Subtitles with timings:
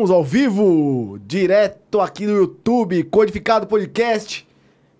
[0.00, 4.48] estamos ao vivo, direto aqui no YouTube, Codificado Podcast,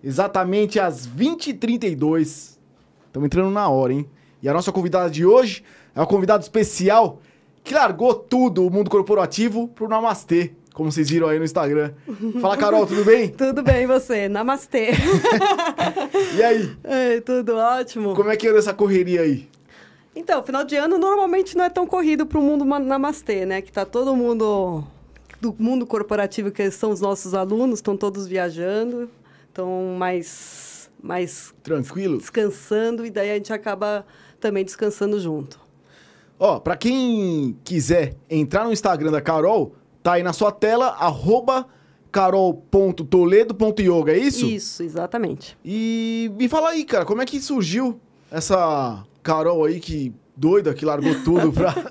[0.05, 2.59] exatamente às 20h32.
[3.07, 4.07] Estamos entrando na hora, hein?
[4.43, 7.19] E a nossa convidada de hoje é uma convidada especial
[7.65, 11.93] que largou tudo, o mundo corporativo, pro Namastê, como vocês viram aí no Instagram.
[12.39, 13.31] Fala, Carol, tudo bem?
[13.33, 14.29] Tudo bem, e você?
[14.29, 14.91] Namastê.
[16.37, 18.15] E aí, Ei, tudo ótimo.
[18.15, 19.49] como é que anda essa correria aí?
[20.21, 23.63] Então, final de ano normalmente não é tão corrido para o mundo ma- namastê, né?
[23.63, 24.85] Que tá todo mundo
[25.41, 29.09] do mundo corporativo, que são os nossos alunos, estão todos viajando,
[29.49, 32.19] estão mais, mais Tranquilo?
[32.19, 34.05] descansando, e daí a gente acaba
[34.39, 35.59] também descansando junto.
[36.39, 41.67] Ó, pra quem quiser entrar no Instagram da Carol, tá aí na sua tela, arroba
[42.13, 44.47] carol.toledo.yoga, é isso?
[44.47, 45.57] Isso, exatamente.
[45.65, 48.01] E me fala aí, cara, como é que surgiu
[48.31, 51.75] essa Carol aí que doida, que largou tudo pra...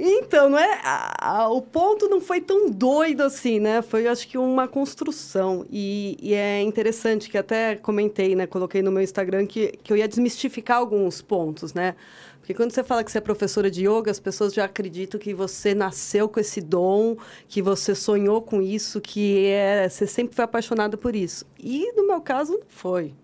[0.00, 3.82] Então, não é, a- a- o ponto não foi tão doido assim, né?
[3.82, 5.66] Foi, acho que, uma construção.
[5.68, 8.46] E, e é interessante que até comentei, né?
[8.46, 11.96] Coloquei no meu Instagram que, que eu ia desmistificar alguns pontos, né?
[12.38, 15.34] Porque quando você fala que você é professora de yoga, as pessoas já acreditam que
[15.34, 17.16] você nasceu com esse dom,
[17.48, 21.44] que você sonhou com isso, que é, você sempre foi apaixonada por isso.
[21.58, 23.14] E no meu caso, não foi.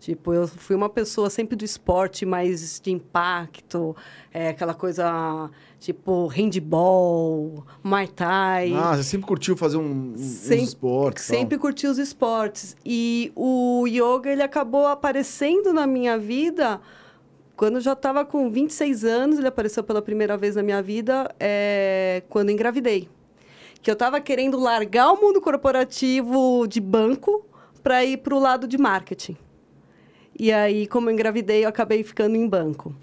[0.00, 3.94] Tipo, eu fui uma pessoa sempre do esporte, mais de impacto,
[4.32, 8.72] é, aquela coisa tipo handball, muay thai.
[8.74, 11.36] Ah, você sempre curtiu fazer um, um, Sem- uns esportes e tal.
[11.38, 12.74] Sempre curti os esportes.
[12.84, 16.80] E o yoga, ele acabou aparecendo na minha vida
[17.54, 19.38] quando eu já estava com 26 anos.
[19.38, 23.06] Ele apareceu pela primeira vez na minha vida é, quando engravidei.
[23.82, 27.44] Que eu estava querendo largar o mundo corporativo de banco
[27.82, 29.36] para ir para o lado de marketing.
[30.42, 32.94] E aí, como eu engravidei, eu acabei ficando em banco.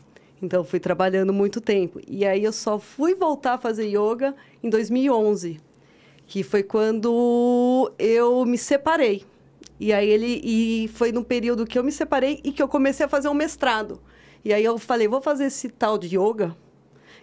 [0.42, 2.02] Então, fui trabalhando muito tempo.
[2.08, 5.60] E aí, eu só fui voltar a fazer yoga em 2011
[6.26, 9.24] que foi quando eu me separei.
[9.80, 13.06] E aí ele e foi no período que eu me separei e que eu comecei
[13.06, 14.02] a fazer um mestrado.
[14.44, 16.58] E aí eu falei, vou fazer esse tal de yoga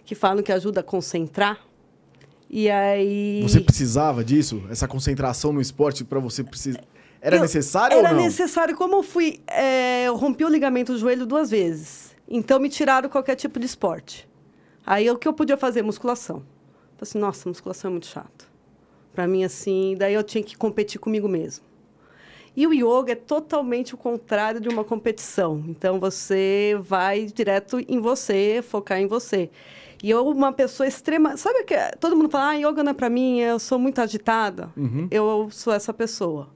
[0.05, 1.59] que falam que ajuda a concentrar.
[2.49, 4.63] E aí Você precisava disso?
[4.69, 6.81] Essa concentração no esporte pra você precisar...
[7.21, 8.23] Era Eu- necessário Era ou não?
[8.23, 8.75] necessário.
[8.75, 9.39] Como eu fui.
[9.47, 12.15] é, eu rompi o ligamento do joelho duas vezes.
[12.27, 14.27] Então me tiraram qualquer tipo de esporte.
[14.85, 15.81] Aí o que eu podia fazer?
[15.81, 16.37] Musculação.
[16.37, 18.47] Falei assim, nossa, musculação é muito chato.
[19.13, 21.63] Pra mim, assim, daí eu tinha que competir comigo mesmo.
[22.55, 25.63] E o yoga é totalmente o contrário de uma competição.
[25.67, 29.49] Então você vai direto em você, focar em você.
[30.03, 31.35] E eu, uma pessoa extrema.
[31.37, 34.69] Sabe que todo mundo fala, ah, yoga não é pra mim, eu sou muito agitada?
[35.11, 36.47] Eu sou essa pessoa.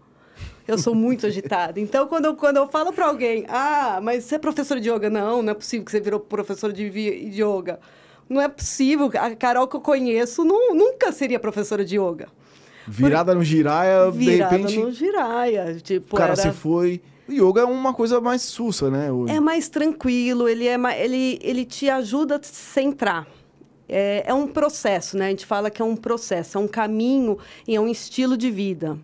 [0.69, 1.79] Eu sou muito agitada.
[1.79, 5.09] Então, quando eu, quando eu falo para alguém, ah, mas você é professora de yoga?
[5.09, 7.79] Não, não é possível que você virou professora de, yoga.
[8.29, 9.09] Não é possível.
[9.19, 12.27] A Carol que eu conheço nu- nunca seria professora de yoga.
[12.87, 15.75] Virada no giraia, Virada de repente no giraia.
[15.81, 16.41] Tipo, o cara era...
[16.41, 17.01] se foi.
[17.27, 19.11] O yoga é uma coisa mais sussa, né?
[19.11, 23.27] O- É mais tranquilo, ele, é ele, ele te ajuda a se centrar.
[23.87, 25.27] É, é um processo, né?
[25.27, 27.37] A gente fala que é um processo, é um caminho
[27.67, 28.97] e é um estilo de vida.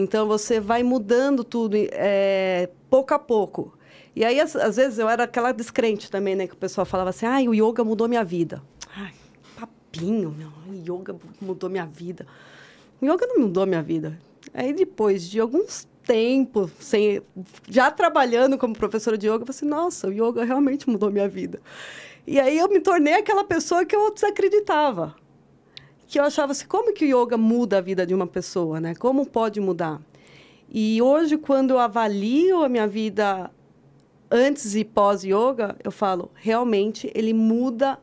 [0.00, 3.76] Então, você vai mudando tudo é, pouco a pouco.
[4.14, 6.46] E aí, às, às vezes, eu era aquela descrente também, né?
[6.46, 8.62] Que o pessoal falava assim, ai, o yoga mudou minha vida.
[8.94, 9.12] Ai,
[9.58, 12.28] papinho, meu, yoga mudou minha vida.
[13.02, 14.16] O yoga não mudou minha vida.
[14.54, 17.20] Aí, depois de alguns tempos, sem,
[17.68, 21.28] já trabalhando como professora de yoga, eu falei assim, nossa, o yoga realmente mudou minha
[21.28, 21.60] vida.
[22.24, 25.16] E aí eu me tornei aquela pessoa que eu desacreditava.
[26.08, 28.94] Que eu achava assim, como que o yoga muda a vida de uma pessoa, né?
[28.94, 30.00] Como pode mudar?
[30.70, 33.50] E hoje, quando eu avalio a minha vida
[34.30, 37.98] antes e pós-yoga, eu falo, realmente, ele muda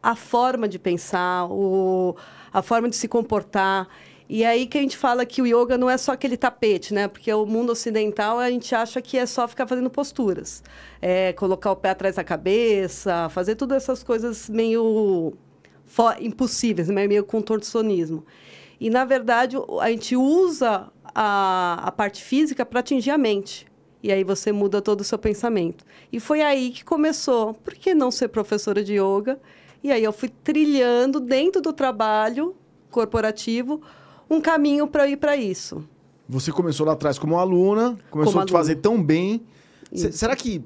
[0.00, 2.16] a forma de pensar, o,
[2.52, 3.88] a forma de se comportar.
[4.28, 7.08] E aí que a gente fala que o yoga não é só aquele tapete, né?
[7.08, 10.62] Porque o mundo ocidental a gente acha que é só ficar fazendo posturas.
[11.02, 15.36] É colocar o pé atrás da cabeça, fazer todas essas coisas meio
[16.20, 17.06] impossíveis, né?
[17.06, 18.24] meio contorcionismo.
[18.80, 23.66] E, na verdade, a gente usa a, a parte física para atingir a mente.
[24.02, 25.84] E aí você muda todo o seu pensamento.
[26.12, 27.54] E foi aí que começou.
[27.54, 29.40] Por que não ser professora de yoga?
[29.82, 32.54] E aí eu fui trilhando dentro do trabalho
[32.90, 33.80] corporativo
[34.30, 35.84] um caminho para ir para isso.
[36.28, 38.58] Você começou lá atrás como aluna, começou como a te aluna.
[38.58, 39.42] fazer tão bem.
[39.92, 40.62] será que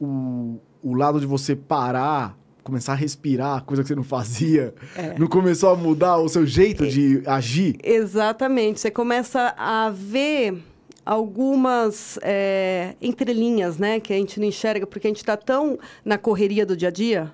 [0.00, 5.16] o, o lado de você parar, começar a respirar, coisa que você não fazia, é.
[5.18, 6.86] não começou a mudar o seu jeito é.
[6.88, 7.76] de agir?
[7.84, 8.80] Exatamente.
[8.80, 10.56] Você começa a ver
[11.04, 16.16] algumas é, entrelinhas, né, que a gente não enxerga porque a gente está tão na
[16.16, 17.32] correria do dia a dia.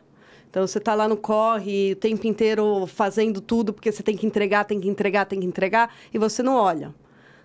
[0.50, 4.26] Então você está lá no corre o tempo inteiro fazendo tudo porque você tem que
[4.26, 6.92] entregar, tem que entregar, tem que entregar e você não olha.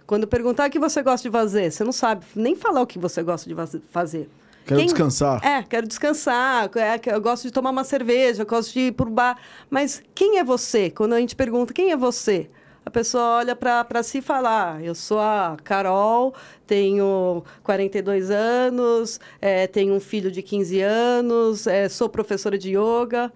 [0.07, 2.97] Quando perguntar o que você gosta de fazer, você não sabe nem falar o que
[2.97, 3.55] você gosta de
[3.91, 4.27] fazer.
[4.65, 4.87] Quero Quem...
[4.87, 5.45] descansar.
[5.45, 6.69] É, quero descansar.
[6.75, 9.37] É, eu gosto de tomar uma cerveja, eu gosto de ir para o bar.
[9.69, 10.89] Mas quem é você?
[10.89, 12.49] Quando a gente pergunta quem é você,
[12.83, 16.33] a pessoa olha para si e fala: ah, eu sou a Carol,
[16.65, 23.31] tenho 42 anos, é, tenho um filho de 15 anos, é, sou professora de yoga.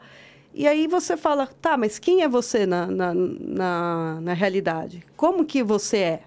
[0.52, 5.04] E aí você fala: tá, mas quem é você na, na, na, na realidade?
[5.16, 6.22] Como que você é?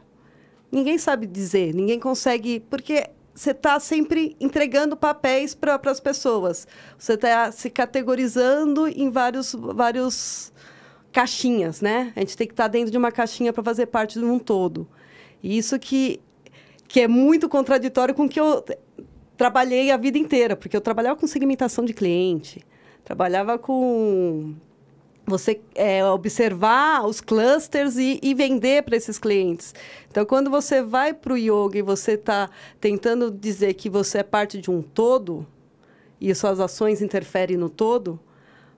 [0.71, 2.61] Ninguém sabe dizer, ninguém consegue.
[2.61, 6.67] Porque você está sempre entregando papéis para as pessoas.
[6.99, 10.53] Você está se categorizando em vários, vários
[11.11, 12.13] caixinhas, né?
[12.15, 14.87] A gente tem que estar dentro de uma caixinha para fazer parte de um todo.
[15.43, 16.21] E isso que,
[16.87, 18.65] que é muito contraditório com o que eu
[19.37, 22.65] trabalhei a vida inteira, porque eu trabalhava com segmentação de cliente,
[23.03, 24.55] trabalhava com
[25.33, 29.75] você é, observar os clusters e, e vender para esses clientes.
[30.11, 32.49] Então, quando você vai para o yoga e você está
[32.81, 35.47] tentando dizer que você é parte de um todo
[36.21, 38.21] e suas ações interferem no todo,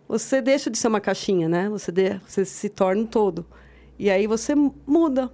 [0.08, 1.68] você deixa de ser uma caixinha, né?
[1.68, 3.44] Você, de, você se torna um todo.
[3.99, 5.30] E aí você muda.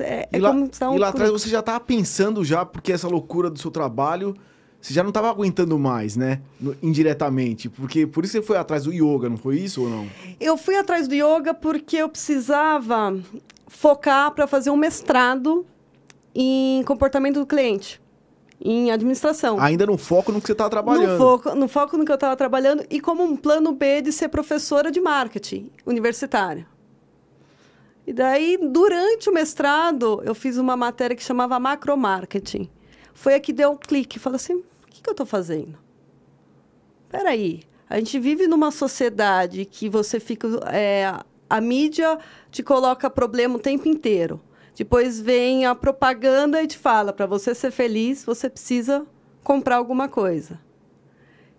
[0.00, 3.50] É, e, lá, um e lá atrás você já estava pensando já, porque essa loucura
[3.50, 4.36] do seu trabalho,
[4.80, 6.40] você já não estava aguentando mais, né?
[6.82, 7.68] Indiretamente.
[7.68, 10.06] Porque por isso você foi atrás do yoga, não foi isso ou não?
[10.40, 13.18] Eu fui atrás do yoga porque eu precisava
[13.66, 15.66] focar para fazer um mestrado
[16.34, 18.00] em comportamento do cliente
[18.60, 19.58] em administração.
[19.60, 21.12] Ainda no foco no que você estava trabalhando.
[21.12, 24.12] No foco, no foco no que eu estava trabalhando e como um plano B de
[24.12, 26.66] ser professora de marketing universitária.
[28.06, 32.68] E daí, durante o mestrado, eu fiz uma matéria que chamava macromarketing.
[33.18, 34.16] Foi a que deu um clique.
[34.20, 35.76] Falei assim, o que, que eu estou fazendo?
[37.04, 40.46] Espera aí, a gente vive numa sociedade que você fica...
[40.72, 41.12] É,
[41.50, 42.16] a mídia
[42.50, 44.40] te coloca problema o tempo inteiro.
[44.76, 49.04] Depois vem a propaganda e te fala: para você ser feliz, você precisa
[49.42, 50.60] comprar alguma coisa.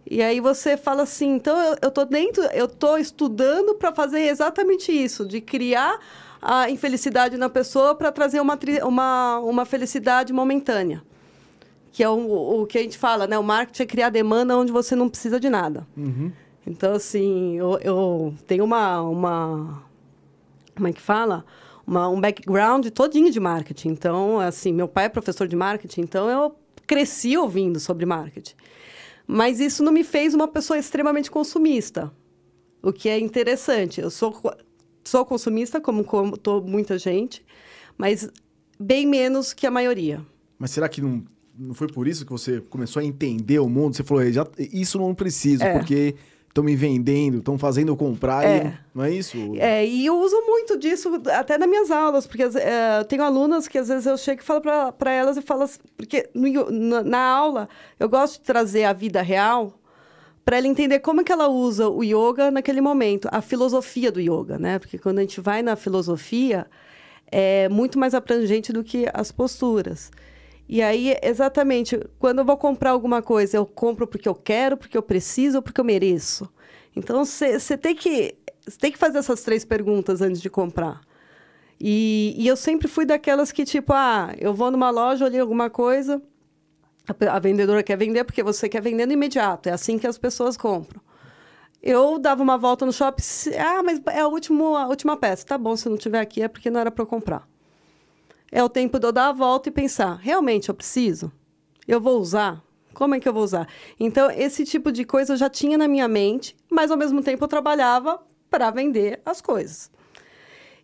[0.09, 4.91] E aí você fala assim: então eu, tô dentro, eu tô estudando para fazer exatamente
[4.91, 5.99] isso, de criar
[6.41, 11.03] a infelicidade na pessoa para trazer uma, uma, uma felicidade momentânea.
[11.99, 13.37] Que é o, o que a gente fala, né?
[13.37, 15.85] O marketing é criar demanda onde você não precisa de nada.
[15.97, 16.31] Uhum.
[16.65, 19.83] Então, assim, eu, eu tenho uma, uma.
[20.73, 21.43] Como é que fala?
[21.85, 23.89] uma, um background todinho de marketing.
[23.89, 26.55] Então, assim, meu pai é professor de marketing, então eu
[26.87, 28.55] cresci ouvindo sobre marketing.
[29.27, 32.09] Mas isso não me fez uma pessoa extremamente consumista,
[32.81, 33.99] o que é interessante.
[33.99, 34.39] Eu sou,
[35.03, 37.43] sou consumista, como, como tô muita gente,
[37.97, 38.29] mas
[38.79, 40.25] bem menos que a maioria.
[40.57, 41.25] Mas será que não,
[41.59, 43.95] não foi por isso que você começou a entender o mundo?
[43.95, 45.73] Você falou, já, isso não preciso, é.
[45.73, 46.15] porque
[46.47, 48.45] estão me vendendo, estão fazendo eu comprar.
[48.45, 48.67] É.
[48.67, 49.37] E, não é isso?
[49.57, 53.67] É, e eu uso muito disso até nas minhas aulas, porque é, eu tenho alunas
[53.67, 57.03] que às vezes eu chego e falo para elas e falo assim, porque no, na,
[57.03, 59.77] na aula eu gosto de trazer a vida real
[60.45, 64.19] para ela entender como é que ela usa o yoga naquele momento, a filosofia do
[64.19, 64.79] yoga, né?
[64.79, 66.65] Porque quando a gente vai na filosofia,
[67.31, 70.09] é muito mais abrangente do que as posturas.
[70.71, 74.95] E aí, exatamente, quando eu vou comprar alguma coisa, eu compro porque eu quero, porque
[74.95, 76.47] eu preciso ou porque eu mereço.
[76.95, 78.35] Então, você tem que
[78.79, 81.01] tem que fazer essas três perguntas antes de comprar.
[81.81, 85.71] E, e, eu sempre fui daquelas que, tipo, ah, eu vou numa loja, olhei alguma
[85.71, 86.21] coisa,
[87.07, 89.69] a, a, vendedora quer vender porque você quer vender no imediato.
[89.69, 91.01] É assim que as pessoas compram.
[91.81, 93.23] Eu dava uma volta no shopping,
[93.57, 95.43] ah, mas é a última, a última peça.
[95.47, 97.48] Tá bom, se não tiver aqui é porque não era para eu comprar.
[98.51, 101.31] É o tempo de eu dar a volta e pensar: realmente eu preciso?
[101.87, 102.63] Eu vou usar?
[102.93, 103.67] Como é que eu vou usar?
[103.99, 107.43] Então, esse tipo de coisa eu já tinha na minha mente, mas ao mesmo tempo
[107.43, 109.91] eu trabalhava para vender as coisas.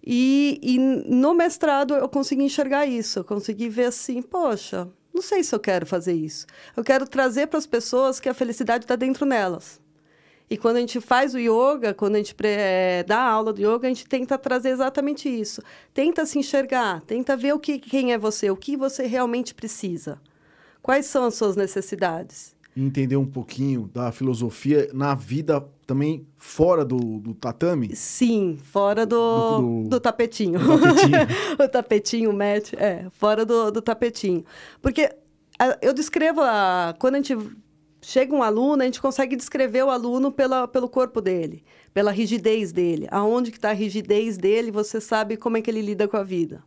[0.05, 5.43] E, e, no mestrado eu consegui enxergar isso, eu consegui ver assim: poxa, não sei
[5.43, 6.45] se eu quero fazer isso.
[6.75, 9.81] Eu quero trazer para as pessoas que a felicidade está dentro nelas.
[10.49, 13.87] E quando a gente faz o yoga, quando a gente é, dá aula do yoga,
[13.87, 15.61] a gente tenta trazer exatamente isso.
[15.93, 20.21] Tenta se enxergar, tenta ver o que, quem é você, o que você realmente precisa.
[20.81, 22.55] Quais são as suas necessidades?
[22.75, 27.95] entender um pouquinho da filosofia na vida também fora do, do tatame?
[27.95, 30.59] Sim, fora do, do, do, do tapetinho.
[30.59, 31.17] Do tapetinho.
[31.63, 34.43] o tapetinho, o match, é, fora do, do tapetinho.
[34.81, 35.09] Porque
[35.57, 37.37] a, eu descrevo, a, quando a gente
[38.05, 42.71] chega um aluno, a gente consegue descrever o aluno pela, pelo corpo dele, pela rigidez
[42.71, 43.07] dele.
[43.09, 46.23] Aonde que está a rigidez dele, você sabe como é que ele lida com a
[46.23, 46.63] vida.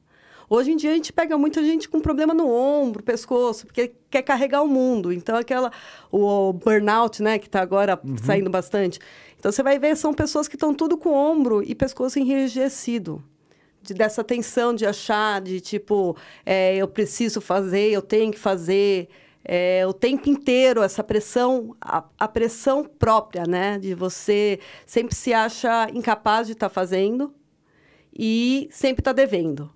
[0.50, 4.22] Hoje em dia a gente pega muita gente com problema no ombro, pescoço, porque quer
[4.22, 5.12] carregar o mundo.
[5.12, 5.70] Então aquela
[6.10, 8.16] o burnout, né, que está agora uhum.
[8.16, 8.98] saindo bastante.
[9.38, 13.22] Então você vai ver são pessoas que estão tudo com o ombro e pescoço enrijecido.
[13.80, 19.08] De, dessa tensão de achar, de tipo, é, eu preciso fazer, eu tenho que fazer.
[19.44, 23.78] É, o tempo inteiro, essa pressão, a, a, pressão própria, né?
[23.78, 27.34] De você sempre se acha incapaz de estar tá fazendo
[28.16, 29.72] e sempre está devendo.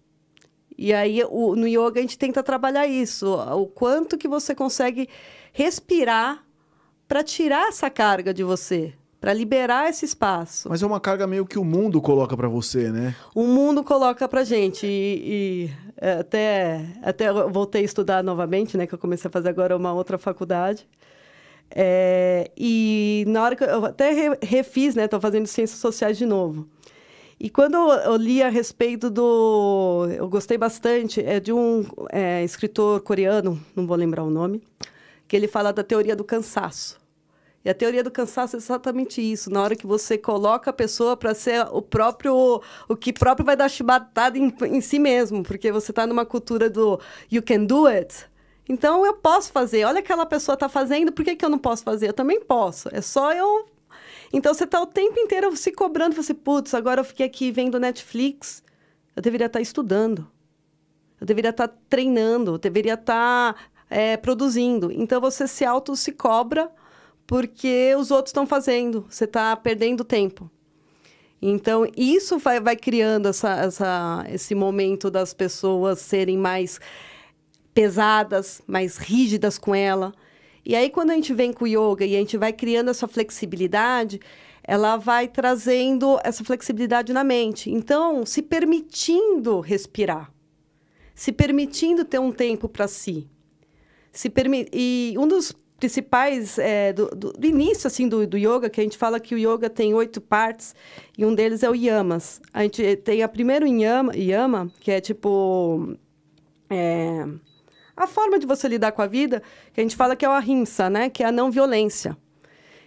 [0.77, 3.35] E aí, o, no yoga, a gente tenta trabalhar isso.
[3.35, 5.09] O quanto que você consegue
[5.53, 6.45] respirar
[7.07, 10.69] para tirar essa carga de você, para liberar esse espaço.
[10.69, 13.15] Mas é uma carga meio que o mundo coloca para você, né?
[13.33, 14.85] O mundo coloca para gente.
[14.85, 18.85] E, e é, até, até eu voltei a estudar novamente, né?
[18.85, 20.89] Que eu comecei a fazer agora uma outra faculdade.
[21.71, 25.05] É, e na hora que eu, eu até refiz, né?
[25.05, 26.67] Estou fazendo ciências sociais de novo.
[27.39, 30.09] E quando eu li a respeito do.
[30.17, 34.61] Eu gostei bastante, é de um é, escritor coreano, não vou lembrar o nome,
[35.29, 37.02] que ele fala da teoria do cansaço.
[37.65, 39.51] E a teoria do cansaço é exatamente isso.
[39.51, 42.61] Na hora que você coloca a pessoa para ser o próprio.
[42.89, 46.69] o que próprio vai dar chibatada em, em si mesmo, porque você está numa cultura
[46.69, 47.01] do
[47.31, 48.27] you can do it.
[48.69, 49.85] Então eu posso fazer.
[49.85, 52.09] Olha aquela pessoa está fazendo, por que, que eu não posso fazer?
[52.09, 52.89] Eu também posso.
[52.93, 53.67] É só eu
[54.33, 57.79] então você está o tempo inteiro se cobrando, você, putz, agora eu fiquei aqui vendo
[57.79, 58.63] Netflix.
[59.15, 60.27] Eu deveria estar tá estudando.
[61.21, 64.91] Eu deveria estar tá treinando, eu deveria estar tá, é, produzindo.
[64.91, 66.71] Então você se auto se cobra
[67.27, 69.07] porque os outros estão fazendo.
[69.09, 70.51] Você está perdendo tempo.
[71.41, 76.79] Então, isso vai, vai criando essa, essa, esse momento das pessoas serem mais
[77.75, 80.15] pesadas, mais rígidas com ela.
[80.65, 83.09] E aí, quando a gente vem com o yoga e a gente vai criando essa
[83.09, 84.21] flexibilidade,
[84.63, 87.71] ela vai trazendo essa flexibilidade na mente.
[87.71, 90.33] Então, se permitindo respirar,
[91.15, 93.29] se permitindo ter um tempo para si.
[94.13, 95.53] Se permi e um dos
[95.89, 99.35] principais é, do, do, do, início assim do, do yoga que a gente fala que
[99.35, 100.75] o yoga tem oito partes
[101.19, 105.01] e um deles é o yamas a gente tem a primeiro yama, yama que é
[105.01, 105.97] tipo
[106.71, 107.27] é,
[107.97, 110.33] a forma de você lidar com a vida, que a gente fala que é o
[110.33, 111.11] ahimsa, né?
[111.11, 112.17] Que é a não violência.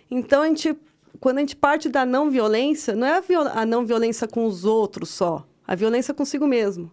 [0.10, 0.76] Então, a gente,
[1.20, 4.66] quando a gente parte da não violência, não é a, a não violência com os
[4.66, 6.92] outros só, a violência consigo mesmo.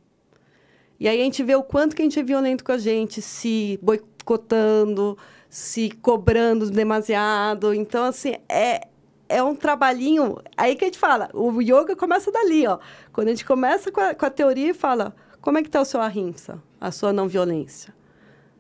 [1.00, 3.20] E aí a gente vê o quanto que a gente é violento com a gente,
[3.20, 5.18] se boicotando,
[5.52, 7.74] se cobrando demasiado.
[7.74, 8.88] Então, assim, é,
[9.28, 10.38] é um trabalhinho.
[10.56, 12.78] Aí que a gente fala, o yoga começa dali, ó.
[13.12, 15.78] Quando a gente começa com a, com a teoria e fala, como é que está
[15.78, 17.94] o seu ahimsa, a sua não violência?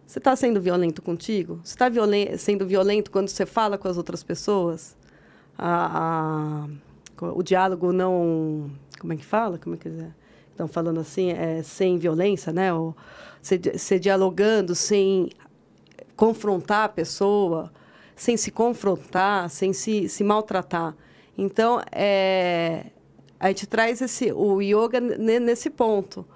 [0.06, 1.60] Você está sendo violento contigo?
[1.64, 4.94] Você está violen sendo violento quando você fala com as outras pessoas?
[5.56, 6.66] A,
[7.22, 8.70] a, o diálogo não.
[9.00, 9.56] Como é que fala?
[9.56, 10.10] Como é que é?
[10.50, 12.70] Estão falando assim, é, sem violência, né?
[12.70, 12.94] Ou
[13.40, 15.30] você dialogando sem
[16.16, 17.72] confrontar a pessoa,
[18.14, 20.94] sem se confrontar, sem se, se maltratar.
[21.36, 22.86] Então, é,
[23.40, 26.26] a gente traz esse, o yoga nesse ponto.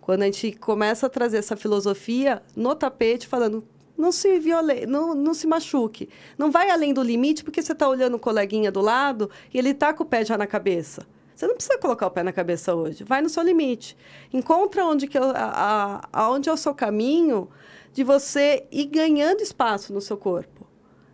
[0.00, 3.64] Quando a gente começa a trazer essa filosofia no tapete, falando
[3.96, 6.08] não se viole, não, não se machuque.
[6.36, 9.70] Não vai além do limite, porque você está olhando o coleguinha do lado e ele
[9.70, 11.06] está com o pé já na cabeça.
[11.34, 13.04] Você não precisa colocar o pé na cabeça hoje.
[13.04, 13.96] Vai no seu limite.
[14.32, 17.48] Encontra onde, que, a, a, onde é o seu caminho
[17.96, 20.66] de você ir ganhando espaço no seu corpo.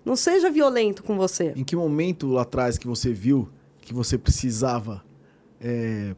[0.05, 1.53] Não seja violento com você.
[1.55, 3.49] Em que momento lá atrás que você viu
[3.81, 5.01] que você precisava
[5.61, 6.17] é,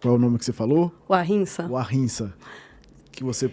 [0.00, 0.92] qual é o nome que você falou?
[1.08, 1.66] O Arrinça.
[1.66, 2.32] O Arrinça.
[3.10, 3.50] Que você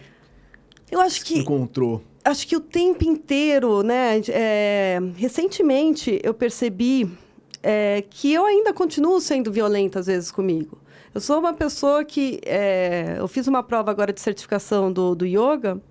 [0.92, 2.04] eu acho que encontrou.
[2.24, 4.22] Acho que o tempo inteiro, né?
[4.30, 7.12] É, recentemente eu percebi
[7.64, 10.78] é, que eu ainda continuo sendo violenta às vezes comigo.
[11.12, 15.26] Eu sou uma pessoa que é, eu fiz uma prova agora de certificação do, do
[15.26, 15.82] yoga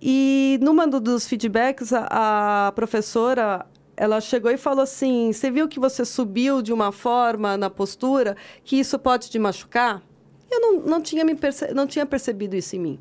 [0.00, 6.04] e numa dos feedbacks a, professora ela chegou e falou assim: Você viu que você
[6.04, 10.02] subiu de uma forma na postura que isso pode te machucar?
[10.50, 11.74] Eu não, não, tinha, me perce...
[11.74, 13.00] não tinha percebido isso em mim.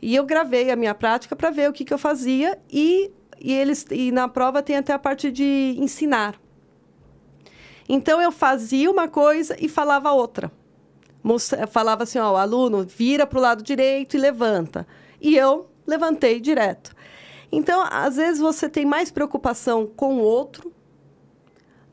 [0.00, 3.52] E eu gravei a minha prática para ver o que, que eu fazia e, e,
[3.52, 6.40] eles, e na prova tem até a parte de ensinar.
[7.88, 10.50] Então eu fazia uma coisa e falava outra.
[11.22, 14.86] Mostra, falava assim: ó, o aluno vira para o lado direito e levanta.
[15.20, 16.94] E eu levantei direto.
[17.50, 20.70] Então, às vezes, você tem mais preocupação com o outro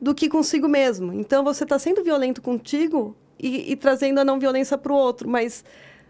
[0.00, 1.14] do que consigo mesmo.
[1.14, 5.28] Então, você está sendo violento contigo e, e trazendo a não violência para o outro,
[5.28, 5.64] mas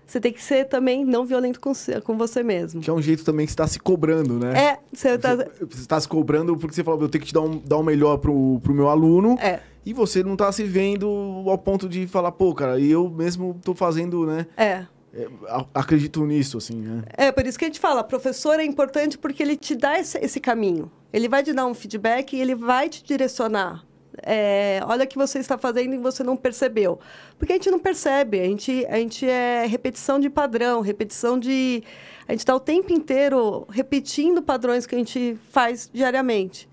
[0.05, 1.73] você tem que ser também não violento com,
[2.05, 2.81] com você mesmo.
[2.81, 4.71] Que é um jeito também que você está se cobrando, né?
[4.71, 5.37] É, você está...
[5.37, 7.85] Você está se cobrando porque você falou, eu tenho que te dar um, dar um
[7.85, 9.39] melhor pro, pro meu aluno.
[9.41, 9.61] É.
[9.85, 11.09] E você não está se vendo
[11.47, 14.47] ao ponto de falar, pô, cara, e eu mesmo estou fazendo, né?
[14.57, 14.85] É.
[15.17, 15.27] É,
[15.75, 17.03] acredito nisso, assim, né?
[17.17, 20.19] É, por isso que a gente fala, professor é importante porque ele te dá esse,
[20.19, 20.91] esse caminho.
[21.11, 23.83] Ele vai te dar um feedback e ele vai te direcionar.
[24.23, 27.01] É, olha o que você está fazendo e você não percebeu.
[27.39, 31.83] Porque a gente não percebe, a gente, a gente é repetição de padrão, repetição de...
[32.29, 36.69] A gente está o tempo inteiro repetindo padrões que a gente faz diariamente.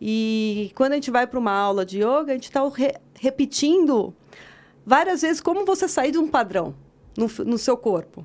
[0.00, 4.12] E quando a gente vai para uma aula de yoga, a gente está re repetindo
[4.84, 6.74] várias vezes como você sair de um padrão
[7.16, 8.24] no, no seu corpo.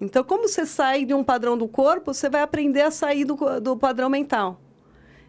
[0.00, 3.36] Então, como você sai de um padrão do corpo, você vai aprender a sair do,
[3.60, 4.60] do padrão mental.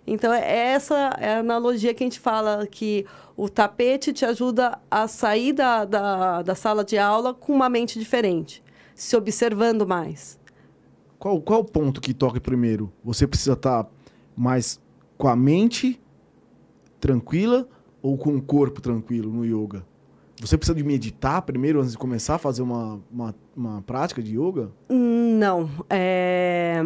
[0.05, 4.79] Então, é essa é a analogia que a gente fala, que o tapete te ajuda
[4.89, 8.63] a sair da, da, da sala de aula com uma mente diferente,
[8.95, 10.39] se observando mais.
[11.17, 12.91] Qual, qual o ponto que toca primeiro?
[13.03, 13.89] Você precisa estar tá
[14.35, 14.79] mais
[15.17, 16.01] com a mente
[16.99, 17.67] tranquila
[18.01, 19.85] ou com o corpo tranquilo no yoga?
[20.39, 24.39] Você precisa de meditar primeiro antes de começar a fazer uma, uma, uma prática de
[24.39, 24.71] yoga?
[24.89, 25.69] Não.
[25.89, 26.81] É...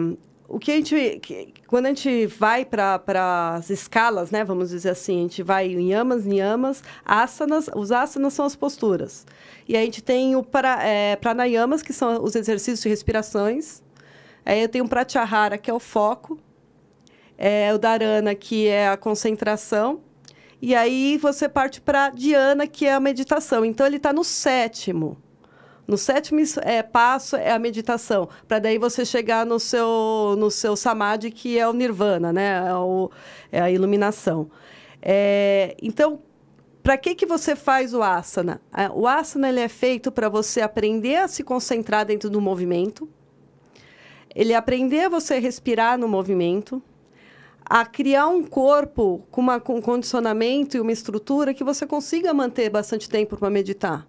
[0.48, 1.22] O que a gente.
[1.68, 4.44] Quando a gente vai para as escalas, né?
[4.44, 7.70] Vamos dizer assim, a gente vai em yamas, niyamas, asanas.
[7.76, 9.26] Os asanas são as posturas.
[9.68, 13.82] E a gente tem o para, é, pranayamas, que são os exercícios de respirações.
[14.46, 16.38] Aí eu tenho o pratyahara, que é o foco.
[17.38, 20.02] É, o dharana, que é a concentração.
[20.66, 23.66] E aí você parte para Diana, que é a meditação.
[23.66, 25.18] Então ele está no sétimo.
[25.86, 30.78] No sétimo é, passo é a meditação, para daí você chegar no seu, no seu
[30.78, 32.66] samadhi, que é o nirvana, né?
[32.66, 33.12] É, o,
[33.52, 34.50] é a iluminação.
[35.02, 36.22] É, então,
[36.82, 38.62] para que, que você faz o asana?
[38.96, 43.10] O asana ele é feito para você aprender a se concentrar dentro do movimento,
[44.34, 46.82] ele aprender a você respirar no movimento,
[47.66, 52.34] a criar um corpo com, uma, com um condicionamento e uma estrutura que você consiga
[52.34, 54.08] manter bastante tempo para meditar.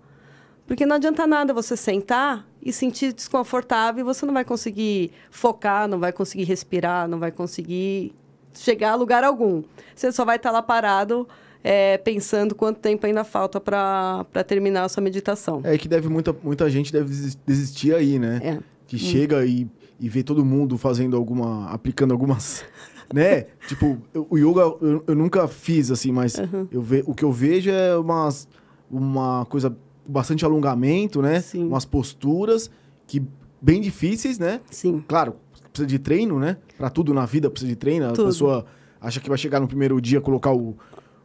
[0.67, 5.87] Porque não adianta nada você sentar e sentir desconfortável e você não vai conseguir focar,
[5.87, 8.14] não vai conseguir respirar, não vai conseguir
[8.55, 9.62] chegar a lugar algum.
[9.95, 11.29] Você só vai estar lá parado
[11.62, 15.61] é, pensando quanto tempo ainda falta para terminar a sua meditação.
[15.64, 17.14] É que deve muita, muita gente deve
[17.47, 18.40] desistir aí, né?
[18.43, 18.59] É.
[18.87, 18.99] Que hum.
[18.99, 19.67] chega e,
[20.01, 21.71] e vê todo mundo fazendo alguma.
[21.71, 22.64] aplicando algumas
[23.12, 23.47] né?
[23.67, 26.69] Tipo, o yoga eu, eu, nunca fiz assim, mas uhum.
[26.71, 28.49] eu ve, o que eu vejo é umas,
[28.90, 31.40] uma coisa bastante alongamento, né?
[31.40, 31.67] Sim.
[31.67, 32.71] Umas posturas
[33.07, 33.23] que
[33.61, 34.61] bem difíceis, né?
[34.71, 35.03] Sim.
[35.07, 35.37] Claro,
[35.73, 36.59] precisa de treino, né?
[36.77, 38.12] Para tudo na vida precisa de treino.
[38.12, 38.23] Tudo.
[38.23, 38.67] A pessoa
[39.01, 40.77] acha que vai chegar no primeiro dia colocar o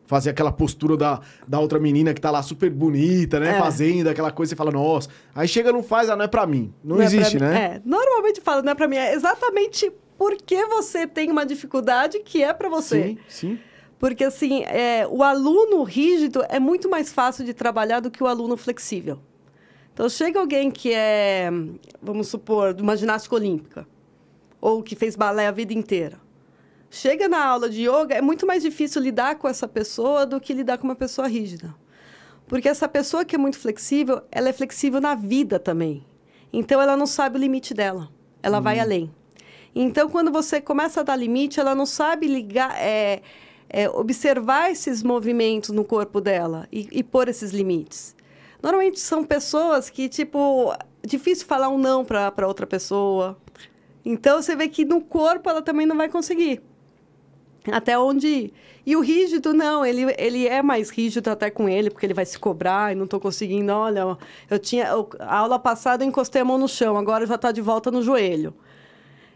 [0.09, 3.57] fazer aquela postura da, da outra menina que tá lá super bonita, né?
[3.57, 3.59] É.
[3.59, 5.07] Fazendo aquela coisa, você fala, nossa.
[5.35, 6.73] Aí chega não faz, ah, não é pra mim.
[6.83, 7.61] Não, não é existe, é né?
[7.61, 8.95] É, normalmente fala, não é pra mim.
[8.95, 13.03] É exatamente porque você tem uma dificuldade que é para você.
[13.03, 13.59] Sim, sim.
[13.97, 18.27] Porque, assim, é, o aluno rígido é muito mais fácil de trabalhar do que o
[18.27, 19.21] aluno flexível.
[19.93, 21.49] Então, chega alguém que é,
[22.01, 23.87] vamos supor, de uma ginástica olímpica,
[24.59, 26.19] ou que fez balé a vida inteira.
[26.89, 30.53] Chega na aula de yoga, é muito mais difícil lidar com essa pessoa do que
[30.53, 31.73] lidar com uma pessoa rígida.
[32.45, 36.05] Porque essa pessoa que é muito flexível, ela é flexível na vida também.
[36.51, 38.09] Então, ela não sabe o limite dela.
[38.43, 38.63] Ela hum.
[38.63, 39.09] vai além.
[39.73, 43.21] Então, quando você começa a dar limite, ela não sabe ligar, é,
[43.69, 48.15] é, observar esses movimentos no corpo dela e, e pôr esses limites.
[48.61, 50.73] Normalmente são pessoas que, tipo,
[51.05, 53.37] difícil falar um não para outra pessoa.
[54.03, 56.61] Então, você vê que no corpo ela também não vai conseguir.
[57.71, 58.53] Até onde ir.
[58.85, 62.25] E o rígido, não, ele, ele é mais rígido até com ele, porque ele vai
[62.25, 63.71] se cobrar e não estou conseguindo.
[63.71, 64.17] Olha,
[64.49, 64.87] eu tinha.
[64.87, 67.91] Eu, a aula passada eu encostei a mão no chão, agora já está de volta
[67.91, 68.53] no joelho.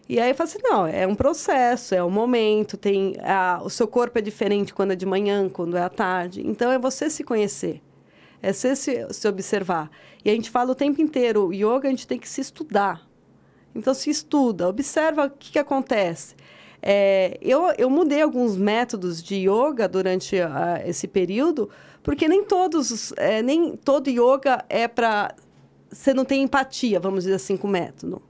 [0.08, 3.70] E aí eu falo assim, não, é um processo, é um momento, tem a, o
[3.70, 6.46] seu corpo é diferente quando é de manhã, quando é à tarde.
[6.46, 7.82] Então é você se conhecer,
[8.42, 9.90] é você se, se observar.
[10.24, 13.08] E a gente fala o tempo inteiro, o yoga a gente tem que se estudar.
[13.74, 16.36] Então se estuda, observa o que, que acontece.
[16.82, 20.36] É, eu, eu mudei alguns métodos de yoga durante
[20.86, 21.70] esse período,
[22.04, 25.34] porque nem todos, é, nem todo yoga é para
[25.90, 28.22] você não tem empatia, vamos dizer assim, com o método.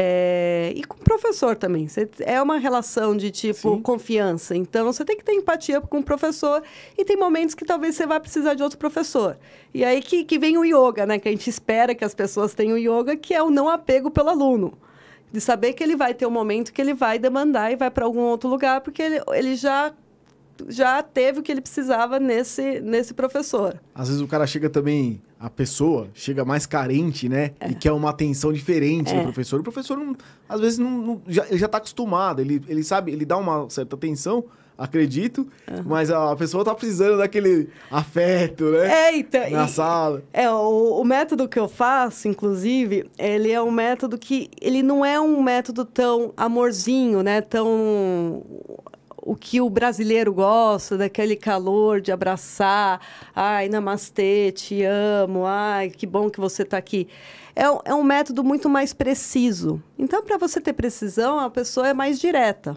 [0.00, 1.88] É, e com o professor também.
[1.88, 3.82] Você, é uma relação de tipo Sim.
[3.82, 4.54] confiança.
[4.54, 6.62] Então você tem que ter empatia com o professor
[6.96, 9.36] e tem momentos que talvez você vai precisar de outro professor.
[9.74, 11.18] E aí que, que vem o yoga, né?
[11.18, 14.08] Que a gente espera que as pessoas tenham o yoga, que é o não apego
[14.08, 14.78] pelo aluno.
[15.32, 18.04] De saber que ele vai ter um momento que ele vai demandar e vai para
[18.04, 19.92] algum outro lugar, porque ele, ele já
[20.68, 23.80] já teve o que ele precisava nesse, nesse professor.
[23.92, 27.52] Às vezes o cara chega também, a pessoa chega mais carente, né?
[27.60, 27.70] É.
[27.70, 29.18] E quer uma atenção diferente é.
[29.18, 29.60] do professor.
[29.60, 30.16] O professor, não,
[30.48, 33.70] às vezes, não, não, já, ele já está acostumado, ele, ele sabe, ele dá uma
[33.70, 34.44] certa atenção,
[34.76, 35.82] acredito, uhum.
[35.84, 39.08] mas a pessoa está precisando daquele afeto, né?
[39.08, 40.22] É, então, Na e, sala.
[40.32, 45.04] É, o, o método que eu faço, inclusive, ele é um método que, ele não
[45.04, 47.40] é um método tão amorzinho, né?
[47.40, 48.44] Tão
[49.28, 52.98] o que o brasileiro gosta, daquele calor de abraçar,
[53.36, 57.06] ai, namastê, te amo, ai, que bom que você está aqui.
[57.54, 59.82] É, é um método muito mais preciso.
[59.98, 62.74] Então, para você ter precisão, a pessoa é mais direta.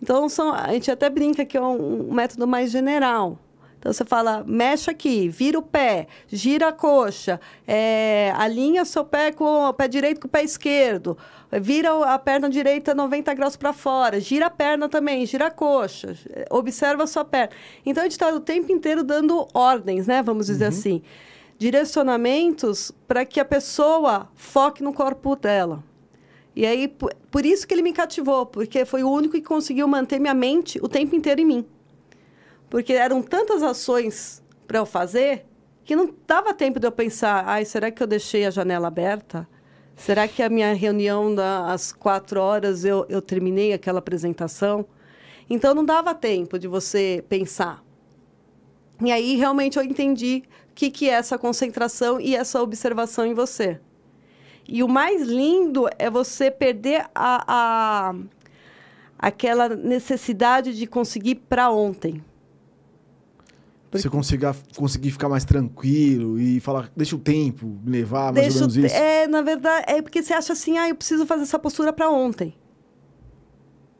[0.00, 3.36] Então, são, a gente até brinca que é um, um método mais general.
[3.82, 9.32] Então você fala, mexe aqui, vira o pé, gira a coxa, é, alinha seu pé
[9.32, 11.18] com o pé direito com o pé esquerdo,
[11.60, 16.16] vira a perna direita 90 graus para fora, gira a perna também, gira a coxa,
[16.48, 17.50] observa a sua perna.
[17.84, 20.22] Então a gente está o tempo inteiro dando ordens, né?
[20.22, 20.70] Vamos dizer uhum.
[20.70, 21.02] assim.
[21.58, 25.82] Direcionamentos para que a pessoa foque no corpo dela.
[26.54, 29.88] E aí, por, por isso que ele me cativou, porque foi o único que conseguiu
[29.88, 31.66] manter minha mente o tempo inteiro em mim.
[32.72, 35.44] Porque eram tantas ações para eu fazer
[35.84, 39.46] que não dava tempo de eu pensar, ai, será que eu deixei a janela aberta?
[39.94, 44.86] Será que a minha reunião das quatro horas eu, eu terminei aquela apresentação?
[45.50, 47.84] Então não dava tempo de você pensar.
[49.04, 53.34] E aí realmente eu entendi o que, que é essa concentração e essa observação em
[53.34, 53.78] você.
[54.66, 58.14] E o mais lindo é você perder a, a
[59.18, 62.24] aquela necessidade de conseguir para ontem.
[63.92, 64.04] Porque...
[64.04, 68.64] Você consiga, conseguir ficar mais tranquilo e falar, deixa o tempo me levar, mais deixa
[68.64, 68.94] ou menos isso.
[68.94, 72.08] É, na verdade, é porque você acha assim, ah, eu preciso fazer essa postura para
[72.08, 72.54] ontem.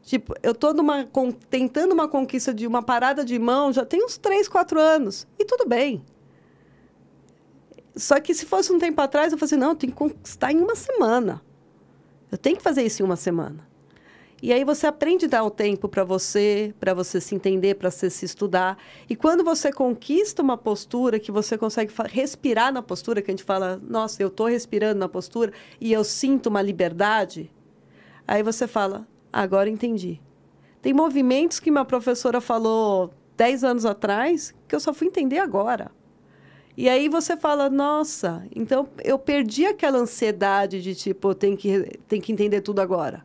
[0.01, 4.03] Tipo, eu tô numa, com, tentando uma conquista de uma parada de mão já tem
[4.03, 5.27] uns 3, 4 anos.
[5.37, 6.03] E tudo bem.
[7.95, 10.51] Só que se fosse um tempo atrás, eu falei assim, não, eu tenho que conquistar
[10.51, 11.39] em uma semana.
[12.31, 13.67] Eu tenho que fazer isso em uma semana.
[14.43, 17.89] E aí você aprende a dar o tempo para você, para você se entender, para
[17.89, 18.77] você se estudar.
[19.09, 23.45] E quando você conquista uma postura, que você consegue respirar na postura, que a gente
[23.45, 27.49] fala, nossa, eu estou respirando na postura e eu sinto uma liberdade,
[28.27, 30.19] aí você fala, agora entendi.
[30.81, 35.89] Tem movimentos que minha professora falou 10 anos atrás que eu só fui entender agora.
[36.75, 42.19] E aí você fala, nossa, então eu perdi aquela ansiedade de tipo, tem que, tem
[42.19, 43.23] que entender tudo agora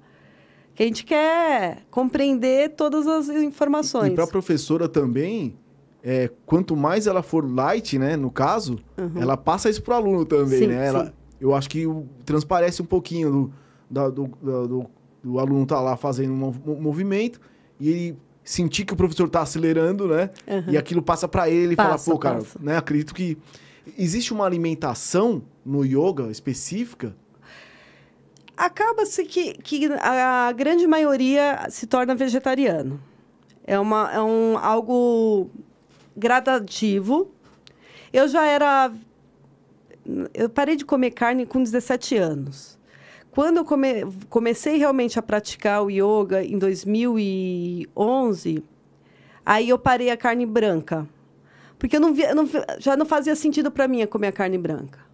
[0.78, 4.12] que a gente quer compreender todas as informações.
[4.12, 5.56] E para a professora também,
[6.04, 9.20] é, quanto mais ela for light, né, no caso, uhum.
[9.20, 10.86] ela passa isso para o aluno também, sim, né?
[10.86, 11.12] Ela, sim.
[11.40, 11.84] Eu acho que
[12.24, 13.50] transparece um pouquinho
[13.90, 14.86] do, do, do,
[15.24, 17.40] do, aluno tá lá fazendo um movimento
[17.80, 20.30] e ele sentir que o professor está acelerando, né?
[20.46, 20.64] Uhum.
[20.68, 22.76] E aquilo passa para ele e fala, pô, cara, né?
[22.76, 23.36] Acredito que
[23.98, 27.16] existe uma alimentação no yoga específica
[28.58, 33.00] Acaba-se que, que a grande maioria se torna vegetariano.
[33.64, 35.48] É, uma, é um, algo
[36.16, 37.30] gradativo.
[38.12, 38.90] Eu já era.
[40.34, 42.76] Eu parei de comer carne com 17 anos.
[43.30, 48.64] Quando eu come, comecei realmente a praticar o yoga em 2011,
[49.46, 51.06] aí eu parei a carne branca.
[51.78, 54.58] Porque eu não via, eu não, já não fazia sentido para mim comer a carne
[54.58, 55.06] branca.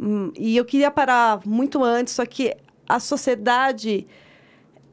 [0.00, 2.56] Hum, e eu queria parar muito antes, só que
[2.88, 4.06] a sociedade.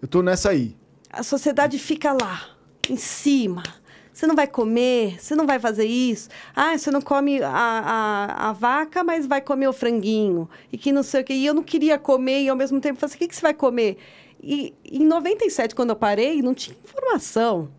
[0.02, 0.76] Eu tô nessa aí.
[1.10, 2.50] A sociedade fica lá,
[2.90, 3.64] em cima.
[4.12, 6.28] Você não vai comer, você não vai fazer isso.
[6.56, 10.50] Ah, você não come a, a, a vaca, mas vai comer o franguinho.
[10.74, 11.34] E que não sei o quê.
[11.34, 13.42] E eu não queria comer, e ao mesmo tempo, falei assim, o que, que você
[13.42, 13.98] vai comer?
[14.42, 17.70] E em 97, quando eu parei, não tinha informação.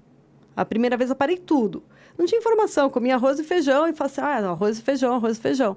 [0.56, 1.82] A primeira vez eu parei tudo.
[2.16, 2.84] Não tinha informação.
[2.84, 5.76] Eu comia arroz e feijão e falei assim, ah, arroz e feijão, arroz e feijão.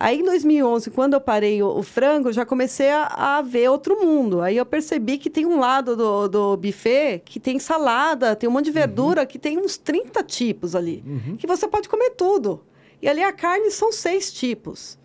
[0.00, 4.00] Aí, em 2011, quando eu parei o, o frango, já comecei a, a, ver outro
[4.00, 4.40] mundo.
[4.40, 8.52] Aí eu percebi que tem um lado do, do buffet que tem salada, tem um
[8.52, 9.26] monte de verdura, uhum.
[9.26, 11.02] que tem uns 30 tipos ali.
[11.04, 11.36] Uhum.
[11.36, 12.64] Que você pode comer tudo.
[13.02, 14.96] E ali a carne são seis tipos.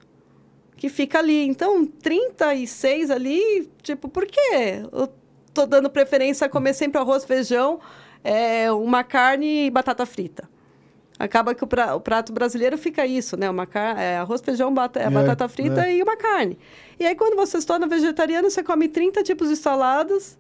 [0.78, 1.44] Que fica ali.
[1.44, 4.84] Então, 36 ali, tipo, por quê?
[4.92, 5.10] Eu
[5.52, 7.80] tô dando preferência a comer sempre arroz, feijão,
[8.24, 10.53] é, uma carne e batata frita
[11.18, 13.50] acaba que o, pra, o, prato brasileiro fica isso, né?
[13.50, 15.98] Uma car é, arroz, feijão, bat é, batata frita é.
[15.98, 16.58] e uma carne.
[17.00, 20.38] E aí, quando você se torna vegetariano, você come 30 tipos de saladas,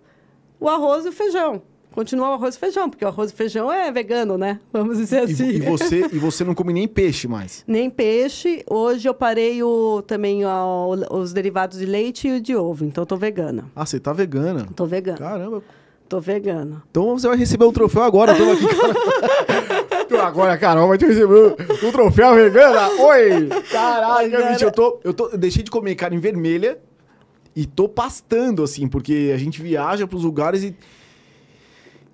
[0.59, 1.61] o arroz e o feijão.
[1.91, 4.59] continua o arroz e feijão, porque o arroz e feijão é vegano, né?
[4.71, 5.49] Vamos dizer E, assim.
[5.49, 7.63] e você, e você não come nem peixe mais?
[7.67, 8.63] Nem peixe.
[8.69, 13.03] Hoje eu parei o, também ó, os derivados de leite e o de ovo, então
[13.03, 13.65] eu tô vegana.
[13.75, 14.67] Ah, você tá vegana.
[14.75, 15.17] Tô vegana.
[15.17, 15.63] Caramba.
[16.09, 16.83] Tô vegana.
[16.91, 18.35] Então você vai receber o troféu agora.
[18.35, 18.65] Tamo aqui.
[20.27, 22.89] Agora a Carol vai te receber o troféu vegana.
[23.01, 23.49] Oi!
[23.71, 26.77] Caralho, Agora- bicho, eu, tô, eu, tô, eu deixei de comer carne vermelha
[27.55, 30.75] e tô pastando, assim, porque a gente viaja pros lugares e.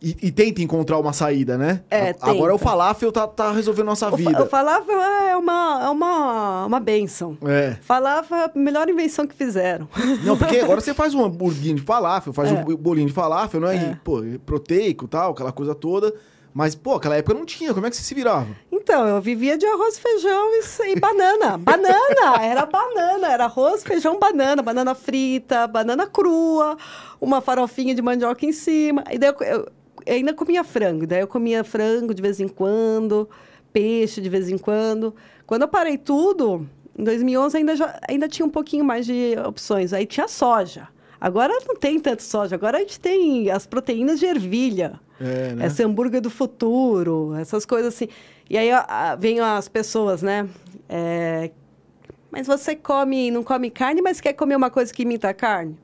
[0.01, 1.81] E, e tenta encontrar uma saída, né?
[1.91, 2.55] É, A- Agora tenta.
[2.55, 4.43] o falafel tá, tá resolvendo nossa O, fa- vida.
[4.43, 7.37] o falafel é uma, é uma, uma benção.
[7.45, 7.75] É.
[7.81, 9.89] Falafel é a melhor invenção que fizeram.
[10.23, 12.53] Não, porque agora você faz um hamburguinho de falafel, faz É.
[12.53, 13.75] um bolinho de falafel, né?
[13.75, 13.91] É.
[13.91, 16.13] E, pô, proteico e tal, aquela coisa toda.
[16.59, 17.73] Mas, pô, aquela época não tinha.
[17.73, 18.47] Como é que você se virava?
[18.69, 21.55] Então, eu vivia de arroz, feijão e, e banana.
[21.57, 22.43] banana!
[22.43, 24.61] Era banana, era arroz, feijão, banana.
[24.61, 26.77] Banana frita, banana crua,
[27.21, 29.05] uma farofinha de mandioca em cima.
[29.09, 29.67] E daí eu, eu-
[30.05, 31.07] eu ainda comia frango.
[31.07, 33.29] Daí eu comia frango de vez em quando,
[33.71, 35.15] peixe de vez em quando.
[35.47, 36.67] Quando eu parei tudo,
[36.97, 39.93] em 2011 ainda, já, ainda tinha um pouquinho mais de opções.
[39.93, 40.89] Aí tinha soja.
[41.21, 42.55] Agora não tem tanto soja.
[42.55, 44.99] Agora a gente tem as proteínas de ervilha.
[45.19, 45.67] É, né?
[45.67, 48.07] Esse hambúrguer do futuro, essas coisas assim.
[48.49, 48.69] E aí
[49.19, 50.47] vem as pessoas, né?
[50.87, 51.51] É,
[52.31, 55.77] mas você come, não come carne, mas quer comer uma coisa que imita carne?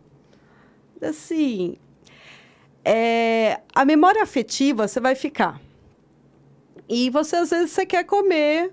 [1.02, 1.76] Assim,
[2.84, 5.60] é, a memória afetiva você vai ficar.
[6.88, 8.71] E você, às vezes, você quer comer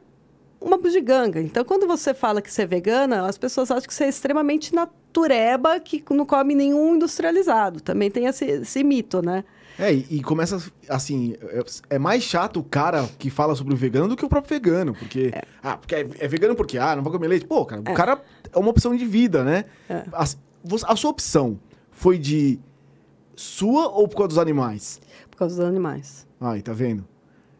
[0.61, 1.41] uma bugiganga.
[1.41, 4.75] Então, quando você fala que você é vegana, as pessoas acham que você é extremamente
[4.75, 7.81] natureba, que não come nenhum industrializado.
[7.81, 9.45] Também tem esse, esse mito, né?
[9.79, 13.77] É, e, e começa assim, é, é mais chato o cara que fala sobre o
[13.77, 15.33] vegano do que o próprio vegano, porque
[15.63, 17.47] ah, porque é, é vegano porque ah, não vai comer leite.
[17.47, 19.65] Pô, cara, o cara é uma opção de vida, né?
[19.89, 20.05] É.
[20.13, 21.59] A, a sua opção
[21.91, 22.59] foi de
[23.35, 25.01] sua ou por causa dos animais?
[25.31, 26.27] Por causa dos animais.
[26.41, 27.07] Aí, tá vendo?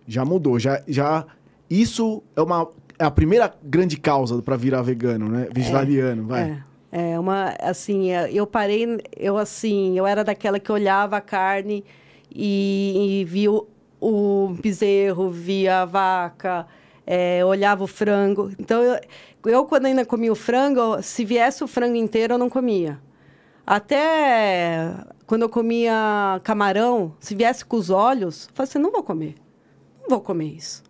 [0.07, 1.27] Já mudou, já já
[1.71, 5.49] isso é uma é a primeira grande causa pra virar vegano, né?
[5.53, 6.63] Vegetariano, vai.
[6.91, 11.21] É, é uma, assim, é, eu parei, eu assim, eu era daquela que olhava a
[11.21, 11.85] carne
[12.35, 13.69] e, e via o,
[14.01, 16.67] o bezerro, via a vaca,
[17.07, 18.51] é, olhava o frango.
[18.59, 19.01] Então, eu,
[19.47, 23.01] eu, quando ainda comia o frango, se viesse o frango inteiro, eu não comia.
[23.67, 24.93] Até
[25.27, 29.37] quando eu comia camarão, se viesse com os olhos, eu falei assim, não vou comer.
[30.03, 30.83] Não vou comer isso.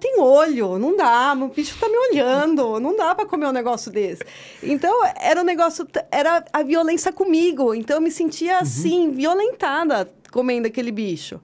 [0.00, 3.92] Tem olho, não dá, o bicho tá me olhando, não dá para comer um negócio
[3.92, 4.22] desse.
[4.62, 7.74] Então, era um negócio, era a violência comigo.
[7.74, 11.40] Então, eu me sentia assim, violentada comendo aquele bicho.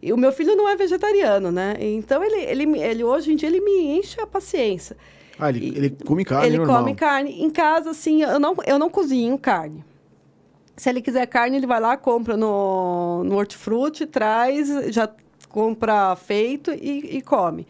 [0.00, 1.76] E o meu filho não é vegetariano, né?
[1.78, 4.96] Então, ele, ele, ele hoje em dia, ele me enche a paciência.
[5.38, 6.78] Ah, ele, E- ele come carne ele normal.
[6.82, 7.42] come carne.
[7.42, 9.84] Em casa, assim, eu não, eu não cozinho carne.
[10.76, 15.08] Se ele quiser carne, ele vai lá, compra no, no hortifruti, traz, já
[15.48, 17.66] compra feito e, e come.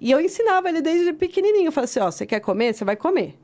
[0.00, 1.68] E eu ensinava ele desde pequenininho.
[1.68, 2.74] Eu falei assim, ó, você quer comer?
[2.74, 3.38] Você vai comer.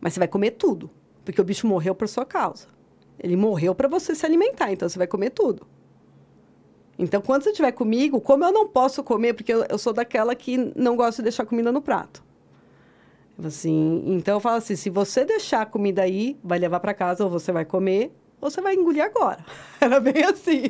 [0.00, 0.88] Mas você vai comer tudo.
[1.24, 2.66] Porque o bicho morreu por sua causa.
[3.18, 5.66] Ele morreu para você se alimentar, então você vai comer tudo.
[6.98, 10.34] Então, quando você estiver comigo, como eu não posso comer, porque eu, eu sou daquela
[10.34, 12.22] que não gosta de deixar comida no prato.
[13.44, 17.22] Assim, então eu falo assim, se você deixar a comida aí, vai levar para casa
[17.24, 19.38] ou você vai comer, ou você vai engolir agora.
[19.80, 20.64] Era bem assim.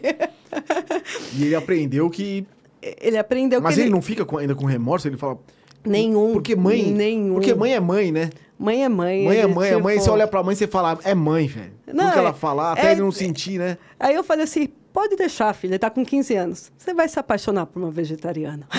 [1.34, 2.46] E ele aprendeu que
[2.82, 5.08] ele aprendeu Mas que ele não fica com- ainda com remorso?
[5.08, 5.38] Ele fala.
[5.84, 6.34] Nenhum.
[6.34, 6.92] Porque mãe.
[6.92, 7.34] Nenhum.
[7.34, 8.30] Porque mãe é mãe, né?
[8.58, 9.24] Mãe é mãe.
[9.24, 9.70] Mãe é ele, mãe.
[9.72, 11.72] A mãe, tipo- você olha pra mãe e você fala, é mãe, velho.
[11.86, 13.78] Não, Tudo que ela é- falar, até é- ele não sentir, né?
[13.98, 16.72] Aí eu falei assim, pode deixar, filha, ele tá com 15 anos.
[16.76, 18.66] Você vai se apaixonar por uma vegetariana.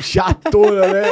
[0.00, 1.02] Chatona, né?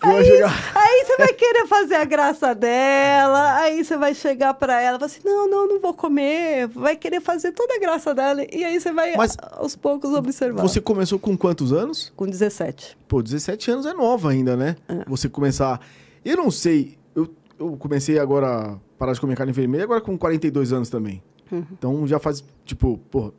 [0.00, 4.80] Aí, chegar- aí você vai querer fazer a graça dela, aí você vai chegar pra
[4.80, 6.66] ela e falar assim, não, não, não vou comer.
[6.66, 8.44] Vai querer fazer toda a graça dela.
[8.52, 10.62] E aí você vai, Mas aos poucos, observar.
[10.62, 12.12] Você começou com quantos anos?
[12.16, 12.98] Com 17.
[13.06, 14.74] Pô, 17 anos é nova ainda, né?
[14.88, 15.04] É.
[15.06, 15.80] Você começar.
[16.24, 16.98] Eu não sei.
[17.14, 17.28] Eu,
[17.58, 21.22] eu comecei agora a parar de comer carne vermelha, agora com 42 anos também.
[21.52, 21.66] Uhum.
[21.72, 23.32] Então já faz, tipo, pô,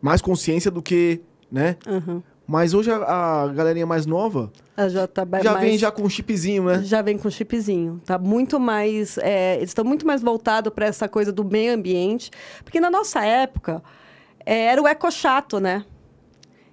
[0.00, 1.76] mais consciência do que, né?
[1.88, 2.22] Uhum.
[2.46, 5.64] Mas hoje a, a galerinha mais nova Ela já tá já mais...
[5.64, 6.82] vem já com chipzinho, né?
[6.82, 8.00] Já vem com chipzinho.
[8.04, 9.16] Tá muito mais.
[9.18, 12.30] é, eles estão muito mais voltados para essa coisa do meio ambiente.
[12.64, 13.80] Porque na nossa época
[14.44, 15.84] é, era o eco chato, né?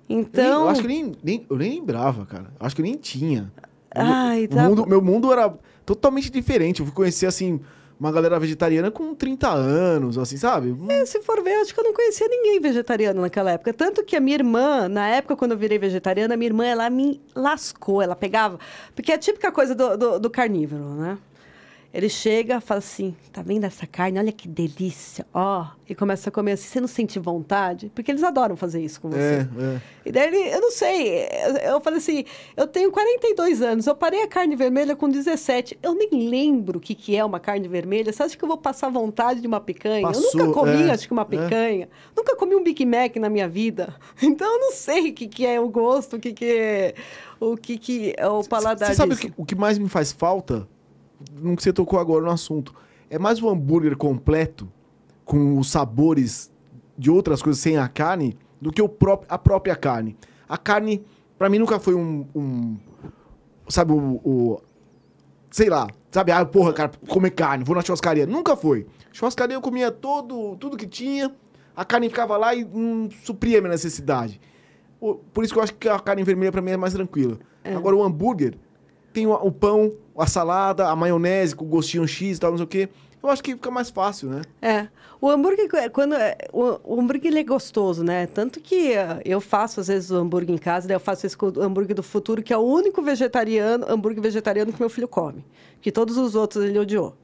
[0.10, 0.62] Nem- Então.
[0.64, 2.48] eu acho que nem, nem- eu nem lembrava, cara.
[2.60, 3.52] Acho que nem tinha.
[3.94, 5.54] Ai, tá mundo- meu mundo era
[5.86, 6.80] totalmente diferente.
[6.80, 7.60] Eu fui conhecer, assim,
[8.00, 10.76] uma galera vegetariana com 30 anos, assim, sabe?
[10.90, 13.74] É, se for ver, acho que eu não conhecia ninguém vegetariano naquela época.
[13.74, 16.90] Tanto que a minha irmã, na época quando eu virei vegetariana, a minha irmã, ela
[16.90, 18.02] me lascou.
[18.02, 18.60] Ela pegava.
[18.96, 21.18] Porque é a típica coisa do, do, do carnívoro, né?
[21.98, 24.20] Ele chega, fala assim: tá vendo essa carne?
[24.20, 25.66] Olha que delícia, ó.
[25.90, 26.68] E começa a comer assim.
[26.68, 27.92] Você não sente vontade?
[27.96, 29.18] Porque eles adoram fazer isso com você.
[29.18, 29.82] É, é.
[30.06, 32.24] E daí ele, eu não sei, eu, eu falei assim:
[32.56, 35.80] eu tenho 42 anos, eu parei a carne vermelha com 17.
[35.82, 38.14] Eu nem lembro o que, que é uma carne vermelha.
[38.14, 40.02] Você acha que eu vou passar vontade de uma picanha?
[40.02, 41.26] eu Passou, nunca comi, é, acho que uma é.
[41.26, 41.90] picanha.
[42.16, 43.96] Nunca comi um Big Mac na minha vida.
[44.22, 46.94] Então eu não sei o que, que é o gosto, o que, que é.
[47.40, 50.12] O que, que é o paladar Você sabe o que, o que mais me faz
[50.12, 50.68] falta?
[51.42, 52.74] Não que você tocou agora no assunto.
[53.10, 54.68] É mais o hambúrguer completo,
[55.26, 56.52] com os sabores
[56.98, 60.16] de outras coisas sem a carne, do que o pró a própria carne.
[60.48, 61.04] A carne,
[61.38, 62.26] pra mim, nunca foi um.
[62.36, 62.78] um-
[63.70, 64.62] sabe, o, o-
[65.52, 65.88] Sei lá.
[66.12, 68.26] Sabe, ah, porra, cara, comer carne, vou na churrascaria.
[68.26, 68.86] Nunca foi.
[69.12, 71.34] Churrascaria eu comia todo, tudo que tinha,
[71.76, 74.40] a carne ficava lá e não supria a minha necessidade.
[75.00, 77.38] Por isso que eu acho que a carne vermelha pra mim é mais tranquila.
[77.64, 78.56] Agora o hambúrguer
[79.14, 82.66] tem o, o pão, a salada, a maionese com gostinho X e tal, não sei
[82.66, 82.90] o quê.
[83.22, 84.42] Eu acho que fica mais fácil, né?
[84.62, 84.88] É.
[85.20, 88.28] O hambúrguer, quando, é- o, hambúrguer ele é gostoso, né?
[88.28, 91.96] Tanto que eh, eu faço, às vezes, o hambúrguer em casa, eu faço esse hambúrguer
[91.96, 95.44] do futuro, que é o único vegetariano, hambúrguer vegetariano que meu filho come.
[95.82, 97.16] Que todos os outros ele odiou.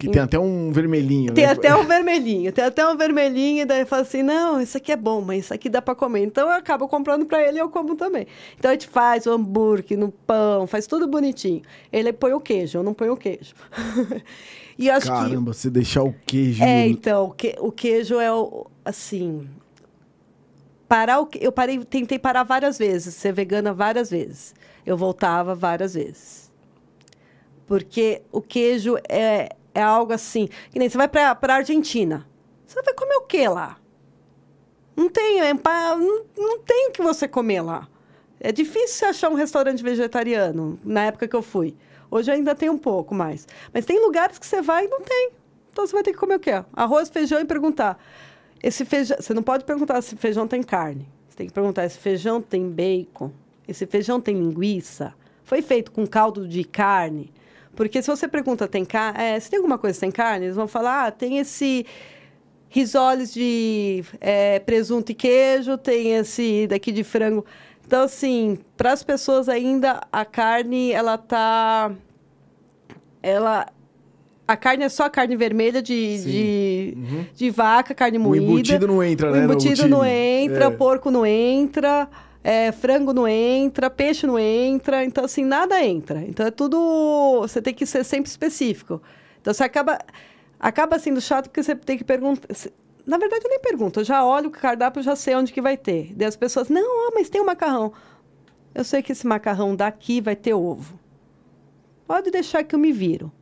[0.00, 1.52] Que tem até um vermelhinho, Tem né?
[1.52, 4.96] até um vermelhinho, tem até um vermelhinho, e daí fala assim: não, isso aqui é
[4.96, 6.24] bom, mas isso aqui dá para comer.
[6.24, 8.26] Então eu acabo comprando para ele e eu como também.
[8.58, 11.62] Então a gente faz o hambúrguer no pão, faz tudo bonitinho.
[11.92, 13.54] Ele põe o queijo, eu não ponho o queijo.
[14.78, 15.12] e acho que.
[15.12, 16.62] Caramba, você deixar o queijo.
[16.64, 19.46] É, então, o, que, o queijo é o, assim.
[20.88, 24.54] Parar o, que- eu parei, tentei parar várias vezes, ser vegana várias vezes.
[24.84, 26.50] Eu voltava várias vezes.
[27.66, 30.48] Porque o queijo é, é algo assim.
[30.70, 32.26] Que nem você vai para a Argentina.
[32.66, 33.76] Você vai comer o quê lá?
[34.96, 37.88] Não tem, é, não, não tem o que você comer lá.
[38.38, 41.76] É difícil achar um restaurante vegetariano, na época que eu fui.
[42.10, 43.46] Hoje ainda tem um pouco mais.
[43.72, 45.30] Mas tem lugares que você vai e não tem.
[45.70, 46.64] Então você vai ter que comer o quê?
[46.72, 47.98] Arroz, feijão e perguntar.
[48.62, 51.08] Esse feijão, você não pode perguntar se feijão tem carne.
[51.28, 53.30] Você tem que perguntar esse feijão tem bacon,
[53.66, 55.14] esse feijão tem linguiça,
[55.44, 57.32] foi feito com caldo de carne.
[57.76, 60.68] Porque se você pergunta tem carne, é, se tem alguma coisa sem carne, eles vão
[60.68, 61.86] falar, ah, tem esse
[62.68, 67.44] risoles de é, presunto e queijo, tem esse daqui de frango.
[67.86, 71.90] Então, assim, para as pessoas ainda, a carne, ela tá...
[73.22, 73.66] Ela...
[74.46, 77.24] A carne é só carne vermelha de, de, Uhum.
[77.36, 78.44] de vaca, carne O moída.
[78.44, 79.38] embutido não entra, O né?
[79.38, 80.70] no embutido não entra, É.
[80.70, 82.08] porco não entra,
[82.42, 85.04] é, frango não entra, peixe não entra.
[85.04, 86.22] Então, assim, nada entra.
[86.22, 87.40] Então, é tudo...
[87.42, 89.00] Você tem que ser sempre específico.
[89.40, 89.98] Então, você acaba...
[90.58, 92.48] Acaba sendo chato porque você tem que perguntar...
[93.06, 94.00] Na verdade, eu nem pergunto.
[94.00, 96.12] Eu já olho o cardápio, já sei onde que vai ter.
[96.14, 96.68] Daí as pessoas...
[96.68, 97.92] Não, mas tem o macarrão.
[98.74, 100.98] Eu sei que esse macarrão daqui vai ter ovo.
[102.06, 103.32] Pode deixar que eu me viro.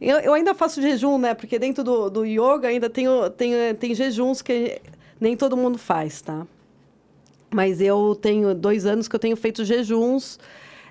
[0.00, 1.34] Eu, eu ainda faço jejum, né?
[1.34, 3.06] Porque dentro do, do yoga ainda tem,
[3.36, 4.80] tem, tem jejuns que
[5.18, 6.46] nem todo mundo faz, tá?
[7.52, 10.38] Mas eu tenho dois anos que eu tenho feito jejuns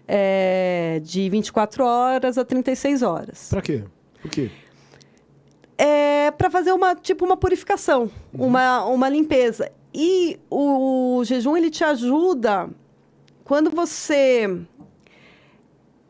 [0.08, 3.50] eh, de 24 horas a 36 horas.
[3.50, 3.84] Pra quê?
[4.22, 4.50] Por quê?
[5.78, 9.72] É para fazer uma tipo uma purificação, uma, uma limpeza.
[9.94, 12.70] E o, jejum ele te ajuda
[13.44, 14.62] quando você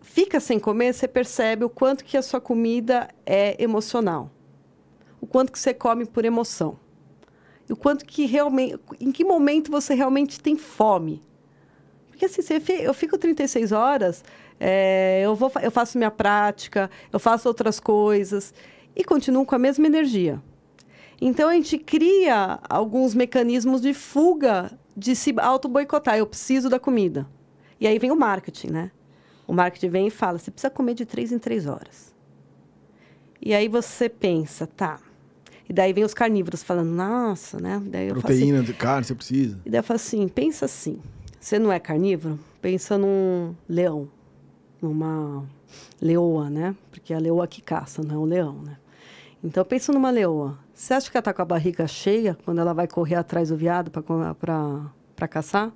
[0.01, 4.31] fica sem comer, você percebe o quanto que a sua comida é emocional.
[5.19, 6.79] O quanto que você come por emoção.
[7.69, 11.21] O quanto que realmente, em que momento você realmente tem fome.
[12.09, 14.23] Porque assim, você eu fico 36 horas,
[14.59, 18.53] é, eu, vou, eu faço minha prática, eu faço outras coisas
[18.95, 20.41] e continuo com a mesma energia.
[21.19, 26.17] Então a gente cria alguns mecanismos de fuga de se auto-boicotar.
[26.17, 27.27] Eu preciso da comida.
[27.79, 28.91] E aí vem o marketing, né?
[29.47, 32.13] O marketing vem e fala: você precisa comer de três em três horas.
[33.41, 34.99] E aí você pensa, tá.
[35.67, 37.81] E daí vem os carnívoros falando, nossa, né?
[37.85, 39.59] Daí assim, Proteína de carne, você precisa.
[39.65, 40.99] e daí eu falo assim, pensa assim,
[41.39, 42.39] você não é carnívoro?
[42.61, 44.07] Pensa num leão,
[44.81, 45.43] numa
[46.01, 46.75] leoa, né?
[46.91, 48.77] Porque é a leoa que caça, não é um leão, né?
[49.43, 50.57] Então pensa numa leoa.
[50.73, 53.55] Você acha que ela tá com a barriga cheia quando ela vai correr atrás do
[53.55, 55.71] viado para caçar?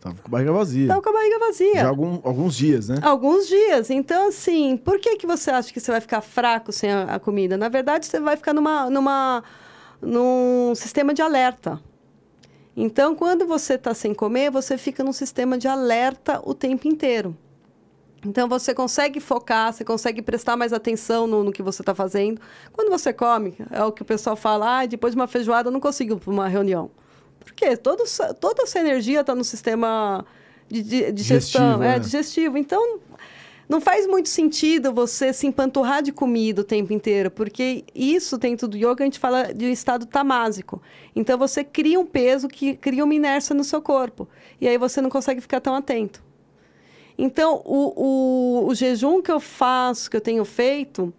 [0.00, 0.88] Tava com a barriga vazia.
[0.88, 1.74] Tá com a barriga vazia.
[1.80, 2.96] Já algum- alguns dias, né?
[3.02, 3.90] Alguns dias.
[3.90, 7.18] Então, assim, por que, que você acha que você vai ficar fraco sem a, a
[7.18, 7.56] comida?
[7.56, 9.42] Na verdade, você vai ficar numa, numa,
[10.00, 11.80] num sistema de alerta.
[12.76, 17.36] Então, quando você está sem comer, você fica num sistema de alerta o tempo inteiro.
[18.24, 22.40] Então, você consegue focar, você consegue prestar mais atenção no, no que você está fazendo.
[22.72, 25.72] Quando você come, é o que o pessoal fala, ah, depois de uma feijoada eu
[25.72, 26.90] não consigo ir para uma reunião.
[27.48, 27.76] Por quê?
[27.76, 28.04] Todo,
[28.38, 30.24] toda essa energia está no sistema
[30.68, 31.98] de, de, digestão, Digestivo, é, é.
[31.98, 32.58] digestivo.
[32.58, 33.00] Então,
[33.66, 38.68] não faz muito sentido você se empanturrar de comida o tempo inteiro, porque isso dentro
[38.68, 40.80] do yoga a gente fala de um estado tamásico.
[41.16, 44.28] Então você cria um peso que cria uma inércia no seu corpo.
[44.60, 46.22] E aí você não consegue ficar tão atento.
[47.16, 51.12] Então, o, o, o jejum que eu faço, que eu tenho feito,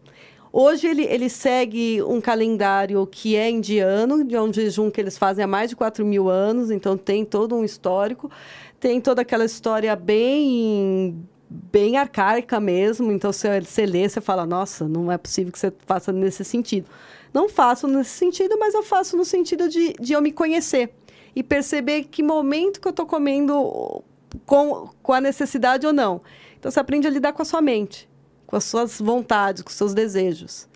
[0.51, 5.43] Hoje ele, ele segue um calendário que é indiano, de um jejum que eles fazem
[5.43, 8.31] há mais de 4 mil anos, então tem todo um histórico.
[8.79, 11.15] Tem toda aquela história bem
[11.49, 13.11] bem arcaica mesmo.
[13.11, 16.87] Então, você, você lê, você fala, nossa, não é possível que você faça nesse sentido.
[17.33, 20.91] Não faço nesse sentido, mas eu faço no sentido de, de eu me conhecer
[21.35, 24.03] e perceber que momento que eu estou comendo
[24.45, 26.21] com, com a necessidade ou não.
[26.57, 28.08] Então, você aprende a lidar com a sua mente,
[28.49, 30.67] com as suas vontades, com os seus desejos.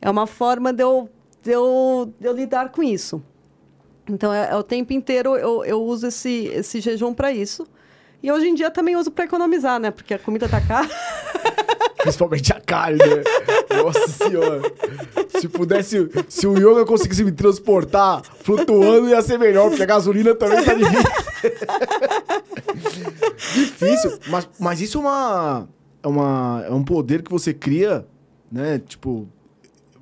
[0.00, 1.08] É uma forma de eu,
[1.40, 3.22] de eu, de eu lidar com isso.
[4.10, 7.64] Então, é, é o tempo inteiro eu, eu uso esse, esse jejum para isso.
[8.20, 9.92] E hoje em dia também uso para economizar, né?
[9.92, 10.88] Porque a comida tá cara.
[12.02, 13.22] Principalmente a carne, né?
[13.80, 14.60] Nossa senhora.
[15.28, 20.34] Se pudesse, se o yoga conseguisse me transportar flutuando, ia ser melhor, porque a gasolina
[20.34, 21.10] também tá difícil.
[23.54, 24.18] difícil.
[24.26, 25.68] Mas, mas isso é uma,
[26.02, 26.64] é uma.
[26.66, 28.06] É um poder que você cria,
[28.50, 28.78] né?
[28.78, 29.28] Tipo,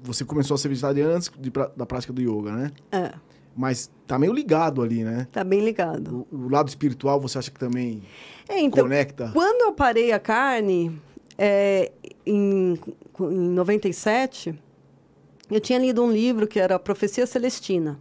[0.03, 2.71] você começou a ser vegetariano antes de, da prática do yoga, né?
[2.91, 3.13] É.
[3.57, 5.27] Mas tá meio ligado ali, né?
[5.31, 6.27] Tá bem ligado.
[6.31, 8.03] O, o lado espiritual você acha que também
[8.49, 9.31] é, então, conecta?
[9.33, 10.99] Quando eu parei a carne,
[11.37, 11.93] é,
[12.25, 12.79] em,
[13.21, 14.59] em 97,
[15.51, 17.99] eu tinha lido um livro que era Profecia Celestina.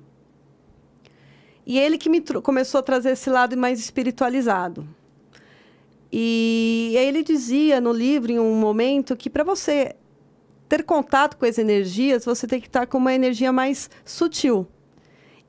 [1.66, 4.88] E ele que me começou a trazer esse lado mais espiritualizado.
[6.12, 9.96] E, ele dizia no livro, em um momento, que para você
[10.68, 14.68] ter contato com as energias, você tem que estar com uma energia mais sutil.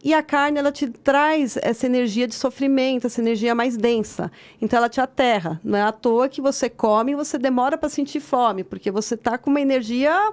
[0.02, 4.32] E a carne, ela te traz essa energia de sofrimento, essa energia mais densa.
[4.61, 5.61] Então, ela te aterra.
[5.62, 9.14] Não é à toa que você come e você demora para sentir fome, porque você
[9.14, 10.32] está com uma energia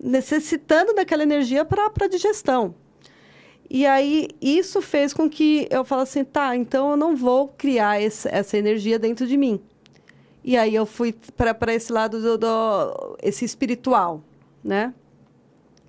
[0.00, 2.74] necessitando daquela energia para a digestão.
[3.76, 8.00] E aí, isso fez com que eu falasse assim, tá, então eu não vou criar
[8.00, 9.60] esse, essa energia dentro de mim.
[10.44, 14.22] E aí, eu fui para esse lado do, do, esse espiritual,
[14.62, 14.94] né?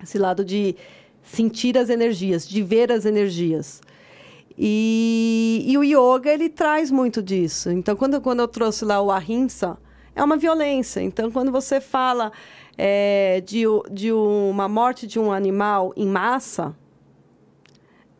[0.02, 0.74] Esse lado de
[1.22, 3.80] sentir as energias, de ver as energias.
[4.58, 7.70] E, e o yoga, ele traz muito disso.
[7.70, 9.78] Então, quando, quando eu trouxe lá o ahimsa,
[10.12, 11.00] é uma violência.
[11.00, 12.32] Então, quando você fala
[12.76, 13.62] é, de,
[13.92, 16.74] de uma morte de um animal em massa,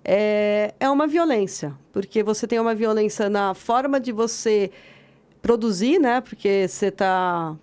[0.06, 1.74] é, é uma violência.
[1.92, 4.70] Porque você tem uma violência na forma de você
[5.42, 6.20] produzir, né?
[6.20, 7.56] Porque você está,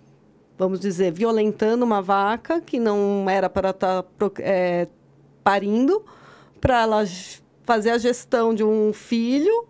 [0.58, 4.86] vamos dizer, violentando uma vaca que não era para estar tá, é,
[5.42, 6.04] parindo,
[6.60, 7.04] para ela
[7.64, 9.66] fazer a gestão de um filho,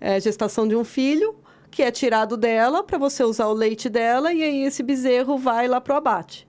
[0.00, 1.36] é, gestação de um filho,
[1.70, 5.68] que é tirado dela para você usar o leite dela e aí esse bezerro vai
[5.68, 6.48] lá para o abate.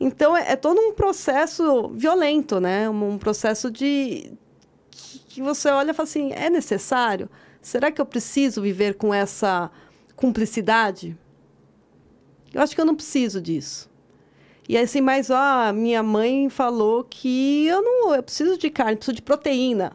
[0.00, 2.88] Então é, é, todo um processo violento, né?
[2.88, 4.32] Um, um processo de
[5.34, 7.28] que você olha e fala assim, é necessário?
[7.60, 9.70] Será que eu preciso viver com essa
[10.14, 11.16] cumplicidade?
[12.52, 13.90] Eu acho que eu não preciso disso.
[14.68, 19.16] E assim, mas ó, minha mãe falou que eu não, eu preciso de carne, preciso
[19.16, 19.92] de proteína.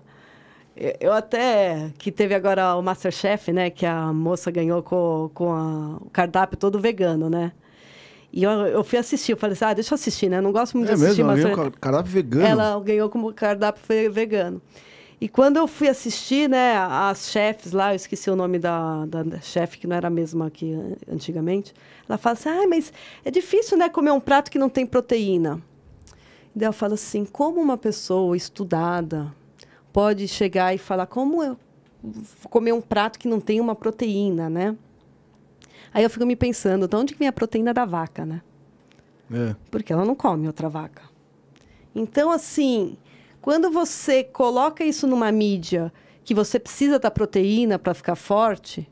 [0.99, 3.69] Eu até, que teve agora o Masterchef, né?
[3.69, 7.51] Que a moça ganhou com, com a, o cardápio todo vegano, né?
[8.31, 10.37] E eu, eu fui assistir, eu falei assim, ah, deixa eu assistir, né?
[10.37, 11.49] Eu não gosto muito é de assistir, mesmo?
[11.49, 11.57] mas...
[11.57, 12.45] Ela cardápio vegano?
[12.45, 14.61] Ela ganhou como cardápio vegano.
[15.19, 19.41] E quando eu fui assistir, né, as chefes lá, eu esqueci o nome da, da
[19.41, 20.77] chefe, que não era a mesma que
[21.11, 21.73] antigamente,
[22.07, 22.93] ela fala assim, ah, mas
[23.25, 25.59] é difícil, né, comer um prato que não tem proteína.
[26.55, 29.33] E daí eu falo assim, como uma pessoa estudada
[29.91, 31.57] pode chegar e falar, como eu
[32.49, 34.75] comer um prato que não tem uma proteína, né?
[35.91, 38.41] Aí eu fico me pensando, de onde vem a proteína da vaca, né?
[39.31, 39.55] É.
[39.71, 41.01] Porque ela não come outra vaca.
[41.95, 42.95] Então, assim,
[43.47, 45.93] quando você coloca isso numa mídia
[46.25, 48.85] que você precisa da proteína para ficar forte,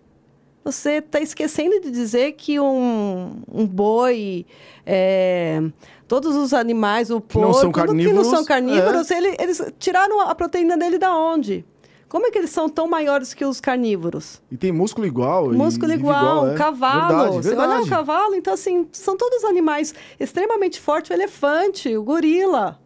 [0.64, 4.46] você está esquecendo de dizer que um, um boi,
[4.86, 5.62] é,
[6.08, 9.18] todos os animais, o porco, que não são carnívoros, que não são carnívoros é.
[9.18, 11.66] ele, eles tiraram a proteína dele da onde?
[12.08, 14.42] Como é que eles são tão maiores que os carnívoros?
[14.50, 15.52] E tem músculo igual.
[15.52, 16.56] Músculo igual, igual é.
[16.56, 17.08] cavalo.
[17.08, 17.74] Verdade, Você verdade.
[17.74, 22.80] olha o cavalo, então assim, são todos animais extremamente fortes, o elefante, o gorila.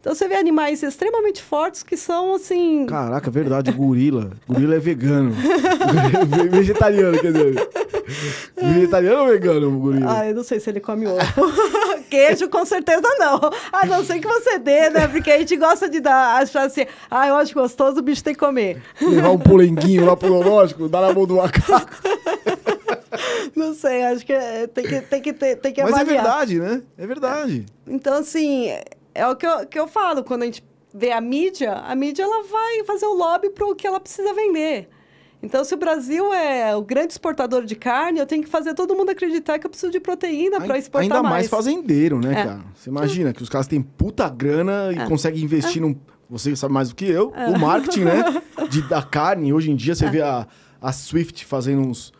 [0.00, 2.86] Então você vê animais extremamente fortes que são assim.
[2.86, 4.30] Caraca, verdade, gorila.
[4.48, 5.32] gorila é vegano.
[6.50, 7.68] Vegetariano, quer dizer.
[8.56, 10.20] Vegetariano ou vegano, o gorila?
[10.20, 11.18] Ah, eu não sei se ele come ovo.
[12.08, 13.38] Queijo, com certeza não.
[13.72, 15.08] A não ser que você dê, né?
[15.08, 18.32] Porque a gente gosta de dar, achar assim, ah, eu acho gostoso, o bicho tem
[18.34, 18.80] que comer.
[19.02, 21.90] Levar um polenguinho lá pro zoológico, dar na mão do macaco.
[23.54, 26.24] Não sei, acho que é- tem que, tem que, ter- tem que Mas é avaliar.
[26.24, 26.82] verdade, né?
[26.96, 27.66] É verdade.
[27.86, 28.68] Então, assim,
[29.18, 30.22] é o que eu, que eu falo.
[30.24, 30.64] Quando a gente
[30.94, 34.32] vê a mídia, a mídia ela vai fazer o lobby para o que ela precisa
[34.34, 34.88] vender.
[35.40, 38.96] Então, se o Brasil é o grande exportador de carne, eu tenho que fazer todo
[38.96, 41.32] mundo acreditar que eu preciso de proteína para exportar Ainda mais.
[41.32, 41.48] mais.
[41.48, 42.44] fazendeiro, né, É.
[42.44, 42.60] cara?
[42.74, 45.94] Você imagina que os caras têm puta grana e conseguem investir num.
[46.28, 47.46] Você sabe mais do que eu, É.
[47.50, 48.22] o marketing, né?
[48.68, 49.52] De, da carne.
[49.52, 50.46] Hoje em dia você vê a,
[50.82, 52.12] a Swift fazendo uns.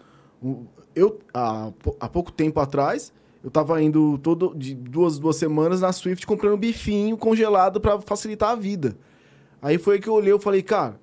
[0.42, 5.92] um- eu, há pouco tempo atrás, eu tava indo todo, de duas, duas semanas na
[5.92, 8.96] Swift comprando bifinho congelado pra facilitar a vida.
[9.62, 10.98] Aí foi que eu olhei e falei, cara,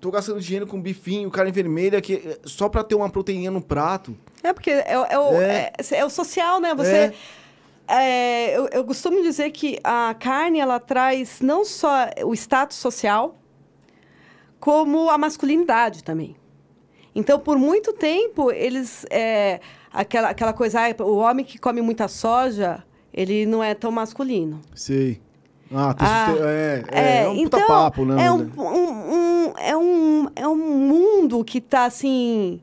[0.00, 3.62] tô gastando dinheiro com bifinho, carne vermelha, que, é só pra ter uma proteína no
[3.62, 4.16] prato.
[4.42, 5.72] É, porque é, o- é o, É.
[5.78, 5.96] é.
[5.98, 6.74] é o social, né?
[6.74, 7.12] Você.
[7.88, 13.36] é, eu, eu costumo dizer que a carne ela traz não só o status social,
[14.58, 16.36] como a masculinidade também.
[17.14, 19.04] Então, por muito tempo, eles.
[19.94, 22.82] É, aquela, aquela coisa, ah, o homem que come muita soja,
[23.12, 24.60] ele não é tão masculino.
[24.74, 25.20] Sei.
[25.74, 28.26] Ah, Ah, sustento- é, é, é um puta então, papo, né?
[28.26, 32.60] É um, um- um- é, um, é um mundo que está assim.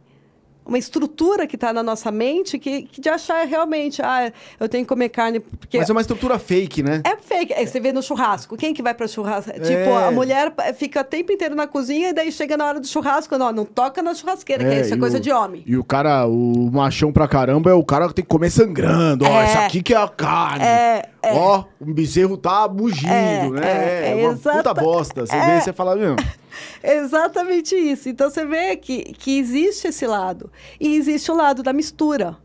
[0.70, 4.86] Uma estrutura que está na nossa mente que, que de achar realmente, ah, eu tenho
[4.86, 5.78] que comer carne porque.
[5.80, 7.02] Mas é uma estrutura fake, né?
[7.04, 7.52] É fake.
[7.54, 8.56] É, você vê no churrasco.
[8.56, 9.52] Quem que vai para churrasco?
[9.52, 10.08] Tipo, É.
[10.08, 13.36] a mulher fica o tempo inteiro na cozinha e daí chega na hora do churrasco.
[13.38, 15.64] Não, não toca na churrasqueira, que isso é e coisa o- de homem.
[15.66, 19.26] E o cara, o machão pra caramba é o cara que tem que comer sangrando.
[19.26, 19.46] Ó, É.
[19.48, 20.64] isso aqui que é a carne.
[20.64, 21.34] É, é.
[21.34, 23.62] Ó, um bezerro tá mugindo, É, né?
[23.64, 25.26] é, É, é uma exata- puta bosta.
[25.26, 25.46] Você é.
[25.56, 26.16] vê, você fala, meu,
[26.84, 28.10] Exatamente isso.
[28.10, 30.52] Então você vê que, que existe esse lado.
[30.80, 32.38] E existe o lado da mistura.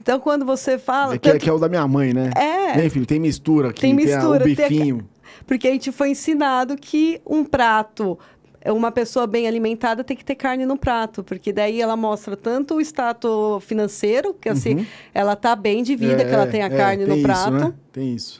[0.00, 1.14] Então, quando você fala.
[1.14, 2.30] é que, é tanto- que é o da minha mãe, né?
[2.36, 2.72] É.
[2.78, 5.08] Vem, filho, tem mistura aqui, Tem tem, a- mistura, o tem a- bifinho.
[5.46, 8.18] Porque a gente foi ensinado que um prato,
[8.66, 12.76] uma pessoa bem alimentada tem que ter carne no prato, porque daí ela mostra tanto
[12.76, 16.70] o status financeiro, que assim, ela tá bem de vida, que ela tem a é,
[16.76, 17.50] carne tem no isso, prato.
[17.52, 17.74] né?
[17.92, 18.38] Tem isso.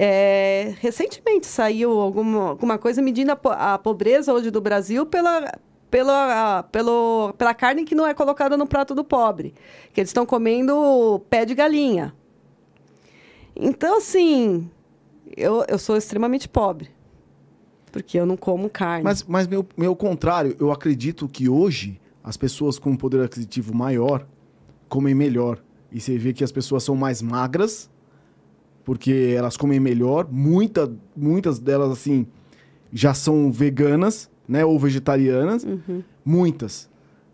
[0.00, 5.58] É, recentemente saiu alguma, alguma coisa medindo a, a pobreza hoje do Brasil pela,
[5.90, 9.52] pela, pelo, pela carne que não é colocada no prato do pobre.
[9.92, 12.14] Que eles estão comendo pé de galinha.
[13.56, 14.70] Então, assim,
[15.36, 16.90] eu, eu sou extremamente pobre.
[17.90, 19.02] Porque eu não como carne.
[19.02, 23.74] Mas, mas meu, meu contrário, eu acredito que hoje as pessoas com um poder aquisitivo
[23.74, 24.24] maior
[24.88, 25.58] comem melhor.
[25.90, 27.90] E você vê que as pessoas são mais magras,
[28.88, 30.26] porque elas comem melhor.
[30.30, 32.26] Muita, muitas delas, assim,
[32.90, 34.64] já são veganas, né?
[34.64, 35.62] Ou vegetarianas.
[35.62, 36.02] Uhum.
[36.24, 36.88] Muitas.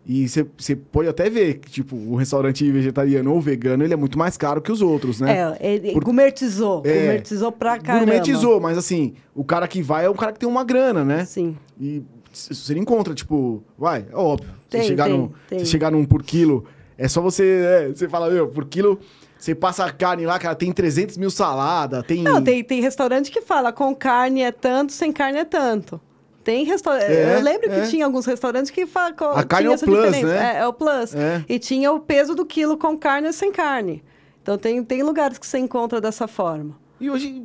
[0.05, 4.19] E você- pode até ver que, tipo, o restaurante vegetariano ou vegano, ele é muito
[4.19, 5.55] mais caro que os outros, né?
[5.61, 6.81] É, ele Por- gourmetizou.
[6.85, 6.93] É.
[7.05, 8.05] Gourmetizou pra caramba.
[8.05, 11.23] Gourmetizou, mas assim, o cara que vai é um cara que tem uma grana, né?
[11.23, 11.55] Sim.
[11.79, 12.03] E
[12.33, 14.49] você encontra, tipo, vai, é óbvio.
[14.69, 15.63] Tem, chegar tem, num, tem.
[15.63, 16.65] Chegar num por quilo,
[16.97, 18.99] é só você, é, você fala, meu, por quilo,
[19.37, 22.23] você passa a carne lá, cara, tem 300 mil salada, tem...
[22.23, 25.99] Não, tem, tem restaurante que fala com carne é tanto, sem carne é tanto.
[26.43, 27.11] Tem restaurante.
[27.11, 27.81] É, eu lembro é.
[27.81, 29.15] que tinha alguns restaurantes que falam.
[29.35, 30.27] A carne é o plus, diferença.
[30.27, 30.53] né?
[30.53, 31.15] É, é o plus.
[31.15, 31.43] É.
[31.49, 34.03] E tinha o peso do quilo com carne e sem carne.
[34.43, 36.77] Então tem, tem lugares que você encontra dessa forma.
[36.99, 37.43] E hoje,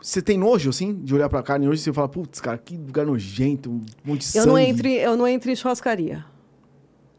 [0.00, 3.06] você tem nojo, assim, de olhar pra carne hoje, você fala, putz, cara, que lugar
[3.06, 4.46] nojento, um monte de Eu sangue.
[4.48, 6.22] não, entro, em- eu não entro em churrascaria.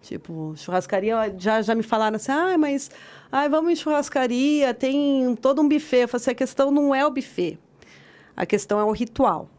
[0.04, 2.92] Tipo, churrascaria, já, já me falaram assim, ah, mas
[3.32, 6.02] ai, vamos em churrascaria, tem todo um buffet.
[6.02, 7.58] Eu falei assim, a questão não é o buffet.
[8.36, 9.50] A questão é o ritual.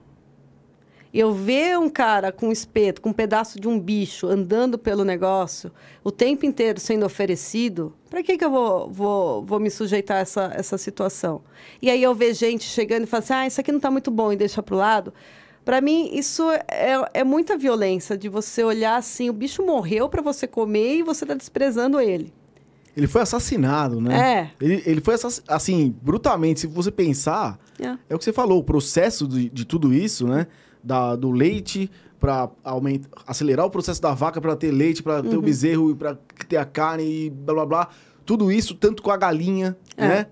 [1.15, 5.05] Eu ver um cara com um espeto, com um pedaço de um bicho andando pelo
[5.05, 5.71] negócio,
[6.03, 10.21] o tempo inteiro sendo oferecido, para que, que eu vou, vou, vou me sujeitar a
[10.21, 11.43] essa, essa situação?
[11.83, 14.11] E aí eu ver gente chegando e falando assim, ah, isso aqui não está muito
[14.11, 15.13] bom e deixa para o lado.
[15.67, 20.23] Para mim, isso é, é muita violência, de você olhar assim, o bicho morreu para
[20.23, 22.33] você comer e você está desprezando ele.
[22.97, 24.51] Ele foi assassinado, né?
[24.61, 24.65] É.
[24.65, 25.15] Ele, ele foi
[25.49, 26.61] assim, brutalmente.
[26.61, 27.97] Se você pensar, É.
[28.11, 30.47] é o que você falou, o processo de, de tudo isso, né?
[30.85, 31.91] Da, do leite
[32.21, 32.51] para
[33.27, 35.31] acelerar o processo da vaca para ter leite, para Uhum.
[35.31, 36.17] ter o bezerro, para
[36.49, 37.89] ter a carne e blá blá blá.
[38.25, 40.09] Tudo isso, tanto com a galinha, É.
[40.09, 40.27] né?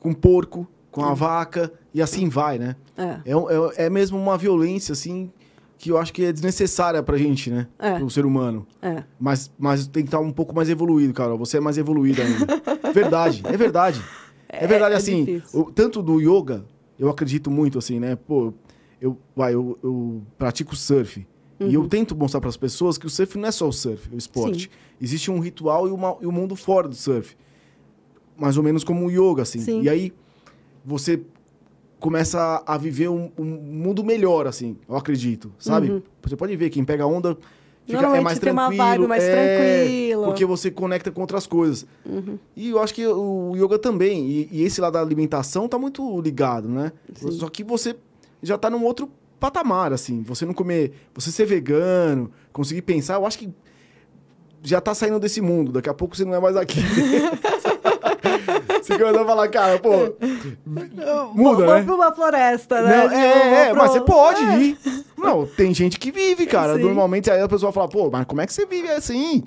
[0.00, 2.76] Com o porco, com a vaca, e assim vai, né?
[2.96, 3.02] É.
[3.26, 5.30] É, é, é mesmo uma violência, assim,
[5.84, 7.66] que eu acho que é desnecessária pra gente, né?
[7.78, 7.98] É.
[7.98, 8.66] Pro ser humano.
[8.80, 9.04] É.
[9.20, 11.36] Mas, mas tem que estar um pouco mais evoluído, Carol.
[11.36, 12.46] Você é mais evoluído ainda.
[12.90, 14.02] verdade, é verdade.
[14.48, 16.64] É, verdade, é assim, o- tanto do yoga,
[16.98, 18.16] eu acredito muito, assim, né?
[18.16, 18.54] Pô,
[18.98, 21.26] eu, vai, eu, eu pratico surf.
[21.60, 21.70] E Uhum.
[21.70, 24.16] eu tento mostrar para as pessoas que o surf não é só o surf, o
[24.16, 24.70] esporte.
[24.98, 27.36] Existe um ritual e, uma, e um mundo fora do surf.
[28.38, 29.60] Mais ou menos como o yoga, assim.
[29.60, 29.82] Sim.
[29.82, 30.12] E aí,
[30.82, 31.20] você
[32.04, 35.90] começa a viver um, um mundo melhor, assim, eu acredito, sabe?
[35.90, 36.02] Uhum.
[36.22, 37.34] Você pode ver, quem pega onda,
[37.86, 38.84] Fica, é mais tem uma tranquilo.
[38.90, 40.26] vibe mais é, tranquila.
[40.26, 41.86] Porque você conecta com outras coisas.
[42.04, 42.38] Uhum.
[42.54, 44.26] E eu acho que o yoga também.
[44.26, 46.92] E, e esse lado da alimentação tá muito ligado, né?
[47.14, 47.30] Sim.
[47.30, 47.96] Só que você
[48.42, 50.22] já tá num outro patamar, assim.
[50.24, 50.92] Você não comer.
[51.14, 53.50] Você ser vegano, conseguir pensar, eu acho que
[54.62, 55.72] já tá saindo desse mundo.
[55.72, 56.80] Daqui a pouco você não é mais aqui.
[58.86, 59.90] você começa a falar, cara, pô.
[60.66, 61.82] Muda, Vou né?
[61.82, 63.06] pra uma floresta, né?
[63.06, 64.58] Não, é, é, Vou mas pro- você pode É.
[64.60, 64.78] ir.
[65.16, 66.76] Não, tem gente que vive, cara.
[66.76, 66.82] Sim.
[66.82, 69.42] Normalmente aí a pessoa fala, pô, mas como é que você vive assim?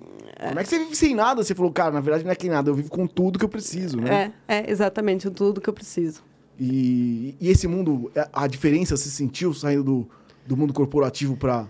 [0.48, 1.44] Como é que você vive sem nada?
[1.44, 3.50] Você falou, cara, na verdade não é que nada, eu vivo com tudo que eu
[3.50, 4.32] preciso, né?
[4.48, 6.22] É, é exatamente tudo que eu preciso.
[6.60, 10.10] E, e esse mundo, é, a diferença se sentiu saindo do,
[10.46, 11.68] do mundo corporativo pra,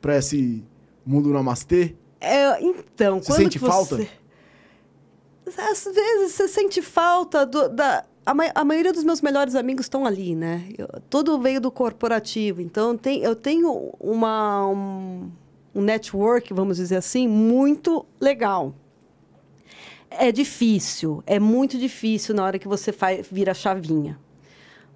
[0.00, 0.62] pra esse
[1.04, 1.94] mundo namastê?
[2.20, 3.66] É, então, Você quando sente você...
[3.66, 4.06] falta?
[5.58, 8.04] Às vezes você sente falta do- da.
[8.24, 10.64] A, ma- a maioria dos meus melhores amigos estão ali, né?
[10.76, 12.60] Eu- tudo veio do corporativo.
[12.60, 15.30] Então, tem, eu tenho uma, um,
[15.74, 18.74] um network, vamos dizer assim, muito legal.
[20.10, 24.18] É difícil, é muito difícil na hora que você faz, vira chavinha.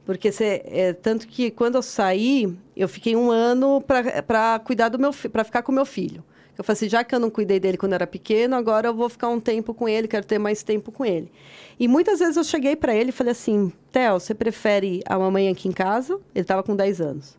[0.04, 4.98] Porque você, é, tanto que quando eu saí, eu fiquei um ano para cuidar do
[4.98, 6.22] meu para ficar com meu filho.
[6.56, 9.08] Eu falei assim, já que eu não cuidei dele quando era pequeno, agora eu vou
[9.08, 11.30] ficar um tempo com ele, quero ter mais tempo com ele.
[11.78, 15.48] E muitas vezes eu cheguei para ele e falei assim, Theo, você prefere a mamãe
[15.48, 16.14] aqui em casa?
[16.34, 17.36] Ele estava com 10 anos.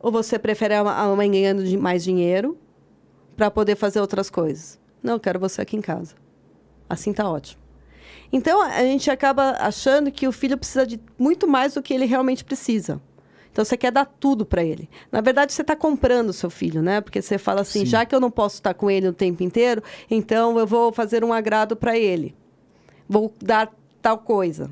[0.00, 2.56] Ou você prefere a ma- a mamãe ganhando mais dinheiro
[3.36, 4.80] para poder fazer outras coisas?
[5.02, 6.14] Não, eu quero você aqui em casa.
[6.88, 7.60] Assim tá ótimo.
[8.32, 12.06] Então, a gente acaba achando que o filho precisa de muito mais do que ele
[12.06, 12.98] realmente precisa.
[13.52, 14.88] Então, você quer dar tudo para ele.
[15.12, 17.00] Na verdade, você está comprando o seu filho, né?
[17.02, 17.86] Porque você fala assim, Sim.
[17.86, 21.22] já que eu não posso estar com ele o tempo inteiro, então eu vou fazer
[21.22, 22.34] um agrado para ele.
[23.08, 24.70] Vou dar tal coisa.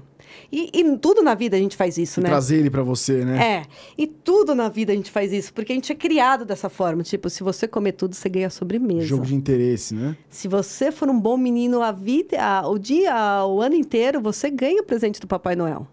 [0.51, 2.29] E, e tudo na vida a gente faz isso, E né?
[2.31, 3.45] trazer ele pra você, né?
[3.45, 3.63] É,
[3.99, 7.03] e tudo na vida a gente faz isso, porque a gente é criado dessa forma.
[7.03, 9.07] Tipo, se você comer tudo, você ganha sobremesa.
[9.07, 10.17] Jogo de interesse, né?
[10.29, 13.13] Se você for um bom menino a vida, a- o dia,
[13.45, 15.87] o ano inteiro, você ganha o presente do Papai Noel.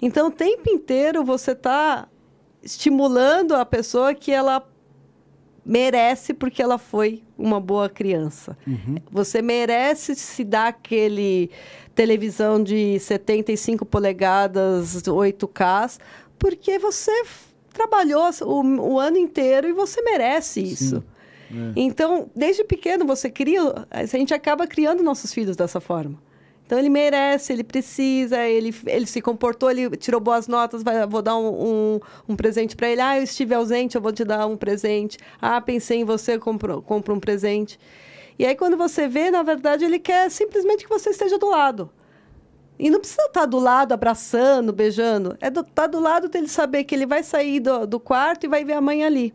[0.00, 2.08] Então, o tempo inteiro você está
[2.62, 4.66] estimulando a pessoa que ela
[5.64, 8.56] merece porque ela foi uma boa criança.
[9.10, 11.50] Você merece se dar aquele
[11.94, 15.98] televisão de 75 polegadas, 8K,
[16.38, 17.12] porque você
[17.72, 21.04] trabalhou o, o ano inteiro e você merece isso.
[21.76, 26.18] Então, desde pequeno você cria, a gente acaba criando nossos filhos dessa forma.
[26.68, 31.22] Então ele merece, ele precisa, ele, ele se comportou, ele tirou boas notas, vai, vou
[31.22, 33.00] dar um, um, um presente para ele.
[33.00, 35.16] Ah, eu estive ausente, eu vou te dar um presente.
[35.40, 37.80] Ah, pensei em você, compro, compro um presente.
[38.38, 41.90] E aí quando você vê, na verdade, ele quer simplesmente que você esteja do lado.
[42.78, 45.38] E não precisa estar do lado, abraçando, beijando.
[45.40, 48.46] É do, tá do lado dele saber que ele vai sair do, do quarto e
[48.46, 49.32] vai ver a mãe ali.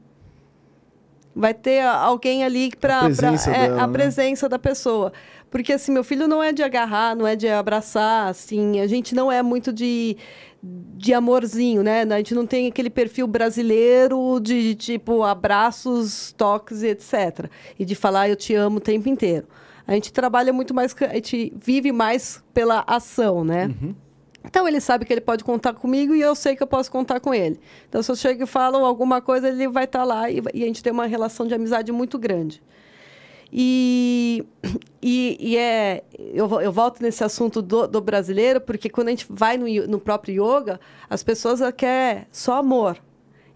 [1.35, 3.93] Vai ter alguém ali para A presença dela, a né?
[3.93, 5.11] presença da pessoa.
[5.53, 9.13] Porque assim, meu filho não é de agarrar, não é de abraçar, assim, a gente
[9.13, 10.17] não é muito de
[10.63, 12.01] de amorzinho, né?
[12.01, 17.51] A gente não tem aquele perfil brasileiro de tipo abraços, toques etc.
[17.77, 19.45] E de falar eu te amo o tempo inteiro.
[19.85, 23.67] A gente trabalha muito mais, a gente vive mais pela ação, né?
[24.43, 27.19] Então ele sabe que ele pode contar comigo e eu sei que eu posso contar
[27.19, 27.59] com ele.
[27.87, 30.65] Então se eu chego e falo alguma coisa, ele vai estar lá e, e a
[30.65, 32.59] gente tem uma relação de amizade muito grande.
[33.55, 34.43] E,
[34.99, 39.27] e, e é, eu, eu volto nesse assunto do, do brasileiro, porque quando a gente
[39.29, 42.97] vai no, no próprio yoga, as pessoas querem só amor.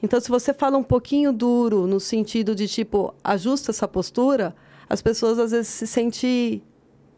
[0.03, 4.55] Então, se você fala um pouquinho duro, no sentido de tipo, ajusta essa postura,
[4.87, 6.61] as pessoas às vezes se sentem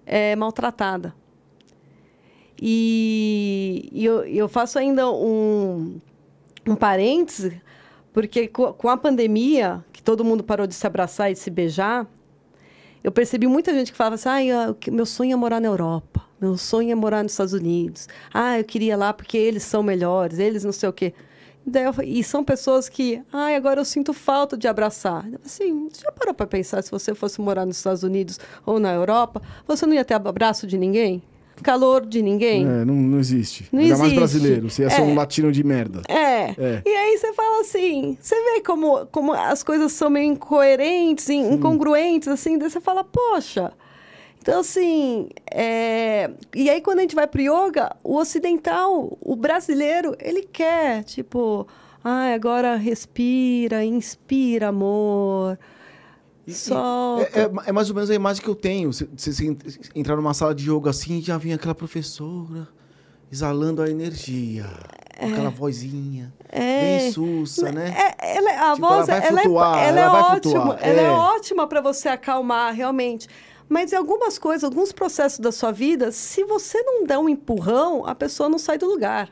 [0.06, 1.14] é, maltratada.
[2.62, 6.00] E, e eu, eu faço ainda um,
[6.66, 7.62] um parêntese,
[8.14, 12.08] porque co- com a pandemia, que todo mundo parou de se abraçar e se beijar,
[13.04, 16.58] eu percebi muita gente que falava assim: ah, meu sonho é morar na Europa, meu
[16.58, 18.08] sonho é morar nos Estados Unidos.
[18.34, 21.14] Ah, eu queria lá porque eles são melhores, eles não sei o quê.
[22.04, 25.24] E são pessoas que, ai, agora eu sinto falta de abraçar.
[25.46, 28.92] Assim, você já parou para pensar se você fosse morar nos Estados Unidos ou na
[28.94, 31.22] Europa, você não ia ter abraço de ninguém?
[31.62, 32.64] Calor de ninguém?
[32.66, 33.68] É, não, não existe.
[33.72, 34.18] Não Ainda mais existe.
[34.18, 34.70] brasileiro.
[34.70, 35.04] Você ser É.
[35.04, 36.02] um latino de merda.
[36.08, 36.52] É.
[36.58, 36.82] É.
[36.86, 41.54] E aí você fala assim, você vê como, como as coisas são meio incoerentes, in-
[41.54, 43.72] incongruentes, assim, daí você fala, poxa.
[44.42, 46.30] Então, assim, é...
[46.56, 51.68] e aí quando a gente vai pro yoga, o ocidental, o brasileiro, ele quer, tipo,
[52.04, 55.60] ah, agora respira, inspira amor,
[56.48, 57.24] E- solta.
[57.38, 58.92] É, é- é mais ou menos a imagem que eu tenho.
[58.94, 59.08] Você,
[59.94, 62.68] entrar numa sala de yoga assim e já vem aquela professora
[63.32, 64.66] exalando a energia.
[65.20, 66.34] com Aquela vozinha.
[66.50, 66.98] É.
[67.00, 67.94] Bem sussa, né?
[68.18, 70.78] É, ela- a Tipo, voz, ela vai ela, flutuar, é, ela é ela vai ótima,
[70.82, 71.04] ela é.
[71.04, 71.10] é.
[71.12, 73.28] ótima para você acalmar, realmente.
[73.68, 78.06] Mas em algumas coisas, alguns processos da sua vida, se você não der um empurrão,
[78.06, 79.30] a pessoa não sai do lugar.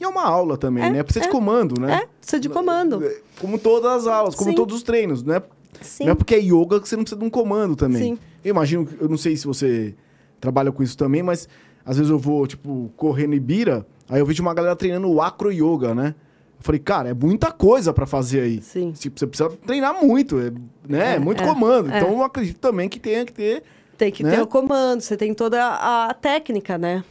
[0.00, 1.02] E é uma aula também, É, né?
[1.02, 1.30] Precisa de é.
[1.32, 2.00] comando, né?
[2.02, 3.04] É, precisa de comando.
[3.38, 4.56] Como todas as aulas, como Sim.
[4.56, 5.42] todos os treinos, né?
[5.82, 6.04] Sim.
[6.06, 8.14] Não é porque é yoga que você não precisa de um comando também.
[8.14, 8.18] Sim.
[8.42, 9.94] Eu imagino, eu não sei se você
[10.40, 11.46] trabalha com isso também, mas
[11.84, 15.20] às vezes eu vou, tipo, correr no Ibira, aí eu vejo uma galera treinando o
[15.20, 16.14] acro yoga, né?
[16.58, 18.62] Eu falei, cara, é muita coisa pra fazer aí.
[18.62, 18.92] Sim.
[18.92, 20.52] Tipo, você precisa treinar muito, é,
[20.86, 21.14] né?
[21.14, 21.90] É, muito é, comando.
[21.90, 21.98] é.
[21.98, 23.62] Então eu acredito também que tenha que ter.
[23.96, 24.30] Tem que né?
[24.36, 27.02] ter o comando, você tem toda a, a técnica, né?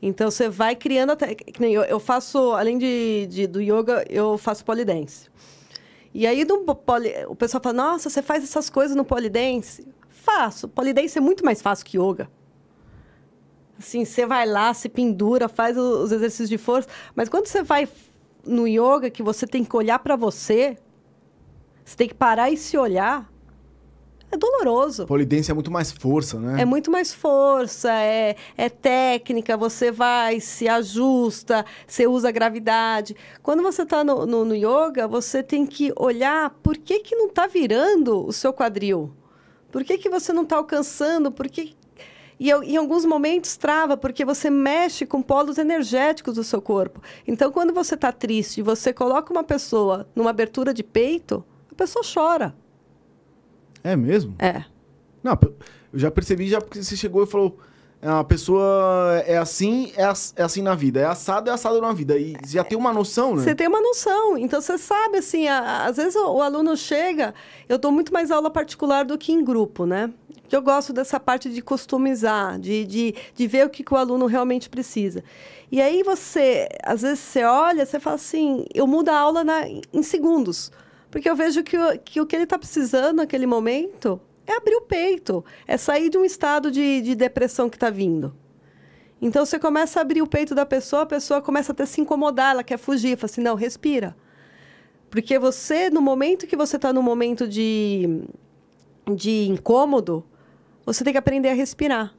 [0.00, 1.64] Então você vai criando a técnica.
[1.66, 5.28] Eu, eu faço, além de, de- do yoga, eu faço polidense.
[6.12, 9.86] E aí no poli, o pessoal fala: Nossa, você faz essas coisas no polidense?
[10.08, 10.68] Faço.
[10.68, 12.28] Polidense é muito mais fácil que yoga.
[13.82, 16.88] Assim, você vai lá, se pendura, faz os exercícios de força.
[17.16, 17.88] Mas quando você vai
[18.46, 20.78] no yoga, que você tem que olhar para você,
[21.84, 23.28] você tem que parar e se olhar,
[24.30, 25.04] é doloroso.
[25.04, 26.62] Polidense é muito mais força, né?
[26.62, 33.16] É muito mais força, é, é técnica, você vai, se ajusta, você usa a gravidade.
[33.42, 37.26] Quando você está no, no, no yoga, você tem que olhar por que, que não
[37.26, 39.12] está virando o seu quadril.
[39.72, 41.32] Por que, que você não está alcançando?
[41.32, 41.74] Por que...
[42.42, 47.00] E eu- em alguns momentos trava, porque você mexe com polos energéticos do seu corpo.
[47.24, 51.74] Então, quando você está triste e você coloca uma pessoa numa abertura de peito, a
[51.76, 52.52] pessoa chora.
[53.84, 54.34] É mesmo?
[54.40, 54.64] É.
[55.22, 55.38] Não,
[55.92, 57.56] eu já percebi já porque você chegou e falou.
[58.04, 60.98] A pessoa é assim, é, é assim na vida.
[60.98, 62.18] É assado, é assado na vida.
[62.18, 63.44] E já tem uma noção, né?
[63.44, 64.36] Você tem uma noção.
[64.36, 67.32] Então, você sabe, assim, a- a- às vezes o, o aluno chega...
[67.68, 70.10] Eu dou muito mais aula particular do que em grupo, né?
[70.54, 74.26] Eu gosto dessa parte de customizar, de, de, de ver o que, que o aluno
[74.26, 75.24] realmente precisa.
[75.70, 79.62] E aí você, às vezes você olha, você fala assim, eu mudo a aula na,
[79.68, 80.70] em segundos.
[81.10, 84.76] Porque eu vejo que o que, o que ele está precisando naquele momento é abrir
[84.76, 88.34] o peito, é sair de um estado de, de depressão que está vindo.
[89.20, 92.00] Então você começa a abrir o peito da pessoa, a pessoa começa até a se
[92.00, 94.16] incomodar, ela quer fugir, fala assim, não, respira.
[95.08, 98.24] Porque você, no momento que você está no momento de,
[99.14, 100.24] de incômodo,
[100.84, 102.14] você tem que aprender a respirar.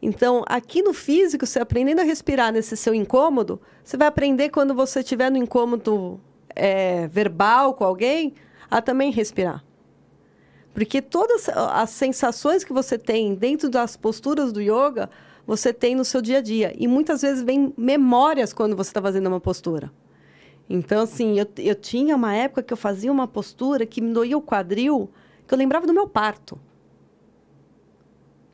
[0.00, 4.74] Então, aqui no físico, você aprendendo a respirar nesse seu incômodo, você vai aprender quando
[4.74, 6.20] você estiver no incômodo
[6.54, 8.34] é, verbal com alguém,
[8.70, 9.64] a também respirar.
[10.74, 15.08] Porque todas as sensações que você tem dentro das posturas do yoga,
[15.46, 16.74] você tem no seu dia a dia.
[16.76, 19.90] E muitas vezes vem memórias quando você está fazendo uma postura.
[20.68, 24.36] Então, assim, eu, eu tinha uma época que eu fazia uma postura que me doía
[24.36, 25.10] o quadril,
[25.46, 26.58] que eu lembrava do meu parto.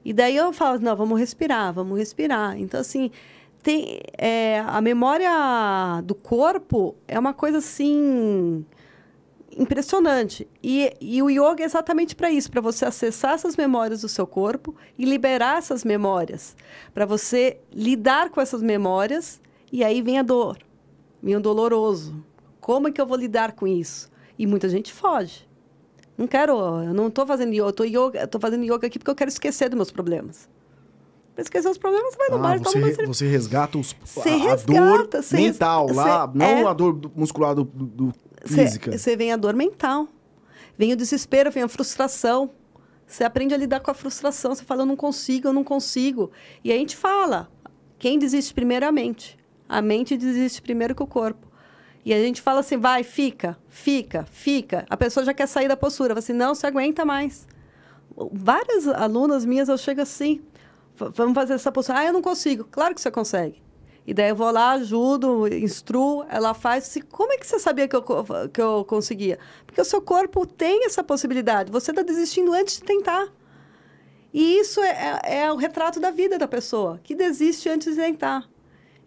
[0.05, 2.59] E daí eu falo, não, vamos respirar, vamos respirar.
[2.59, 3.11] Então, assim,
[3.63, 5.31] tem, é, a memória
[6.05, 8.65] do corpo é uma coisa, assim,
[9.57, 10.49] impressionante.
[10.63, 14.27] E, e o yoga é exatamente para isso, para você acessar essas memórias do seu
[14.27, 16.57] corpo e liberar essas memórias.
[16.95, 19.41] Para você lidar com essas memórias
[19.73, 20.59] e aí vem a dor,
[21.23, 22.25] vem o doloroso.
[22.61, 24.11] Como é que eu vou lidar com isso?
[24.39, 25.50] E muita gente foge.
[26.21, 26.53] Não quero,
[26.85, 29.31] eu não estou fazendo yoga, eu tô, yoga, tô fazendo yoga aqui porque eu quero
[29.31, 30.47] esquecer dos meus problemas.
[31.35, 33.07] Para esquecer os problemas, você vai no Ah, bar e você, toma uma cerveja.
[33.15, 36.65] você resgata os, Você a, a resgata, dor você res- mental lá, você- não é.
[36.67, 38.13] a dor do- muscular do, do-
[38.45, 38.97] física.
[38.99, 40.09] Você vem a dor mental.
[40.77, 42.51] Vem o desespero, vem a frustração.
[43.07, 44.55] Você aprende a lidar com a frustração.
[44.55, 46.31] Você fala, eu não consigo, eu não consigo.
[46.63, 47.51] E a gente fala,
[47.99, 49.39] quem desiste primeiro é a mente.
[49.69, 51.47] A mente desiste primeiro que o corpo.
[52.05, 54.87] E a gente fala assim, vai, fica, fica, fica.
[54.89, 56.11] A pessoa já quer sair da postura.
[56.11, 57.47] Fala assim, não, você aguenta mais.
[58.33, 60.41] Várias alunas minhas, eu chego assim,
[60.97, 61.99] "V- vamos fazer essa postura.
[62.01, 62.65] Ah, eu não consigo.
[62.71, 63.63] Claro que você consegue.
[64.07, 66.85] E daí eu vou lá, ajudo, instruo, ela faz.
[66.85, 68.03] Assim, Como é que você sabia que eu,
[68.53, 69.39] que eu conseguia?
[69.67, 71.71] Porque o seu corpo tem essa possibilidade.
[71.71, 73.29] Você está desistindo antes de tentar.
[74.33, 78.01] E isso é, é, é o retrato da vida da pessoa, que desiste antes de
[78.01, 78.49] tentar.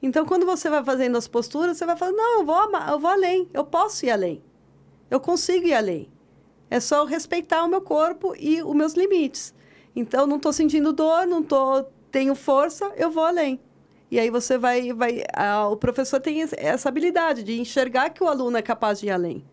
[0.04, 3.10] Então, quando você vai fazendo as posturas, você vai falando, não, eu vou, eu vou
[3.10, 4.44] além, eu posso ir além.
[5.10, 6.12] Eu consigo ir além.
[6.70, 9.54] É só respeitar o meu corpo e os meus limites.
[9.96, 13.62] Então, não estou sentindo dor, não tô, tenho força, eu vou além.
[14.12, 14.92] E aí você vai...
[14.92, 19.06] vai a- o professor tem essa habilidade de enxergar que o aluno é capaz de
[19.08, 19.46] ir além.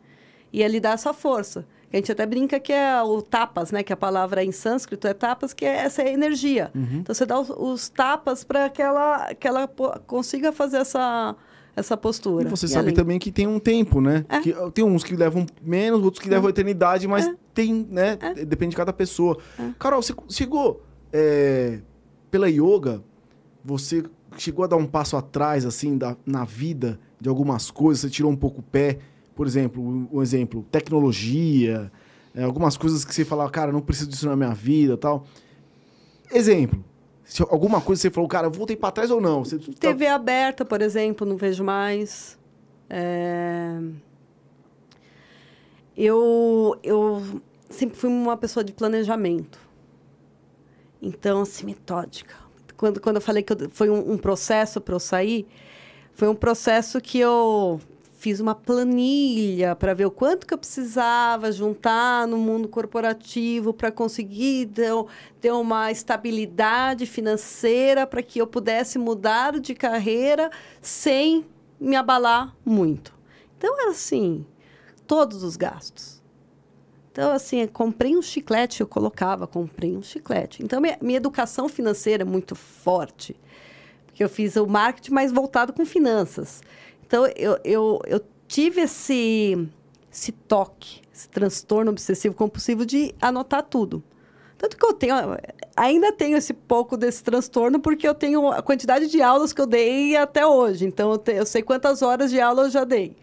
[0.52, 1.64] E ele dá essa força.
[1.92, 3.82] A gente até brinca que é o tapas, né?
[3.82, 6.70] Que a palavra em sânscrito é tapas, que é essa energia.
[6.74, 9.68] Então, você dá os, os tapas para que ela, que ela
[10.06, 11.34] consiga fazer essa,
[11.74, 12.46] essa postura.
[12.46, 12.94] E você E sabe além.
[12.94, 14.24] também que tem um tempo, né?
[14.28, 14.38] É.
[14.38, 17.34] Que, tem uns que levam menos, outros que levam eternidade, mas É.
[17.52, 18.16] tem, né?
[18.46, 19.36] Depende de cada pessoa.
[19.78, 20.82] Carol, você chegou
[21.12, 21.80] é,
[22.30, 23.02] pela yoga,
[23.64, 24.04] você
[24.36, 28.02] chegou a dar um passo atrás, assim, da, na vida de algumas coisas?
[28.02, 28.98] Você tirou um pouco o pé?
[29.40, 29.82] Por exemplo,
[30.12, 31.90] um, exemplo, tecnologia,
[32.34, 35.24] é, algumas coisas que você falava, cara, não preciso disso na minha vida tal.
[36.30, 36.84] Exemplo.
[37.24, 39.42] Se alguma coisa você falou, cara, eu voltei para trás ou não?
[39.42, 42.38] Você, tá TV aberta, por exemplo, não vejo mais.
[42.90, 43.80] É...
[45.96, 49.58] Eu, eu sempre fui uma pessoa de planejamento.
[51.00, 52.34] Então, assim, metódica.
[52.76, 55.48] Quando, quando eu falei que eu, foi um, um processo para eu sair,
[56.12, 57.80] foi um processo que eu
[58.20, 63.90] fiz uma planilha para ver o quanto que eu precisava juntar no mundo corporativo para
[63.90, 64.70] conseguir
[65.40, 70.50] ter, uma estabilidade financeira para que eu pudesse mudar de carreira
[70.82, 71.46] sem
[71.80, 73.18] me abalar muito.
[73.56, 74.44] Então, era assim,
[75.06, 76.20] todos os gastos.
[77.10, 80.62] Então, assim, comprei um chiclete, eu colocava, comprei um chiclete.
[80.62, 83.34] Então, minha, minha educação financeira é muito forte,
[84.04, 86.60] porque eu fiz o marketing mais voltado com finanças.
[87.10, 89.68] Então, eu, eu, eu tive esse,
[90.12, 94.00] esse toque, esse transtorno obsessivo compulsivo de anotar tudo.
[94.56, 95.16] Tanto que eu tenho,
[95.76, 99.66] ainda tenho esse pouco desse transtorno, porque eu tenho a quantidade de aulas que eu
[99.66, 100.86] dei até hoje.
[100.86, 103.16] Então, eu, te, eu sei quantas horas de aula eu já dei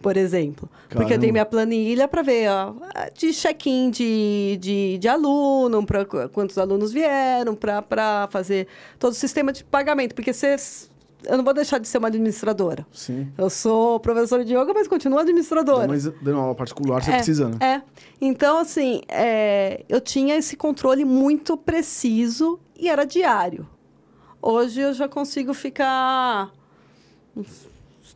[0.00, 0.68] por exemplo.
[0.68, 0.88] Caramba.
[0.94, 2.72] Porque eu tenho minha planilha para ver ó,
[3.12, 9.52] de check-in de, de, de, aluno, para quantos alunos vieram, para fazer todo o sistema
[9.52, 10.14] de pagamento.
[10.14, 10.56] Porque você
[11.24, 12.86] eu não vou deixar de ser uma administradora.
[12.92, 13.30] Sim.
[13.36, 15.88] Eu sou professora de yoga, mas continuo administradora.
[15.88, 17.56] Mas dando aula particular, você é, precisa, né?
[17.60, 17.82] É.
[18.20, 23.66] Então, assim, é, eu tinha esse controle muito preciso e era diário.
[24.40, 26.52] Hoje eu já consigo ficar
[27.36, 27.68] uns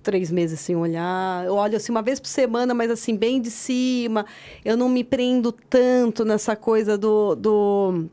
[0.02, 1.44] três meses sem olhar.
[1.44, 4.24] Eu olho assim uma vez por semana, mas assim, bem de cima.
[4.64, 7.34] Eu não me prendo tanto nessa coisa do.
[7.34, 8.04] do...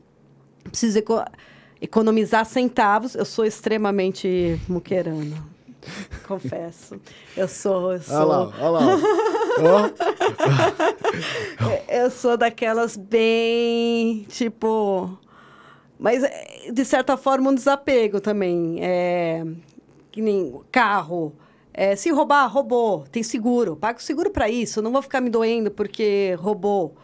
[0.64, 1.32] Preciso economizar
[2.44, 3.14] centavos.
[3.14, 5.36] Eu sou extremamente muquerana.
[6.26, 7.00] Confesso.
[7.36, 7.92] Eu sou.
[7.92, 8.16] Eu sou...
[8.16, 8.70] Olha lá, olha
[9.70, 9.92] lá.
[11.88, 14.26] eu sou daquelas bem.
[14.28, 15.18] Tipo.
[15.98, 16.22] Mas,
[16.72, 18.78] de certa forma, um desapego também.
[18.80, 19.44] É,
[20.10, 21.34] que nem carro.
[21.72, 23.04] É, se roubar, roubou.
[23.10, 23.76] Tem seguro.
[23.76, 24.82] Pago seguro para isso.
[24.82, 26.94] Não vou ficar me doendo porque roubou.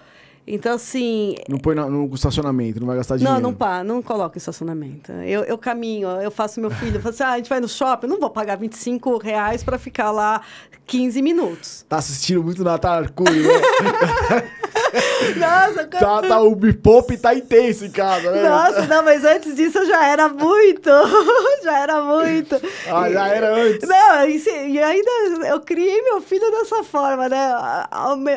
[0.47, 1.34] Então, assim.
[1.49, 3.40] Não põe no estacionamento, não vai gastar dinheiro.
[3.40, 5.11] Não, não pá, não coloca estacionamento.
[5.12, 7.68] Eu, eu caminho, eu faço meu filho, eu falo assim: ah, a gente vai no
[7.68, 10.40] shopping, não vou pagar 25 reais para ficar lá
[10.86, 11.84] 15 minutos.
[11.88, 13.53] Tá assistindo muito Natal Arcuri, né?
[15.36, 18.49] Nossa, tá, tá, o bipop tá intenso em casa, né?
[18.49, 20.90] Nossa, não, mas antes disso eu já era muito.
[21.62, 22.61] já era muito.
[22.86, 23.88] Ah, já era antes.
[23.88, 25.11] Não, e, ainda
[25.49, 27.53] eu criei meu filho dessa forma, né?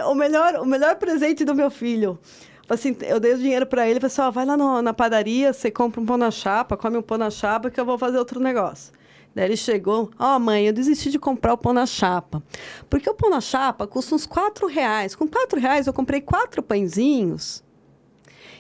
[0.06, 2.20] O, melhor, o melhor presente do meu filho.
[2.70, 5.72] Assim, eu dei o dinheiro para ele, falei assim, vai lá no, na padaria, você
[5.72, 8.40] compra um pão na chapa, come um pão na chapa que eu vou fazer outro
[8.40, 8.94] negócio.
[9.40, 12.44] Daí ele chegou, ó oh, mãe, eu desisti de comprar o pão na chapa.
[12.90, 15.16] Porque o pão na chapa custa uns quatro reais.
[15.16, 17.64] Com quatro reais eu comprei quatro pãezinhos.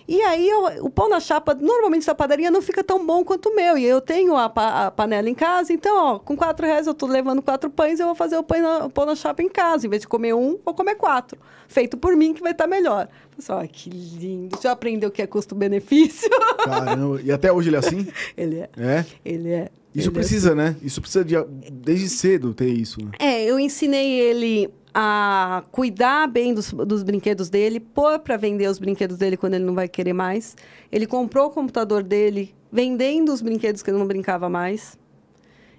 [0.08, 3.50] E aí eu, o pão na chapa, normalmente da padaria, não fica tão bom quanto
[3.50, 3.78] o meu.
[3.78, 6.94] E eu tenho a, pa, a panela em casa, então, ó, com quatro reais eu
[6.94, 9.50] estou levando quatro pães, eu vou fazer o pão, na, o pão na chapa em
[9.50, 9.86] casa.
[9.86, 11.38] Em vez de comer um, vou comer quatro.
[11.68, 13.10] Feito por mim, que vai estar tá melhor.
[13.36, 14.58] Pessoal, que lindo.
[14.62, 16.30] Já aprendeu o que é custo-benefício?
[16.64, 17.22] Caramba.
[17.22, 18.08] E até hoje ele é assim?
[18.38, 18.70] ele é.
[18.78, 19.06] É?
[19.26, 19.70] Ele é.
[19.94, 20.76] Isso precisa, né?
[20.84, 21.36] Isso precisa de,
[21.72, 23.12] desde cedo ter isso, né?
[23.20, 28.80] É, eu ensinei ele a cuidar bem dos, dos brinquedos dele, pôr para vender os
[28.80, 30.56] brinquedos dele quando ele não vai querer mais.
[30.92, 34.98] Ele comprou o computador dele vendendo os brinquedos que ele não brincava mais.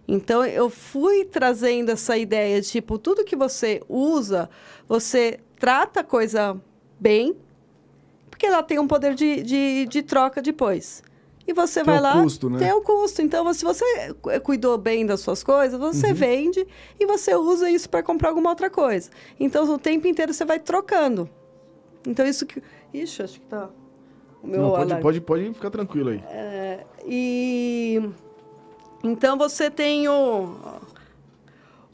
[0.08, 4.50] Então, eu fui trazendo essa ideia de, tipo, tudo que você usa,
[4.88, 6.60] você trata a coisa
[6.98, 7.36] bem,
[8.28, 11.02] porque ela tem um poder de, de, de troca depois
[11.50, 12.22] e você tem vai lá.
[12.22, 12.58] Custo, né?
[12.58, 13.20] Tem o custo.
[13.20, 13.84] Então, se você
[14.42, 16.14] cuidou bem das suas coisas, você uhum.
[16.14, 16.66] vende
[16.98, 19.10] e você usa isso para comprar alguma outra coisa.
[19.38, 21.28] Então, o tempo inteiro você vai trocando.
[22.06, 22.62] Então, isso que.
[22.94, 23.68] Ixi, acho que tá.
[24.42, 26.22] O meu Não, pode, pode, pode ficar tranquilo aí.
[26.28, 28.00] É, e.
[29.02, 30.56] Então, você tem o.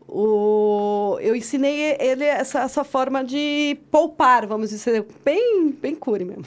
[0.08, 6.44] O, eu ensinei ele essa, essa forma de poupar, vamos dizer, bem, bem cure mesmo.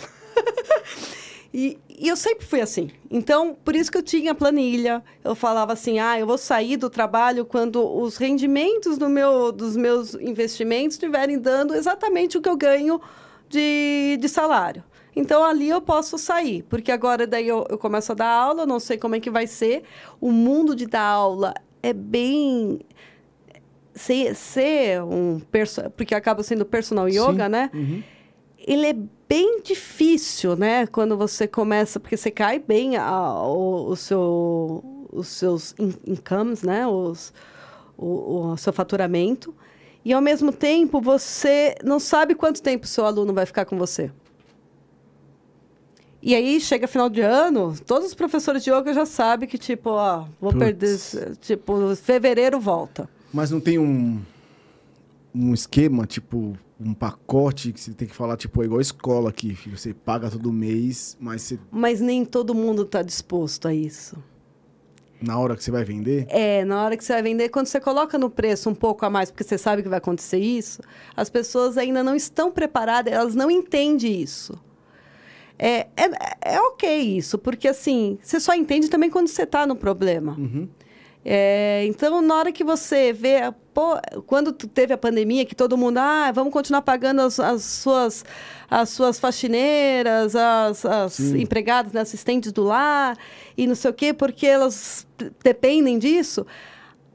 [1.54, 2.90] e, e eu sempre fui assim.
[3.12, 5.04] Então, por isso que eu tinha planilha.
[5.22, 9.76] Eu falava assim: ah, eu vou sair do trabalho quando os rendimentos do meu, dos
[9.76, 13.02] meus investimentos estiverem dando exatamente o que eu ganho
[13.50, 14.82] de, de salário.
[15.14, 18.80] Então, ali eu posso sair, porque agora daí eu, eu começo a dar aula, não
[18.80, 19.84] sei como é que vai ser.
[20.22, 22.80] O mundo de dar aula é bem
[23.94, 25.42] ser, ser um
[25.98, 27.50] porque acaba sendo personal yoga, Sim.
[27.50, 27.70] né?
[27.74, 28.04] Uhum.
[28.58, 28.96] Ele é
[29.30, 30.88] bem difícil, né?
[30.88, 36.64] Quando você começa, porque você cai bem a, o, o, seu os seus in incomes,
[36.64, 36.88] né?
[36.88, 37.32] Os,
[37.96, 39.54] o, o seu faturamento.
[40.04, 43.78] E, ao mesmo tempo, você não sabe quanto tempo o seu aluno vai ficar com
[43.78, 44.12] você.
[46.22, 49.92] E aí, chega final de ano, todos os professores de yoga já sabem que, tipo,
[49.92, 50.60] ó, vou Putz.
[50.60, 51.36] perder...
[51.38, 53.08] Tipo, fevereiro volta.
[53.32, 54.20] Mas não tem um,
[55.34, 59.30] um esquema, tipo, um pacote que você tem que falar, tipo, é igual a escola
[59.30, 59.78] aqui, filho.
[59.78, 64.18] Você paga todo mês, mas você, Mas nem todo mundo está disposto a isso.
[65.22, 67.80] na hora que você vai vender, É, na hora que você vai vender, quando você
[67.80, 70.82] coloca no preço um pouco a mais, porque você sabe que vai acontecer isso,
[71.16, 74.54] as pessoas ainda não estão preparadas, elas não entendem isso.
[75.62, 79.76] É, é, é ok isso, porque assim, você só entende também quando você está no
[79.76, 80.38] problema.
[81.24, 85.98] É, então, na hora que você vê, pô, quando teve a pandemia, que todo mundo,
[85.98, 88.24] ah, vamos continuar pagando as, as suas,
[88.70, 93.18] as suas faxineiras, as, as empregadas, né, assistentes do lar,
[93.58, 95.06] e não sei o quê, porque elas
[95.44, 96.48] dependem disso.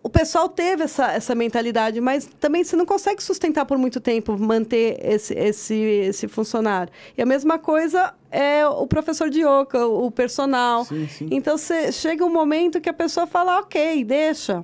[0.05, 4.37] O pessoal teve essa, essa mentalidade, mas também você não consegue sustentar por muito tempo,
[4.39, 6.93] manter esse, esse, esse funcionário.
[7.17, 10.85] E a mesma coisa é o professor de yoga, o personal.
[10.85, 11.29] Sim, sim.
[11.31, 14.63] Então, você chega um momento que a pessoa fala, ok, deixa.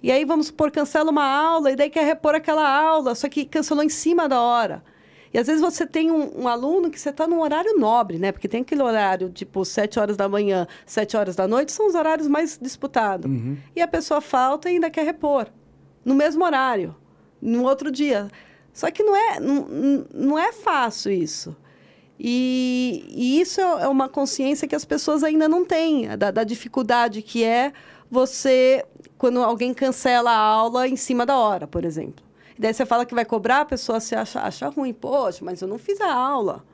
[0.00, 3.44] E aí, vamos supor, cancela uma aula, e daí quer repor aquela aula, só que
[3.44, 4.84] cancelou em cima da hora.
[5.32, 8.32] E às vezes você tem um, um aluno que você está num horário nobre, né?
[8.32, 11.94] Porque tem aquele horário, tipo, 7 horas da manhã, 7 horas da noite, são os
[11.94, 13.30] horários mais disputados.
[13.74, 15.46] E a pessoa falta e ainda quer repor.
[16.04, 16.94] No mesmo horário,
[17.40, 18.28] no outro dia.
[18.72, 21.56] Só que não é, não, não é fácil isso.
[22.18, 26.44] E, e isso é é uma consciência que as pessoas ainda não têm, da, da
[26.44, 27.72] dificuldade que é
[28.10, 28.84] você,
[29.18, 32.25] quando alguém cancela a aula em cima da hora, por exemplo.
[32.56, 34.92] E daí você fala que vai cobrar, a pessoa se acha, acha ruim.
[34.92, 36.64] Poxa, mas eu não fiz a aula.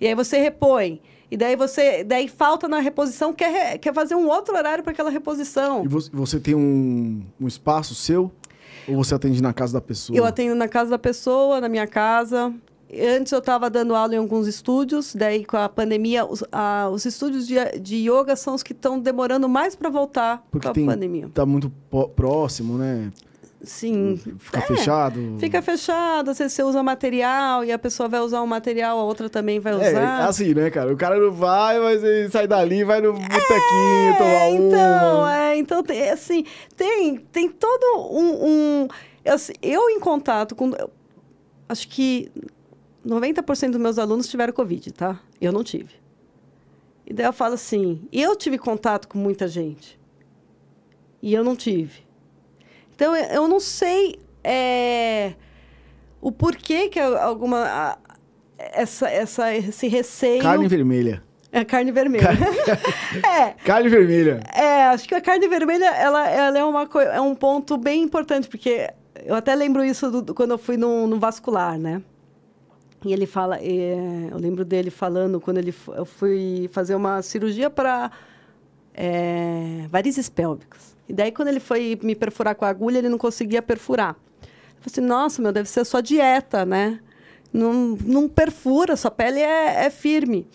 [0.00, 1.00] E aí você repõe.
[1.30, 5.10] E daí você daí falta na reposição, quer, quer fazer um outro horário para aquela
[5.10, 5.84] reposição.
[5.84, 8.30] E você, tem um, um espaço seu?
[8.88, 10.16] Ou você atende na casa da pessoa?
[10.18, 12.52] Eu atendo na casa da pessoa, na minha casa.
[13.18, 17.06] Antes eu estava dando aula em alguns estúdios, daí com a pandemia, os, a- os
[17.06, 21.30] estúdios de, de yoga são os que estão demorando mais para voltar com a pandemia.
[21.32, 21.72] tá muito
[22.14, 23.10] próximo, né?
[23.64, 24.16] Sim.
[24.38, 25.36] Fica É, fechado.
[25.38, 29.04] Fica fechado, às vezes você usa material e a pessoa vai usar um material, a
[29.04, 30.26] outra também vai É, usar.
[30.26, 30.92] assim, né, cara?
[30.92, 35.36] O cara não vai, mas ele sai dali, vai no botequinho, tomar É, então, uma.
[35.36, 36.44] é, então tem, assim,
[36.76, 38.46] tem, tem todo um,
[38.84, 38.88] um
[39.24, 40.90] eu, assim, eu em contato com, eu
[41.68, 42.30] acho que
[43.06, 45.20] 90% dos meus alunos tiveram Covid, tá?
[45.40, 45.94] Eu não tive.
[47.06, 50.00] E daí eu falo assim, eu tive contato com muita gente.
[51.22, 52.02] E eu não tive.
[53.02, 55.32] Então, eu, não sei é,
[56.20, 57.64] o porquê que alguma...
[57.64, 57.98] a-
[58.56, 60.40] essa, essa, esse receio...
[60.40, 61.20] Carne vermelha.
[61.50, 62.28] É carne vermelha.
[63.26, 64.38] é, Carne vermelha.
[64.54, 68.04] é, acho que a carne vermelha ela, ela é, uma, coi- é um ponto bem
[68.04, 68.88] importante, porque
[69.26, 72.00] eu até lembro isso do- do- quando eu fui no, no vascular, né?
[73.04, 77.68] E ele fala, é, eu lembro dele falando quando ele, eu fui fazer uma cirurgia
[77.68, 78.12] para
[78.94, 80.91] é, varizes pélvicas.
[81.12, 84.16] E daí, quando ele foi me perfurar com a agulha, ele não conseguia perfurar.
[84.40, 84.46] Eu
[84.80, 87.00] falei assim, nossa, meu, deve ser sua dieta, né?
[87.52, 90.48] Não, não perfura, sua pele é, é firme.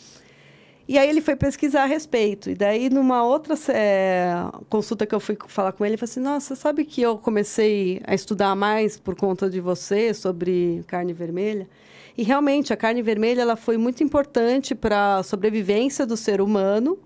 [0.87, 2.49] E aí ele foi pesquisar a respeito.
[2.49, 4.33] E daí, numa outra eh,
[4.67, 8.01] consulta que eu fui falar com ele, ele falou assim, nossa, sabe que eu comecei
[8.03, 11.69] a estudar mais por conta de você sobre carne vermelha?
[12.17, 16.97] E realmente, a carne vermelha ela foi muito importante para a sobrevivência do ser humano.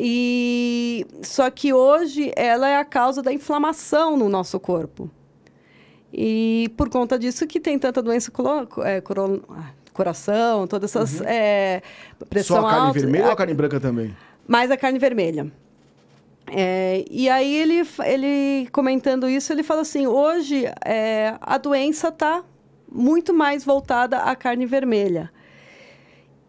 [0.00, 5.10] E só que hoje ela é a causa da inflamação no nosso corpo.
[6.12, 11.20] E por conta disso que tem tanta doença colo- é, coro- ah, coração, todas essas
[11.22, 11.82] é,
[12.30, 14.16] pressão Só a carne alta, vermelha a- ou a carne branca também?
[14.46, 15.50] mais a carne vermelha.
[16.50, 22.42] É, e aí ele, ele comentando isso, ele fala assim, hoje é, a doença está
[22.90, 25.30] muito mais voltada à carne vermelha.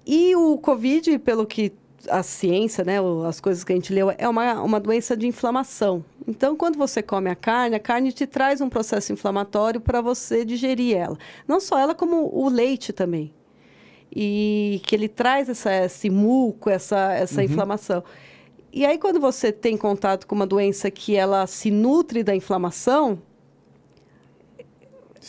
[0.05, 1.73] E o Covid, pelo que
[2.07, 2.97] a ciência, né,
[3.27, 6.03] as coisas que a gente leu, é uma, uma doença de inflamação.
[6.27, 10.45] Então, quando você come a carne, a carne te traz um processo inflamatório para você
[10.45, 11.17] digerir ela.
[11.47, 13.33] Não só ela, como o leite também.
[14.15, 18.03] E que ele traz essa, esse muco, essa, essa inflamação.
[18.71, 23.19] E aí, quando você tem contato com uma doença que ela se nutre da inflamação,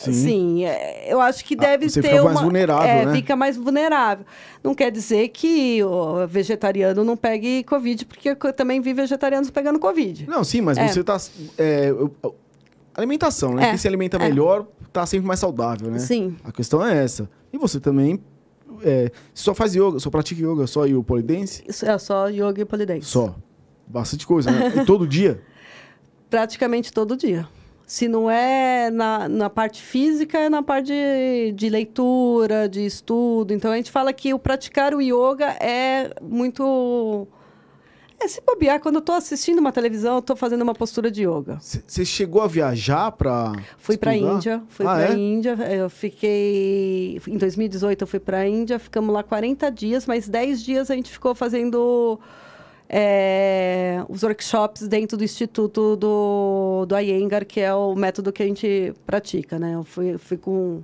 [0.03, 2.31] Sim, é, eu acho que Ah, deve você ter fica uma...
[2.31, 3.13] mais vulnerável, é, né?
[3.13, 4.25] fica mais vulnerável.
[4.63, 9.79] Não quer dizer que o vegetariano não pegue Covid, porque eu também vi vegetarianos pegando
[9.79, 10.27] Covid.
[10.27, 10.87] Não, sim, mas É.
[10.87, 11.17] você tá.
[11.57, 11.93] é,
[12.95, 13.65] alimentação, né?
[13.65, 14.19] É, Quem se alimenta é.
[14.19, 15.99] melhor tá sempre mais saudável, né?
[15.99, 16.35] Sim.
[16.43, 17.29] A questão é essa.
[17.53, 18.19] E você também.
[18.83, 21.63] É, só faz yoga, só pratica yoga, só e o polidense?
[21.67, 23.05] Isso é só yoga e polidense.
[23.07, 23.35] Só.
[23.85, 24.73] Bastante coisa, né?
[24.77, 25.41] E todo dia?
[26.29, 27.47] Praticamente todo dia.
[27.91, 33.53] Se não é na, na parte física, é na parte de, de leitura, de estudo.
[33.53, 37.27] Então, a gente fala que o praticar o yoga é muito...
[38.17, 41.23] É se bobear, quando eu estou assistindo uma televisão, eu estou fazendo uma postura de
[41.23, 41.57] yoga.
[41.59, 45.17] Você chegou a viajar para Fui para a Índia, fui Ah, para a é?
[45.17, 45.51] Índia.
[45.69, 50.63] Eu fiquei em 2018 eu fui para a Índia, ficamos lá 40 dias, mas 10
[50.63, 52.17] dias a gente ficou fazendo
[52.93, 58.45] é, os workshops dentro do instituto do do Iyengar, que é o método que a
[58.45, 59.75] gente pratica, né?
[59.75, 60.83] Eu fui, fui com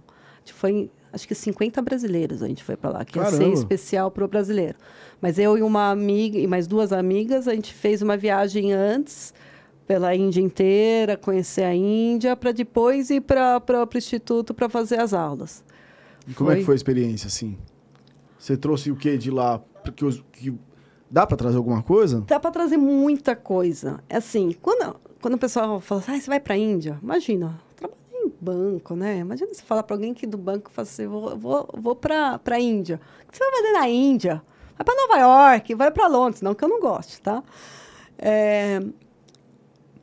[0.54, 3.54] foi em, acho que 50 brasileiros a gente foi para lá, que ia ser Caramba.
[3.54, 4.76] especial para o brasileiro.
[5.22, 9.34] Mas eu e uma amiga e mais duas amigas, a gente fez uma viagem antes
[9.86, 15.14] pela Índia inteira, conhecer a Índia, para depois ir para o instituto para fazer as
[15.14, 15.64] aulas.
[16.26, 17.58] E como é que foi a experiência, assim?
[18.40, 19.60] Você trouxe o que de lá?
[19.84, 20.54] Porque os- que
[21.10, 22.24] dá para trazer alguma coisa?
[22.28, 24.00] Dá para trazer muita coisa.
[24.10, 27.60] É Assim, quando, quando o pessoal fala assim, ah, você vai para a Índia, imagina,
[27.76, 29.20] trabalha em banco, né?
[29.20, 32.60] Imagina você falar para alguém que do banco fala assim, vou, vou, vou para a
[32.60, 33.00] Índia.
[33.28, 34.42] O que você vai fazer na Índia?
[34.78, 36.42] Vai para Nova York, vai para Londres.
[36.42, 37.44] Não que eu não goste, tá?
[38.18, 38.80] É,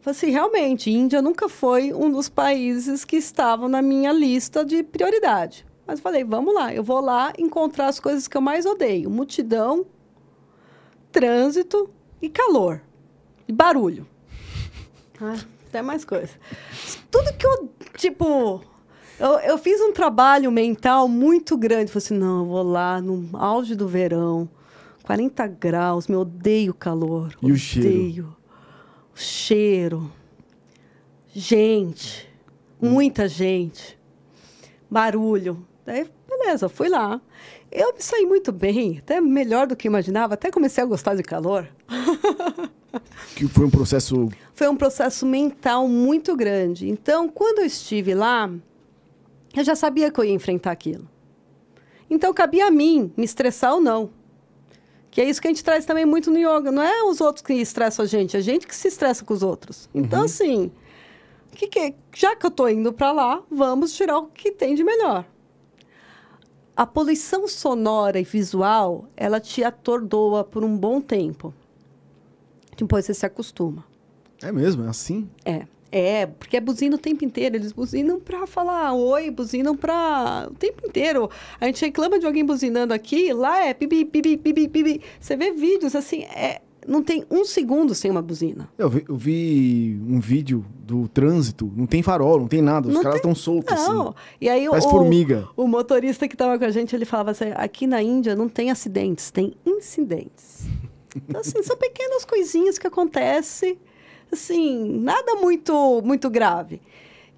[0.05, 5.67] assim, realmente, Índia nunca foi um dos países que estavam na minha lista de prioridade.
[5.87, 9.85] Mas falei, vamos lá, eu vou lá encontrar as coisas que eu mais odeio: multidão,
[11.15, 11.89] trânsito
[12.21, 12.83] e calor.
[13.47, 14.05] E barulho.
[15.21, 15.39] Ah,
[15.69, 16.33] até mais coisa.
[17.09, 18.61] Tudo que eu, tipo.
[19.19, 21.93] Eu, eu fiz um trabalho mental muito grande.
[21.93, 24.49] Falei assim: não, eu vou lá no auge do verão,
[25.05, 27.33] 40 graus, me odeio calor.
[27.41, 27.89] E o cheiro?
[27.89, 28.37] odeio.
[29.15, 30.13] O cheiro.
[31.33, 32.29] Gente.
[32.83, 33.97] Muita gente.
[34.91, 35.65] Barulho.
[35.85, 36.11] Daí,
[36.45, 37.21] beleza, fui lá.
[37.73, 40.35] Eu me saí muito bem, até melhor do que imaginava.
[40.35, 41.69] Até comecei a gostar de calor.
[43.35, 44.29] Que foi um processo.
[44.53, 46.89] Foi um processo mental muito grande.
[46.89, 48.49] Então, quando eu estive lá,
[49.53, 51.09] eu já sabia que eu ia enfrentar aquilo.
[52.09, 54.11] Então, cabia a mim me estressar ou não.
[55.11, 56.71] Que é isso que a gente traz também muito no yoga.
[56.71, 59.35] Não é os outros que estressam a gente, é a gente que se estressa com
[59.35, 59.89] os outros.
[59.93, 60.71] Então, assim,
[61.51, 64.85] que que, já que eu estou indo para lá, vamos tirar o que tem de
[64.85, 65.27] melhor.
[66.77, 71.55] A poluição sonora e visual, ela te atordoa por um bom tempo.
[72.77, 73.85] Depois você se acostuma.
[74.43, 74.85] É mesmo?
[74.85, 75.29] É assim?
[75.45, 75.67] É.
[75.97, 77.55] É, porque é buzina o tempo inteiro.
[77.55, 80.49] Eles buzinam pra falar oi, buzinam pra.
[80.51, 81.31] o tempo inteiro.
[81.61, 85.01] A gente reclama de alguém buzinando aqui, lá é pibi, pibi, pibi, pibi.
[85.21, 86.61] Você vê vídeos assim, é...
[86.87, 88.69] não tem um segundo sem uma buzina.
[88.79, 92.95] Eu vi, eu vi um vídeo do trânsito, não tem farol, não tem nada, os
[92.95, 94.09] Não caras estão soltos Não.
[94.09, 94.15] assim.
[94.41, 95.49] E aí Parece o, formiga.
[95.57, 98.71] o motorista que estava com a gente, ele falava assim: aqui na Índia não tem
[98.71, 100.67] acidentes, tem incidentes.
[101.17, 103.79] Então, assim, são pequenas coisinhas que acontecem,
[104.33, 106.81] assim, nada muito, muito grave.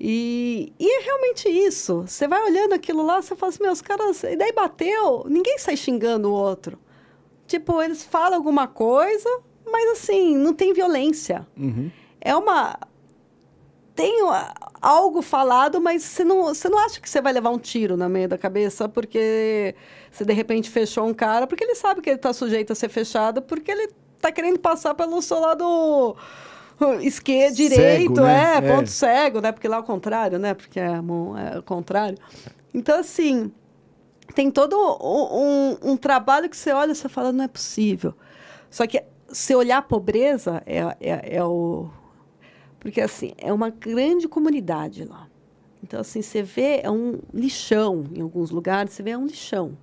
[0.01, 2.05] E, e é realmente isso.
[2.07, 4.23] Você vai olhando aquilo lá, você fala assim, meus caras.
[4.25, 6.79] E daí bateu, ninguém sai xingando o outro.
[7.47, 9.29] Tipo, eles falam alguma coisa,
[9.71, 11.47] mas assim, não tem violência.
[11.57, 11.91] Uhum.
[12.21, 12.79] É uma.
[13.95, 14.19] Tem
[14.83, 18.11] algo falado, mas você não, você não acha que você vai levar um tiro na
[18.11, 19.75] meia da cabeça porque
[20.11, 22.91] você de repente fechou um cara, porque ele sabe que ele está sujeito a ser
[22.91, 26.15] fechado, porque ele está querendo passar pelo seu lado
[27.01, 28.55] esquerdo, Cego, direito, né?
[28.55, 28.77] é, É.
[28.77, 29.51] ponto cego, né?
[29.51, 30.53] Porque lá é o contrário, né?
[30.53, 30.93] Porque é,
[31.55, 32.19] é o contrário.
[32.75, 33.51] Então, assim,
[34.35, 38.15] tem todo um, um- um trabalho que você olha e você fala, não é possível.
[38.71, 41.89] Só que se olhar a pobreza é, é, é o.
[42.81, 45.29] Porque, assim, é uma grande comunidade lá.
[45.83, 49.77] Então, assim, você vê, é um lixão em alguns lugares, você vê, é um lixão.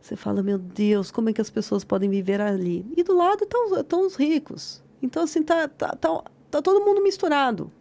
[0.00, 2.86] Você fala, meu Deus, como é que as pessoas podem viver ali?
[2.96, 4.82] E do lado estão os ricos.
[5.02, 7.72] Então, assim, tá, tá, tá, tá todo mundo misturado.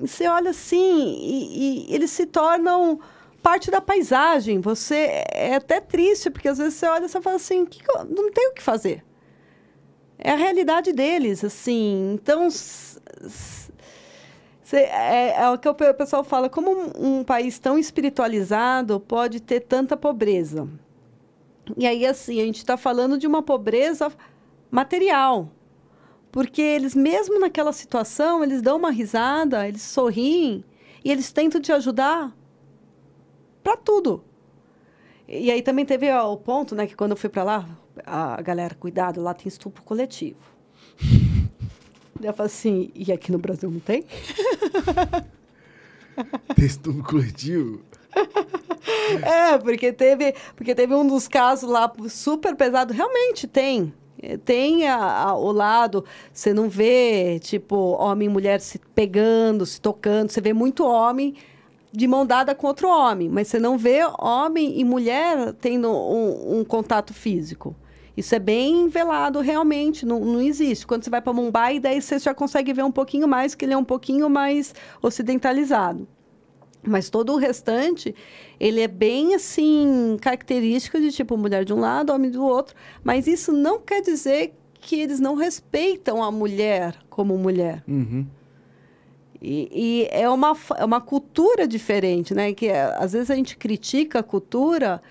[0.00, 2.98] E Você olha assim e, e eles se tornam
[3.44, 4.58] parte da paisagem.
[4.58, 8.04] Você é até triste, porque às vezes você olha e você fala assim, "Que eu-
[8.06, 9.04] não tem o que fazer.
[10.18, 12.14] É a realidade deles, assim.
[12.14, 12.48] Então,
[14.72, 19.60] é, é o que o pessoal fala, como um, um país tão espiritualizado pode ter
[19.60, 20.66] tanta pobreza?
[21.76, 24.10] E aí, assim, a gente está falando de uma pobreza
[24.70, 25.50] material.
[26.32, 30.64] Porque eles, mesmo naquela situação, eles dão uma risada, eles sorriem
[31.04, 32.34] e eles tentam te ajudar
[33.64, 34.22] para tudo.
[35.26, 37.66] E aí também teve ó, o ponto, né, que quando eu fui para lá,
[38.04, 40.38] a galera, cuidado, lá tem estupro coletivo.
[42.22, 44.04] Eu falei assim, e aqui no Brasil não tem?
[46.54, 47.82] Texto no coletivo.
[49.22, 52.92] É, porque teve, porque teve um dos casos lá super pesado.
[52.92, 53.92] Realmente tem.
[54.44, 59.80] tem a, a, o lado, você não vê, tipo, homem e mulher se pegando, se
[59.80, 61.34] tocando, você vê muito homem
[61.96, 66.58] de mão dada com outro homem, mas você não vê homem e mulher tendo um,
[66.58, 67.74] um contato físico.
[68.16, 70.86] Isso é bem velado realmente, não, não existe.
[70.86, 73.74] Quando você vai para Mumbai, daí você já consegue ver um pouquinho mais, que ele
[73.74, 76.06] é um pouquinho mais ocidentalizado.
[76.82, 78.14] Mas todo o restante,
[78.58, 82.74] ele é bem assim, característico de tipo mulher de um lado, homem do outro.
[83.02, 87.82] Mas isso não quer dizer que eles não respeitam a mulher como mulher.
[87.88, 88.26] Uhum.
[89.46, 92.54] E, e, é, uma, é uma cultura diferente, né?
[92.54, 95.02] Que é, às vezes a gente critica a cultura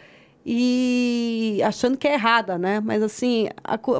[0.45, 2.81] e achando que é errada, né?
[2.83, 3.47] Mas assim,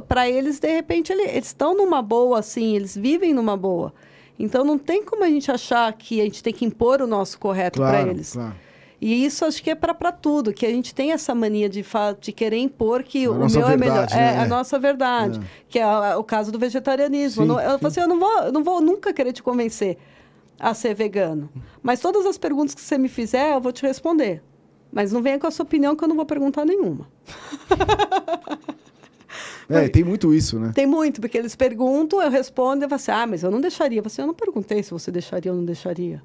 [0.08, 3.92] para eles, de repente, eles estão numa boa, assim, eles vivem numa boa.
[4.38, 7.38] Então não tem como a gente achar que a gente tem que impor o nosso
[7.38, 8.32] correto Claro, para eles.
[8.32, 8.54] claro.
[9.00, 11.84] E isso acho que é para tudo, que a gente tem essa mania de,
[12.20, 13.98] de querer impor que A o meu é melhor.
[14.06, 14.38] verdade, É né?
[14.40, 15.42] a nossa verdade, É.
[15.68, 17.44] que é o caso do vegetarianismo.
[17.44, 19.98] Sim, eu falo assim, eu não vou, eu não vou nunca querer te convencer
[20.58, 21.50] a ser vegano.
[21.82, 24.42] Mas todas as perguntas que você me fizer, eu vou te responder.
[24.92, 27.08] Mas não venha com a sua opinião que eu não vou perguntar nenhuma.
[29.68, 30.72] É, tem muito isso, né?
[30.74, 33.60] Tem muito, porque eles perguntam, eu respondo, e eu falo assim, ah, mas eu não
[33.62, 34.02] deixaria.
[34.02, 36.22] Você, eu não perguntei se você deixaria ou não deixaria,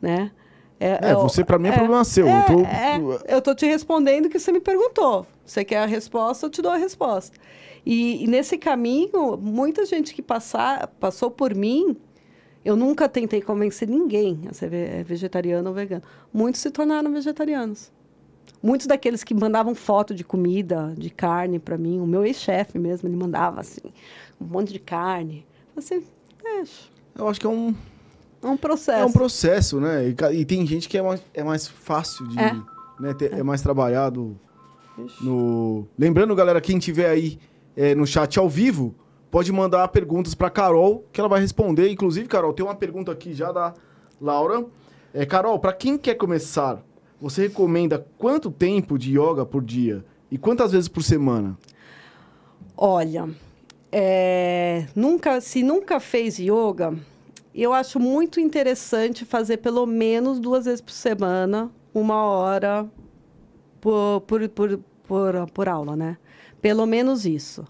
[0.00, 0.32] né?
[0.80, 2.26] É, o- você, pra mim, é problema seu.
[2.26, 5.24] É, Eu tô- é, eu tô te respondendo o que você me perguntou.
[5.46, 7.36] Você quer a resposta, eu te dou a resposta.
[7.86, 11.96] E, e nesse caminho, muita gente que passar, passou por mim,
[12.64, 16.02] eu nunca tentei convencer ninguém a ser ve- vegetariano ou vegano.
[16.32, 17.90] Muitos se tornaram vegetarianos.
[18.62, 23.08] Muitos daqueles que mandavam foto de comida, de carne para mim, o meu ex-chefe mesmo,
[23.08, 23.80] ele mandava assim,
[24.40, 25.44] um monte de carne.
[25.76, 26.02] Assim,
[26.42, 26.82] deixa.
[27.16, 27.74] Eu acho que é um,
[28.40, 29.02] É um processo.
[29.02, 30.08] é um processo, né?
[30.08, 32.38] E, e tem gente que é mais, é mais fácil de.
[32.38, 32.54] É.
[33.00, 33.42] Né, ter- é.
[33.42, 34.38] mais trabalhado
[34.96, 35.24] Ixi.
[35.24, 35.88] no.
[35.98, 37.40] Lembrando, galera, quem tiver aí
[37.76, 38.94] é, no chat ao vivo,
[39.32, 41.90] pode mandar perguntas pra Carol, que ela vai responder.
[41.90, 43.72] Inclusive, Carol, tem uma pergunta aqui já da
[44.20, 44.66] Laura.
[45.14, 46.84] É, Carol, pra quem quer começar,
[47.18, 50.04] você recomenda quanto tempo de yoga por dia?
[50.30, 51.56] E quantas vezes por semana?
[52.76, 53.26] Olha,
[53.90, 56.94] é, nunca, se nunca fez yoga,
[57.54, 62.86] eu acho muito interessante fazer pelo menos duas vezes por semana, uma hora
[63.80, 64.78] por, por, por,
[65.08, 66.18] por, por aula, né?
[66.60, 67.64] Pelo menos isso.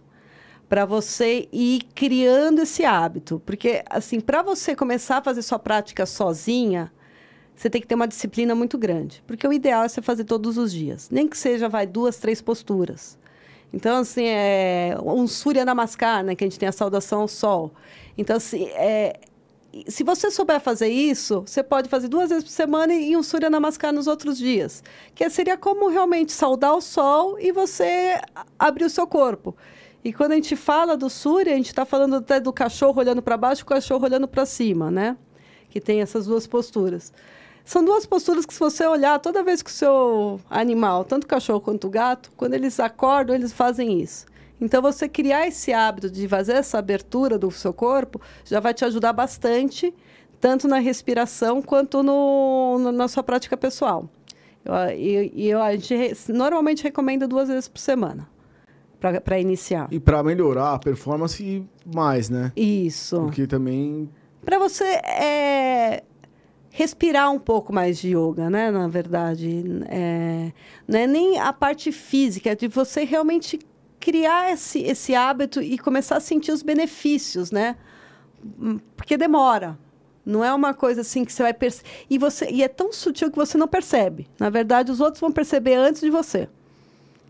[0.72, 3.42] Para você ir criando esse hábito.
[3.44, 6.90] Porque, assim, para você começar a fazer sua prática sozinha,
[7.54, 9.22] você tem que ter uma disciplina muito grande.
[9.26, 11.10] Porque o ideal é você fazer todos os dias.
[11.10, 13.18] Nem que seja, vai, duas, três posturas.
[13.70, 16.34] Então, assim, é um Surya Namaskar, né?
[16.34, 17.74] Que a gente tem a saudação ao sol.
[18.16, 19.20] Então, assim, é,
[19.86, 23.50] se você souber fazer isso, você pode fazer duas vezes por semana e um Surya
[23.50, 24.82] Namaskar nos outros dias.
[25.14, 28.18] Que seria como realmente saudar o sol e você
[28.58, 29.54] abrir o seu corpo.
[30.04, 33.22] E quando a gente fala do Surya, a gente está falando até do cachorro olhando
[33.22, 35.16] para baixo e o cachorro olhando para cima, né?
[35.70, 37.12] Que tem essas duas posturas.
[37.64, 41.28] São duas posturas que, se você olhar, toda vez que o seu animal, tanto o
[41.28, 44.26] cachorro quanto o gato, quando eles acordam, eles fazem isso.
[44.60, 48.84] Então, você criar esse hábito de fazer essa abertura do seu corpo já vai te
[48.84, 49.94] ajudar bastante,
[50.40, 54.08] tanto na respiração quanto no, no- na sua prática pessoal.
[54.96, 58.31] E, e a gente normalmente recomenda duas vezes por semana
[59.20, 59.88] para iniciar.
[59.90, 62.52] E pra melhorar a performance mais, né?
[62.56, 63.16] Isso.
[63.16, 64.08] Porque também.
[64.44, 66.02] Para você é,
[66.70, 68.70] respirar um pouco mais de yoga, né?
[68.70, 70.52] Na verdade, é,
[70.86, 73.58] não é nem a parte física, é de você realmente
[74.00, 77.76] criar esse, esse hábito e começar a sentir os benefícios, né?
[78.58, 79.78] Hum, Porque demora.
[80.24, 81.88] Não é uma coisa assim que você vai perceber.
[82.08, 84.28] E, você, e é tão sutil que você não percebe.
[84.38, 86.48] Na verdade, os outros vão perceber antes de você.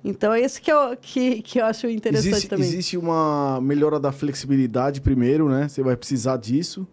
[0.04, 2.66] Então, é isso que eu, que, que eu acho interessante Existe, também.
[2.66, 5.68] existe uma melhora da flexibilidade primeiro, né?
[5.68, 6.86] Você vai precisar disso.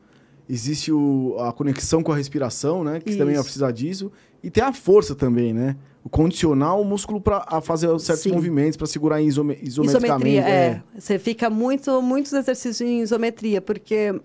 [0.48, 3.00] Existe o- a conexão com a respiração, né?
[3.00, 3.44] Que você também vai Isso.
[3.46, 4.12] precisar disso.
[4.44, 5.76] E tem a força também, né?
[6.04, 8.32] O condicionar o músculo para fazer certos Sim.
[8.32, 10.38] movimentos, para segurar em isome, isometricamente.
[10.38, 10.82] Isometria, é.
[10.98, 14.20] Você fica muito, muitos exercícios em isometria, porque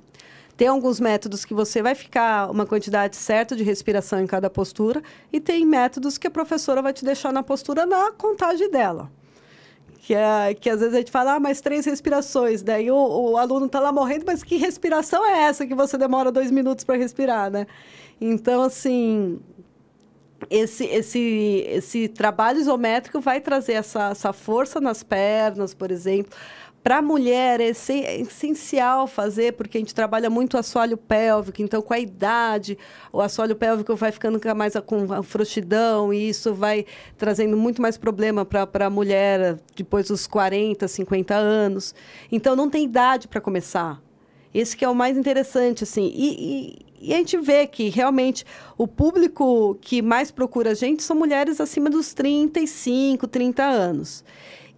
[0.56, 5.02] tem alguns métodos que você vai ficar uma quantidade certa de respiração em cada postura,
[5.32, 9.10] e tem métodos que a professora vai te deixar na postura na contagem dela.
[10.00, 12.62] Que, é, que às vezes a gente fala, ah, mais três respirações.
[12.62, 16.30] Daí o, o aluno está lá morrendo, mas que respiração é essa que você demora
[16.30, 17.66] dois minutos para respirar, né?
[18.20, 19.40] Então, assim,
[20.50, 26.36] esse, esse, esse trabalho isométrico vai trazer essa, essa força nas pernas, por exemplo,
[26.84, 31.80] para a mulher é essencial fazer, porque a gente trabalha muito o assoalho pélvico, então
[31.80, 32.76] com a idade,
[33.10, 36.84] o assoalho pélvico vai ficando mais com a frouxidão, e isso vai
[37.16, 41.94] trazendo muito mais problema para a mulher depois dos 40, 50 anos.
[42.30, 43.98] Então não tem idade para começar.
[44.52, 46.12] Esse que é o mais interessante, assim.
[46.14, 48.44] E, e, e, a gente vê que realmente
[48.76, 54.22] o público que mais procura a gente são mulheres acima dos 35, 30 anos.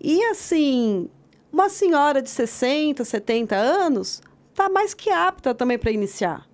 [0.01, 1.11] E assim,
[1.57, 4.21] uma senhora de 60, 70 anos
[4.51, 6.47] está mais que apta também para iniciar.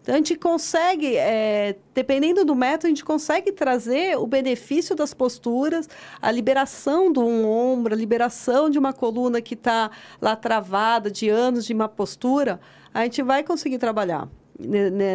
[0.00, 5.12] Então, a gente consegue, é, dependendo do método, a gente consegue trazer o benefício das
[5.12, 5.86] posturas,
[6.22, 11.28] a liberação de um ombro, a liberação de uma coluna que está lá travada de
[11.28, 12.58] anos de má postura,
[12.94, 14.30] a gente vai conseguir trabalhar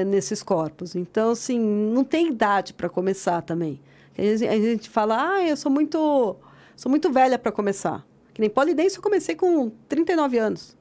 [0.06, 0.96] nesses corpos.
[0.96, 3.82] Então, assim, não tem idade para começar também.
[4.16, 6.36] A gente fala, ah, eu sou muito,
[6.76, 8.06] sou muito velha para começar.
[8.34, 10.78] Que nem polidense eu comecei com 39 anos.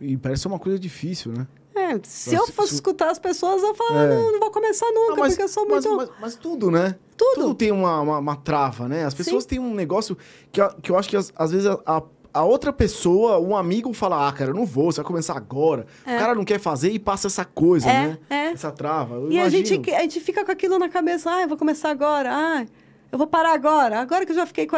[0.00, 1.46] E parece uma coisa difícil, né?
[1.74, 2.74] É, se mas, eu fosse se...
[2.74, 4.16] escutar as pessoas, eu falaria, é.
[4.16, 5.96] não, não vou começar nunca, não, mas, porque eu sou muito...
[5.96, 6.96] Mas, mas, tudo, né?
[7.16, 7.34] Tudo.
[7.34, 9.04] Tudo tem uma, uma, uma trava, né?
[9.04, 9.48] As pessoas Sim.
[9.48, 10.18] têm um negócio
[10.50, 12.02] que, que eu acho que às, às vezes a,
[12.32, 15.86] a, outra pessoa, um amigo fala, ah, cara, eu não vou, você vai começar agora.
[16.04, 16.16] É.
[16.16, 18.18] O cara não quer fazer e passa essa coisa, é, né?
[18.28, 18.46] É.
[18.50, 19.14] Essa trava.
[19.14, 19.62] Eu e imagino.
[19.62, 22.66] a gente, a gente fica com aquilo na cabeça, ah, eu vou começar agora, ah...
[23.10, 24.76] Eu vou parar agora, agora que eu já fiquei com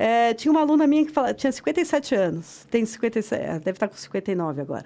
[0.00, 3.88] É, tinha uma aluna minha que fala, tinha 57 anos, tem 57, é, deve estar
[3.88, 4.84] com 59 agora.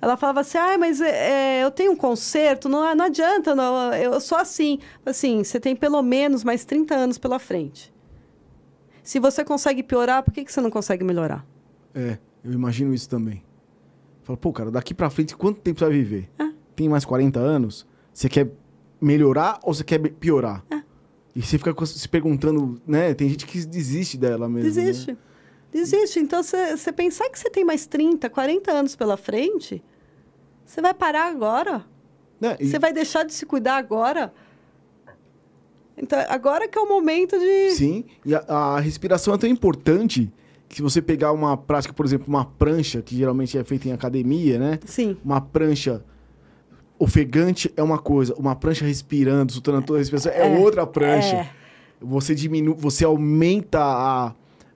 [0.00, 4.18] Ela falava assim, ah, mas é, eu tenho um conserto, não, não adianta, não, eu
[4.18, 4.78] sou assim.
[5.04, 7.92] Assim, você tem pelo menos mais 30 anos pela frente.
[9.02, 11.44] Se você consegue piorar, por que, que você não consegue melhorar?
[11.94, 13.44] É, eu imagino isso também.
[14.22, 16.30] Fala, pô, cara, daqui pra frente, quanto tempo você vai viver?
[16.38, 16.48] É.
[16.74, 17.86] Tem mais 40 anos?
[18.10, 18.50] Você quer
[18.98, 20.64] melhorar ou você quer piorar?
[20.70, 20.82] É.
[21.36, 23.12] E você fica se perguntando, né?
[23.12, 24.70] Tem gente que desiste dela mesmo.
[24.70, 24.84] Né?
[24.86, 25.10] Desiste.
[25.12, 25.18] Né?
[25.70, 26.18] Desiste.
[26.18, 29.84] Então, você pensar que você tem mais 30, 40 anos pela frente,
[30.64, 31.84] você vai parar agora.
[32.40, 32.70] É, e...
[32.70, 34.32] Você vai deixar de se cuidar agora.
[35.94, 37.72] Então, agora que é o momento de.
[37.72, 40.32] Sim, e a, a respiração é tão importante
[40.66, 43.92] que se você pegar uma prática, por exemplo, uma prancha, que geralmente é feita em
[43.92, 44.78] academia, né?
[44.86, 45.18] Sim.
[45.22, 46.02] Uma prancha
[46.98, 51.36] ofegante é uma coisa, uma prancha respirando, soltando toda a respiração é, é outra prancha.
[51.36, 51.50] É.
[52.00, 54.34] Você diminui, você aumenta a,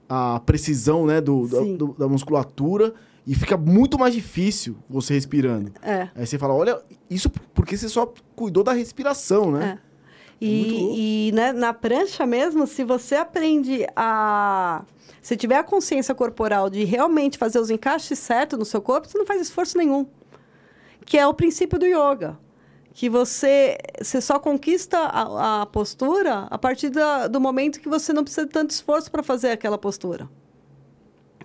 [0.09, 2.93] a precisão né, do, do, da musculatura
[3.25, 5.71] e fica muito mais difícil você respirando.
[5.81, 6.09] É.
[6.15, 9.79] Aí você fala, olha, isso porque você só cuidou da respiração, né?
[9.87, 9.91] É.
[10.43, 14.83] E, e né, na prancha mesmo, se você aprende a.
[15.21, 19.19] Se tiver a consciência corporal de realmente fazer os encaixes certos no seu corpo, você
[19.19, 20.07] não faz esforço nenhum
[21.05, 22.37] que é o princípio do yoga.
[22.93, 28.11] Que você, você só conquista a, a postura a partir da, do momento que você
[28.11, 30.29] não precisa de tanto esforço para fazer aquela postura.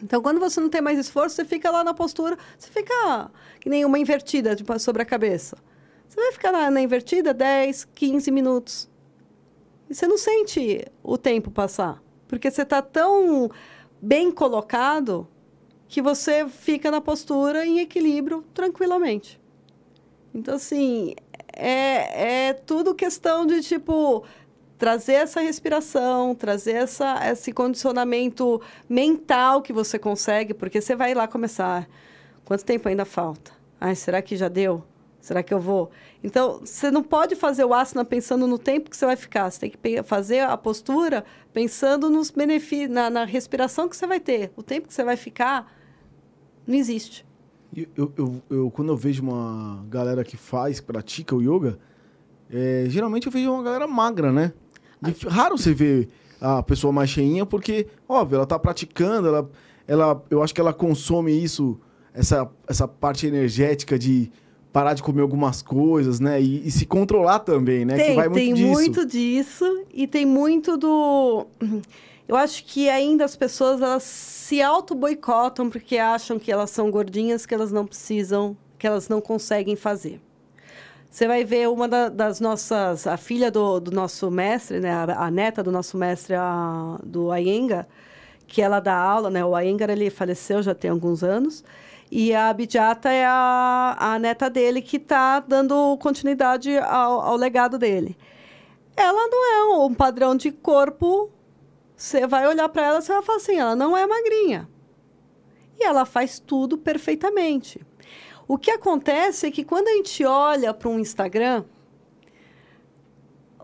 [0.02, 3.30] Então, quando você não tem mais esforço, você fica lá na postura, você fica
[3.60, 5.56] que nem uma invertida tipo, sobre a cabeça.
[6.08, 8.90] Você vai ficar na, na invertida 10, 15 minutos.
[9.88, 12.02] E você não sente o tempo passar.
[12.28, 13.50] Porque você está tão
[14.00, 15.28] bem colocado
[15.88, 19.40] que você fica na postura em equilíbrio tranquilamente.
[20.36, 21.14] Então, assim,
[21.54, 24.22] é, é tudo questão de, tipo,
[24.76, 31.26] trazer essa respiração, trazer essa, esse condicionamento mental que você consegue, porque você vai lá
[31.26, 31.88] começar.
[32.44, 33.50] Quanto tempo ainda falta?
[33.80, 34.84] Ai, será que já deu?
[35.22, 35.90] Será que eu vou?
[36.22, 39.50] Então, você não pode fazer o asana pensando no tempo que você vai ficar.
[39.50, 44.20] Você tem que fazer a postura pensando nos benefícios, na, na respiração que você vai
[44.20, 44.52] ter.
[44.54, 45.72] O tempo que você vai ficar
[46.66, 47.24] não existe.
[47.74, 51.78] Eu, eu, eu, quando eu vejo uma galera que faz, pratica o yoga,
[52.50, 54.52] é, geralmente eu vejo uma galera magra, né?
[55.06, 56.08] E raro você ver
[56.40, 59.50] a pessoa mais cheinha, porque, óbvio, ela tá praticando, ela,
[59.86, 61.78] ela, eu acho que ela consome isso,
[62.14, 64.30] essa, essa parte energética de
[64.72, 66.40] parar de comer algumas coisas, né?
[66.40, 67.96] E, e se controlar também, né?
[67.96, 68.72] Tem, muito tem disso.
[68.72, 69.84] muito disso.
[69.92, 71.46] E tem muito do
[72.28, 77.46] eu acho que ainda as pessoas elas se auto-boicotam porque acham que elas são gordinhas,
[77.46, 80.20] que elas não precisam, que elas não conseguem fazer.
[81.08, 85.24] Você vai ver uma da, das nossas, a filha do, do nosso mestre, né, a,
[85.26, 87.88] a, neta do nosso mestre, a, do Ayenga,
[88.46, 89.44] que ela dá aula, né?
[89.44, 91.64] O Ayengar ele faleceu já tem alguns anos.
[92.10, 97.78] E a Abidjata é a, a neta dele que está dando continuidade ao, ao legado
[97.78, 98.16] dele.
[98.96, 101.30] Ela não é um padrão de corpo
[101.96, 104.68] você vai olhar para ela e vai falar assim: ela não é magrinha.
[105.78, 107.80] E ela faz tudo perfeitamente.
[108.46, 111.64] O que acontece é que quando a gente olha para um Instagram,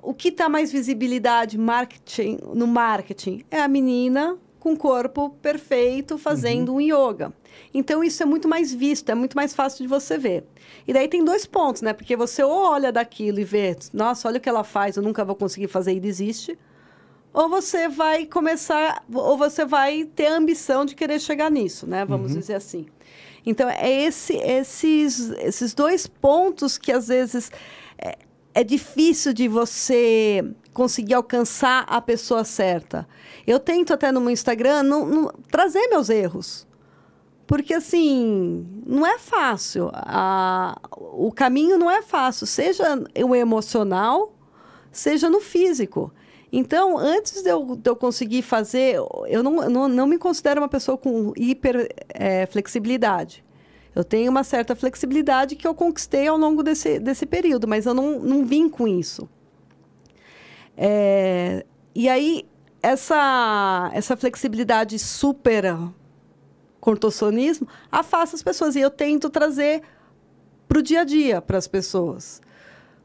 [0.02, 6.18] o que está mais visibilidade marketing, no marketing é a menina com o corpo perfeito
[6.18, 7.32] fazendo um yoga.
[7.72, 10.44] Então isso é muito mais visto, é muito mais fácil de você ver.
[10.86, 11.92] E daí tem dois pontos, né?
[11.92, 15.24] Porque você ou olha daquilo e vê, nossa, olha o que ela faz, eu nunca
[15.24, 16.58] vou conseguir fazer e desiste.
[17.32, 22.04] Ou você vai começar, ou você vai ter a ambição de querer chegar nisso, né?
[22.04, 22.86] Vamos dizer assim.
[23.44, 27.50] Então, é esse, esses, esses dois pontos que às vezes
[27.98, 28.18] é,
[28.54, 33.08] é difícil de você conseguir alcançar a pessoa certa.
[33.46, 36.66] Eu tento até no meu Instagram não, não, trazer meus erros.
[37.46, 39.90] Porque, assim, não é fácil.
[39.92, 44.32] A, o caminho não é fácil, seja o emocional,
[44.90, 46.12] seja no físico.
[46.52, 48.96] Então, antes de eu, de eu conseguir fazer,
[49.26, 53.42] eu não, não, não, me considero uma pessoa com hiper é, flexibilidade.
[53.94, 57.94] Eu tenho uma certa flexibilidade que eu conquistei ao longo desse, desse período, mas eu
[57.94, 59.26] não, não vim com isso.
[60.76, 61.64] É,
[61.94, 62.46] e aí,
[62.82, 65.64] essa, essa flexibilidade super
[66.80, 68.76] contorcionismo afasta as pessoas.
[68.76, 69.82] E eu tento trazer
[70.68, 72.42] para o dia a dia para as pessoas.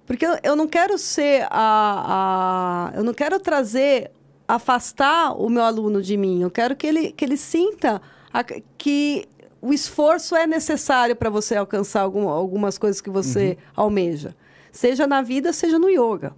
[0.07, 2.97] Porque eu, eu não quero ser a, a.
[2.97, 4.09] Eu não quero trazer,
[4.47, 6.41] afastar o meu aluno de mim.
[6.41, 8.01] Eu quero que ele, que ele sinta
[8.33, 9.27] a, que
[9.61, 13.83] o esforço é necessário para você alcançar algum, algumas coisas que você uhum.
[13.83, 14.33] almeja.
[14.71, 16.33] Seja na vida, seja no yoga.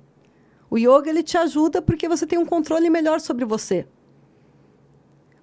[0.68, 3.86] O yoga ele te ajuda porque você tem um controle melhor sobre você.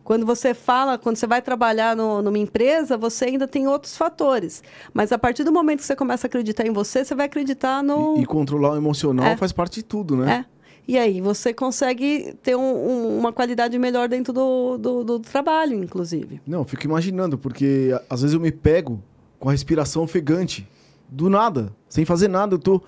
[0.07, 4.63] Quando você fala, quando você vai trabalhar no, numa empresa, você ainda tem outros fatores.
[4.95, 7.83] Mas a partir do momento que você começa a acreditar em você, você vai acreditar
[7.83, 8.17] no.
[8.17, 9.37] E, e controlar o emocional é.
[9.37, 10.47] faz parte de tudo, né?
[10.49, 10.57] É.
[10.87, 15.75] E aí você consegue ter um, um, uma qualidade melhor dentro do, do, do, trabalho,
[15.83, 16.41] inclusive.
[16.47, 19.03] Não, eu fico imaginando, porque às vezes eu me pego
[19.41, 20.69] com a respiração ofegante.
[21.09, 22.81] Do nada, sem fazer nada, eu tô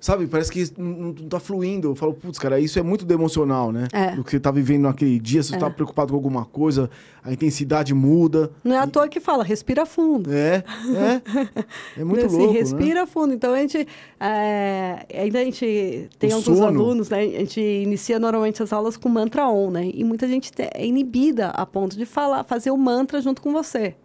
[0.00, 1.88] Sabe, parece que não, não tá fluindo.
[1.88, 3.88] Eu falo, putz, cara, isso é muito do emocional, né?
[3.92, 4.14] É.
[4.14, 5.58] Do que você tá vivendo naquele dia, se você é.
[5.58, 6.88] tá preocupado com alguma coisa,
[7.22, 8.52] a intensidade muda.
[8.62, 10.32] Não é à toa que fala, respira fundo.
[10.32, 10.62] É,
[11.96, 12.00] é.
[12.00, 12.52] É muito assim, louco.
[12.52, 13.06] Respira né?
[13.06, 13.34] fundo.
[13.34, 13.88] Então a gente.
[14.20, 16.66] É, ainda a gente tem o alguns sono.
[16.66, 17.20] alunos, né?
[17.20, 19.90] A gente inicia normalmente as aulas com mantra on, né?
[19.92, 23.96] E muita gente é inibida a ponto de falar, fazer o mantra junto com você.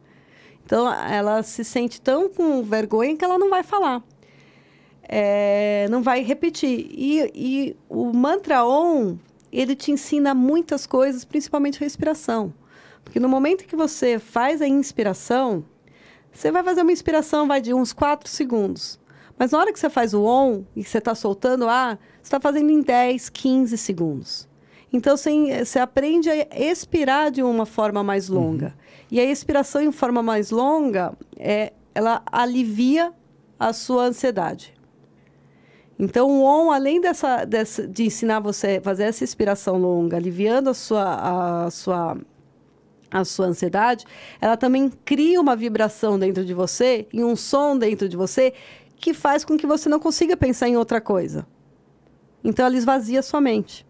[0.65, 4.01] Então ela se sente tão com vergonha que ela não vai falar
[5.15, 6.87] é, não vai repetir.
[6.89, 9.15] E, e o mantra on,
[9.51, 12.51] ele te ensina muitas coisas, principalmente respiração.
[13.03, 15.63] Porque no momento que você faz a inspiração,
[16.31, 18.99] você vai fazer uma inspiração, vai de uns 4 segundos.
[19.37, 22.23] Mas na hora que você faz o on e você está soltando o ar, você
[22.23, 24.49] está fazendo em 10, 15 segundos.
[24.91, 28.65] Então, você, você aprende a expirar de uma forma mais longa.
[28.65, 29.07] Uhum.
[29.11, 33.13] E a expiração em forma mais longa, é, ela alivia
[33.59, 34.73] a sua ansiedade.
[35.97, 40.69] Então, o ON, além dessa, dessa, de ensinar você a fazer essa inspiração longa, aliviando
[40.69, 42.17] a sua, a, sua,
[43.11, 44.05] a sua ansiedade,
[44.41, 48.53] ela também cria uma vibração dentro de você e um som dentro de você
[48.95, 51.45] que faz com que você não consiga pensar em outra coisa.
[52.43, 53.85] Então, ela esvazia a sua mente.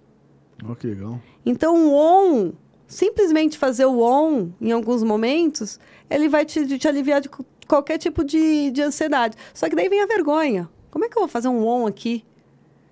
[0.70, 1.20] Oh, que legal.
[1.46, 2.52] Então, o ON,
[2.86, 7.30] simplesmente fazer o ON em alguns momentos, ele vai te, te aliviar de
[7.68, 9.38] qualquer tipo de, de ansiedade.
[9.54, 10.70] Só que daí vem a vergonha.
[10.94, 12.24] Como é que eu vou fazer um on aqui?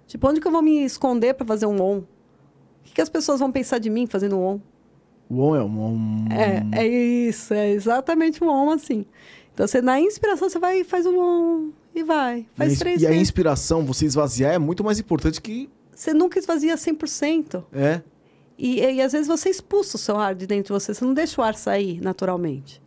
[0.07, 1.99] Tipo, onde que eu vou me esconder para fazer um on?
[1.99, 2.05] O
[2.83, 4.59] que, que, as pessoas vão pensar de mim fazendo um on?
[5.29, 6.27] O on é um on.
[6.31, 9.05] É, é isso, é exatamente um on assim.
[9.53, 12.47] Então, você, na inspiração, você vai e faz um on e vai.
[12.57, 15.69] Faz e três E a inspiração, você esvaziar, é muito mais importante que.
[15.95, 17.63] Você nunca esvazia 100%.
[17.71, 18.01] É.
[18.57, 21.05] E, e, e às vezes você expulsa o seu ar de dentro de você, você
[21.05, 22.81] não deixa o ar sair naturalmente.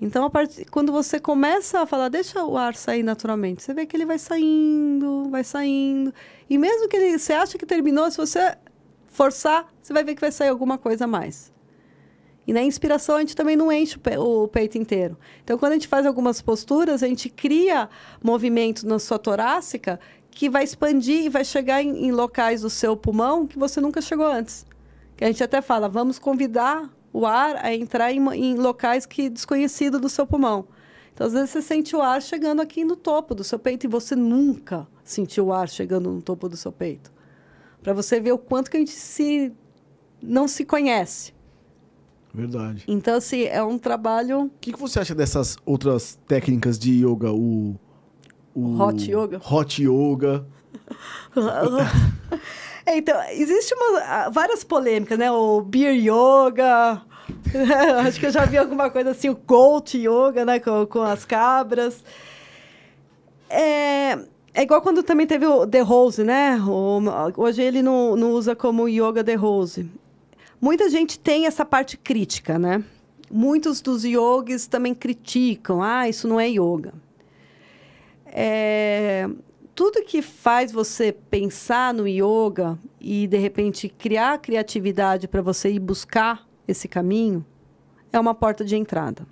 [0.00, 0.64] Então, part...
[0.70, 4.18] quando você começa a falar, deixa o ar sair naturalmente, você vê que ele vai
[4.18, 6.12] saindo, vai saindo.
[6.48, 8.56] E mesmo que ele, você acha que terminou, se você
[9.06, 11.52] forçar, você vai ver que vai sair alguma coisa a mais.
[12.46, 15.16] E na inspiração a gente também não enche o, pe o peito inteiro.
[15.42, 17.88] Então, quando a gente faz algumas posturas, a gente cria
[18.22, 19.98] movimento na sua torácica
[20.30, 24.02] que vai expandir e vai chegar em, em locais do seu pulmão que você nunca
[24.02, 24.66] chegou antes.
[25.16, 29.30] Que a gente até fala, vamos convidar o ar a entrar em, em locais que
[29.30, 30.66] desconhecido do seu pulmão.
[31.14, 33.88] Então, às vezes, você sente o ar chegando aqui no topo do seu peito e
[33.88, 37.12] você nunca sentiu o ar chegando no topo do seu peito.
[37.80, 39.52] Para você ver o quanto que a gente se
[40.20, 41.32] não se conhece.
[42.34, 42.82] Verdade.
[42.88, 44.46] Então, assim, é um trabalho...
[44.46, 47.30] O que, que você acha dessas outras técnicas de yoga?
[47.32, 47.76] O,
[48.52, 49.40] o hot yoga?
[49.48, 50.44] Hot yoga.
[52.86, 55.30] É, então, existe uma, várias polêmicas, né?
[55.30, 57.02] O beer yoga,
[58.06, 60.58] acho que eu já vi alguma coisa assim, o goat yoga, né?
[60.58, 62.04] Com, com as cabras.
[63.48, 64.18] É,
[64.52, 66.60] é igual quando também teve o The Rose, né?
[66.60, 67.00] O,
[67.36, 69.88] hoje ele não, não usa como yoga The Rose.
[70.60, 72.84] muita gente tem essa parte crítica, né?
[73.30, 76.92] Muitos dos yogis também criticam, ah, isso não é yoga.
[78.26, 79.28] É,
[79.74, 85.80] tudo que faz você pensar no yoga e de repente criar criatividade para você ir
[85.80, 87.44] buscar esse caminho
[88.12, 89.26] é uma porta de entrada.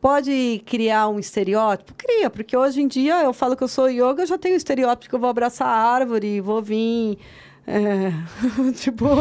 [0.00, 1.94] Pode criar um estereótipo?
[1.94, 5.08] Cria, porque hoje em dia eu falo que eu sou yoga, eu já tenho estereótipo
[5.08, 7.18] que eu vou abraçar a árvore, vou vir.
[7.68, 8.10] É,
[8.72, 9.04] tipo.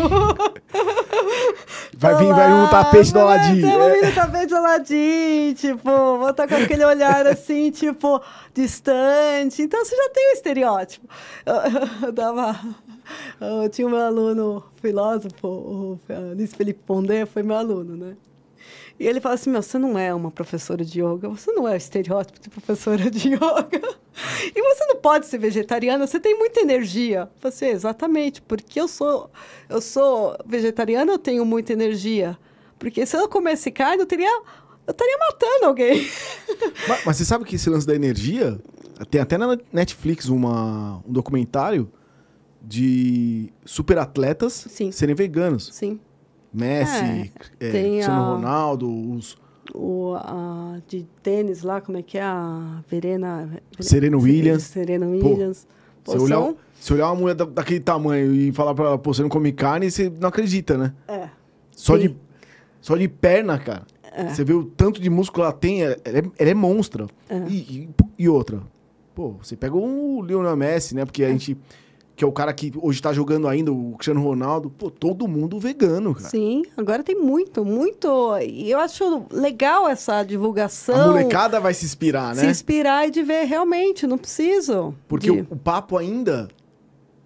[1.99, 3.61] Vai vir, vai vir um tapete do Aladim.
[3.61, 8.21] Vai vir um tapete do Aladim, tipo, vou estar com aquele olhar assim, tipo,
[8.53, 9.63] distante.
[9.63, 11.07] Então você já tem o um estereótipo.
[11.43, 11.55] Eu,
[12.03, 12.59] eu, dava.
[13.41, 15.99] Eu tinha um meu aluno filósofo, o
[16.35, 18.15] Luiz Felipe Pondé, foi meu aluno, né?
[18.99, 21.73] E ele fala assim: Meu, você não é uma professora de yoga, você não é
[21.73, 23.97] o estereótipo de professora de yoga.
[24.55, 27.29] E você não pode ser vegetariana, você tem muita energia.
[27.35, 29.29] Eu falei assim, exatamente, porque eu sou,
[29.69, 32.37] eu sou vegetariana, eu tenho muita energia.
[32.79, 34.41] Porque se eu comesse carne, eu teria.
[34.87, 36.07] Eu estaria matando alguém.
[36.87, 38.57] Mas, mas, você sabe que esse lance da energia.
[39.11, 41.91] Tem até na Netflix uma, um documentário
[42.59, 45.69] de super atletas serem veganos.
[45.71, 45.99] Sim.
[46.57, 49.37] Messi, é, é, Cristiano a, Ronaldo, os.
[49.73, 52.23] O, a, de tênis lá, como é que é?
[52.23, 53.49] A Verena.
[53.79, 54.63] Serena Williams.
[54.63, 55.67] Serena Williams.
[56.03, 58.97] Pô, Pô, você, olhar, você olhar uma mulher da, daquele tamanho e falar pra ela,
[58.97, 60.93] pô, você não come carne, você não acredita, né?
[61.07, 61.29] É.
[61.71, 62.15] Só, de,
[62.81, 63.85] só de perna, cara.
[64.17, 64.29] É.
[64.29, 67.05] Você vê o tanto de músculo ela tem, ela é, ela é monstra.
[67.29, 67.37] É.
[67.49, 68.61] E, e, e, outra.
[69.13, 71.05] Pô, você pega o Lionel Messi, né?
[71.05, 71.31] Porque a é.
[71.31, 71.57] gente
[72.17, 74.71] que é o cara que hoje tá jogando ainda, o Cristiano Ronaldo.
[74.71, 76.27] Pô, todo mundo vegano, cara.
[76.27, 78.35] Sim, agora tem muito, muito.
[78.41, 80.95] E eu acho legal essa divulgação.
[80.95, 82.41] A molecada vai se inspirar, né?
[82.41, 84.95] Se inspirar e de ver realmente, não preciso.
[85.07, 85.41] Porque de...
[85.41, 86.47] o, o papo ainda,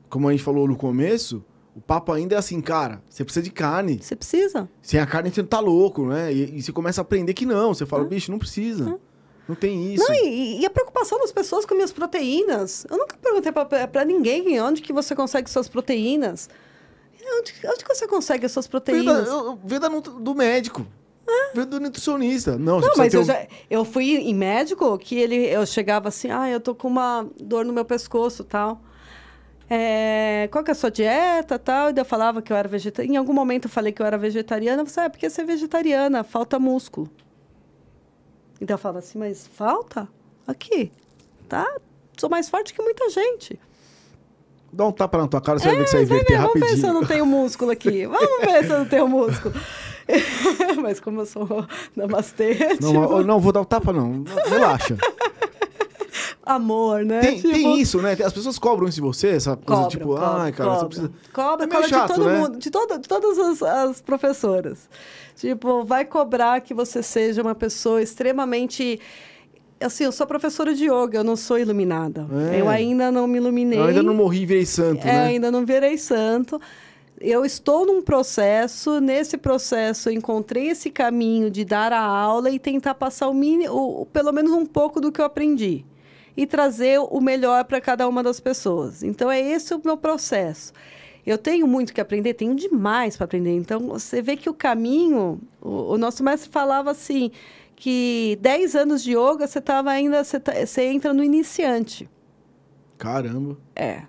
[0.10, 1.42] como a gente falou no começo,
[1.74, 3.98] o papo ainda é assim, cara, você precisa de carne.
[4.02, 4.68] Você precisa.
[4.82, 6.34] Sem a carne você não tá louco, né?
[6.34, 7.74] E, e você começa a aprender que não.
[7.74, 9.00] Você fala, bicho, não precisa.
[9.52, 10.08] Não tem isso.
[10.08, 12.86] Não, e, e, a preocupação das pessoas com minhas proteínas.
[12.90, 16.50] Eu nunca perguntei para ninguém onde que você consegue suas proteínas.
[17.22, 19.28] Onde, onde que você consegue as suas proteínas?
[19.66, 20.88] Venda, do médico.
[21.28, 21.66] É.
[21.66, 22.58] do nutricionista.
[22.58, 23.24] Não, não mas eu, um...
[23.26, 27.28] já, eu fui em médico que ele, eu chegava assim, ah, eu tô com uma
[27.42, 28.82] dor no meu pescoço tal.
[29.70, 31.90] É, qual que é a sua dieta tal?
[31.92, 33.16] E eu falava que eu era vegetariana.
[33.16, 34.86] Em algum momento eu falei que eu era vegetariana.
[34.86, 37.10] Você, é porque você é vegetariana, falta músculo.
[38.62, 40.08] Então eu falava assim, mas falta?
[40.48, 40.92] Aqui,
[41.50, 41.68] tá?
[42.16, 43.60] Sou mais forte que muita gente.
[44.72, 46.54] Dá um tapa na tua cara, você é, vai ver que você vai inverter vamos
[46.54, 46.70] rapidinho.
[46.70, 48.06] Vamos ver se eu não tenho músculo aqui.
[48.06, 49.56] Vamos ver se eu não tenho músculo.
[50.82, 51.48] mas como eu sou
[51.96, 52.78] namastê...
[52.80, 53.24] Não, tipo...
[53.24, 54.24] não vou dar o um tapa não.
[54.48, 54.96] Relaxa.
[56.44, 57.20] Amor, né?
[57.22, 57.54] Tem, tipo...
[57.54, 58.14] tem, isso, né?
[58.14, 60.80] As pessoas cobram isso de você, essa coisa tipo, cobra, ai, cara, cobra.
[60.80, 61.12] você precisa.
[61.34, 62.38] Cobra, é cobra chato, de todo né?
[62.40, 64.90] mundo, de, todo, de todas as, as professoras.
[65.36, 69.00] Tipo, vai cobrar que você seja uma pessoa extremamente
[69.80, 72.28] assim, eu sou professora de yoga, eu não sou iluminada.
[72.52, 72.62] É.
[72.62, 73.80] Eu ainda não me iluminei.
[73.80, 75.24] Eu ainda não morri e virei santo, é, né?
[75.24, 76.62] ainda não virei santo.
[77.20, 82.58] Eu estou num processo, nesse processo eu encontrei esse caminho de dar a aula e
[82.58, 85.86] tentar passar o, mini, o pelo menos um pouco do que eu aprendi
[86.36, 89.04] e trazer o melhor para cada uma das pessoas.
[89.04, 90.74] Então é esse o meu processo.
[91.26, 93.56] Eu tenho muito que aprender, tenho demais para aprender.
[93.56, 97.32] Então você vê que o caminho, o, o nosso mestre falava assim,
[97.76, 102.10] que 10 anos de yoga, você estava ainda, você, tá, você entra no iniciante.
[102.98, 103.58] Caramba.
[103.76, 104.04] É.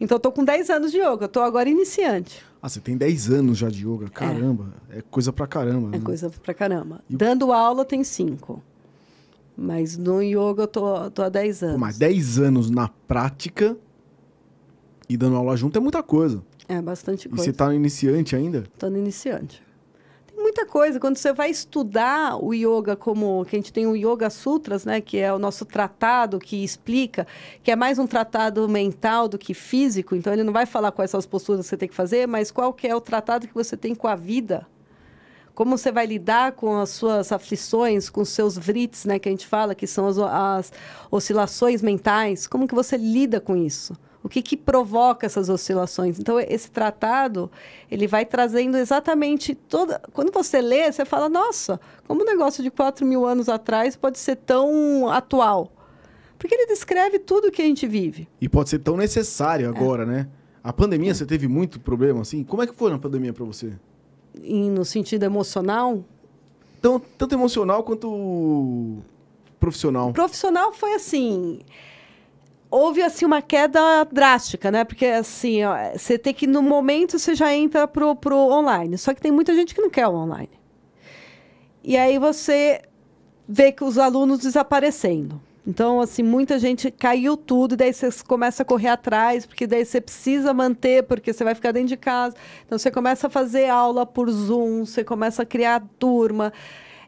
[0.00, 2.42] Então, eu tô com 10 anos de yoga, eu tô agora iniciante.
[2.62, 4.08] Ah, você tem 10 anos já de yoga?
[4.08, 5.88] Caramba, é, é coisa pra caramba.
[5.88, 6.04] É né?
[6.04, 7.02] coisa pra caramba.
[7.10, 7.16] E...
[7.16, 8.62] Dando aula tem 5.
[9.62, 11.74] Mas no yoga eu tô, tô há 10 anos.
[11.74, 13.76] Pô, mas 10 anos na prática
[15.06, 16.42] e dando aula junto é muita coisa.
[16.66, 17.42] É, bastante coisa.
[17.42, 18.64] E você tá no iniciante ainda?
[18.78, 19.62] Tô no iniciante
[20.40, 20.98] muita coisa.
[20.98, 25.00] Quando você vai estudar o yoga, como que a gente tem o Yoga Sutras, né,
[25.00, 27.26] que é o nosso tratado que explica,
[27.62, 30.16] que é mais um tratado mental do que físico.
[30.16, 32.50] Então ele não vai falar quais são as posturas que você tem que fazer, mas
[32.50, 34.66] qual que é o tratado que você tem com a vida.
[35.54, 39.32] Como você vai lidar com as suas aflições, com os seus vrits, né, que a
[39.32, 40.72] gente fala, que são as, as
[41.10, 42.46] oscilações mentais.
[42.46, 43.94] Como que você lida com isso?
[44.22, 46.18] o que, que provoca essas oscilações.
[46.18, 47.50] Então, esse tratado,
[47.90, 50.00] ele vai trazendo exatamente toda...
[50.12, 54.18] Quando você lê, você fala, nossa, como um negócio de 4 mil anos atrás pode
[54.18, 55.72] ser tão atual?
[56.38, 58.28] Porque ele descreve tudo que a gente vive.
[58.40, 60.06] E pode ser tão necessário agora, é.
[60.06, 60.28] né?
[60.62, 61.14] A pandemia, é.
[61.14, 62.44] você teve muito problema, assim?
[62.44, 63.72] Como é que foi na pandemia para você?
[64.42, 66.04] E no sentido emocional?
[66.78, 68.98] Então, tanto emocional quanto
[69.58, 70.12] profissional.
[70.12, 71.60] Profissional foi assim
[72.70, 74.84] houve assim uma queda drástica, né?
[74.84, 78.96] Porque assim, ó, você tem que no momento você já entra pro, pro online.
[78.96, 80.50] Só que tem muita gente que não quer o online.
[81.82, 82.82] E aí você
[83.48, 85.40] vê que os alunos desaparecendo.
[85.66, 89.84] Então, assim, muita gente caiu tudo, e daí você começa a correr atrás, porque daí
[89.84, 92.34] você precisa manter, porque você vai ficar dentro de casa.
[92.66, 96.52] Então, você começa a fazer aula por Zoom, você começa a criar turma.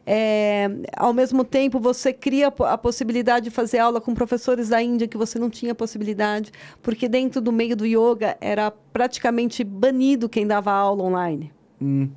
[0.05, 5.07] É, ao mesmo tempo, você cria a possibilidade de fazer aula com professores da Índia
[5.07, 6.51] que você não tinha possibilidade,
[6.81, 11.51] porque dentro do meio do yoga era praticamente banido quem dava aula online.
[11.81, 12.09] Hum.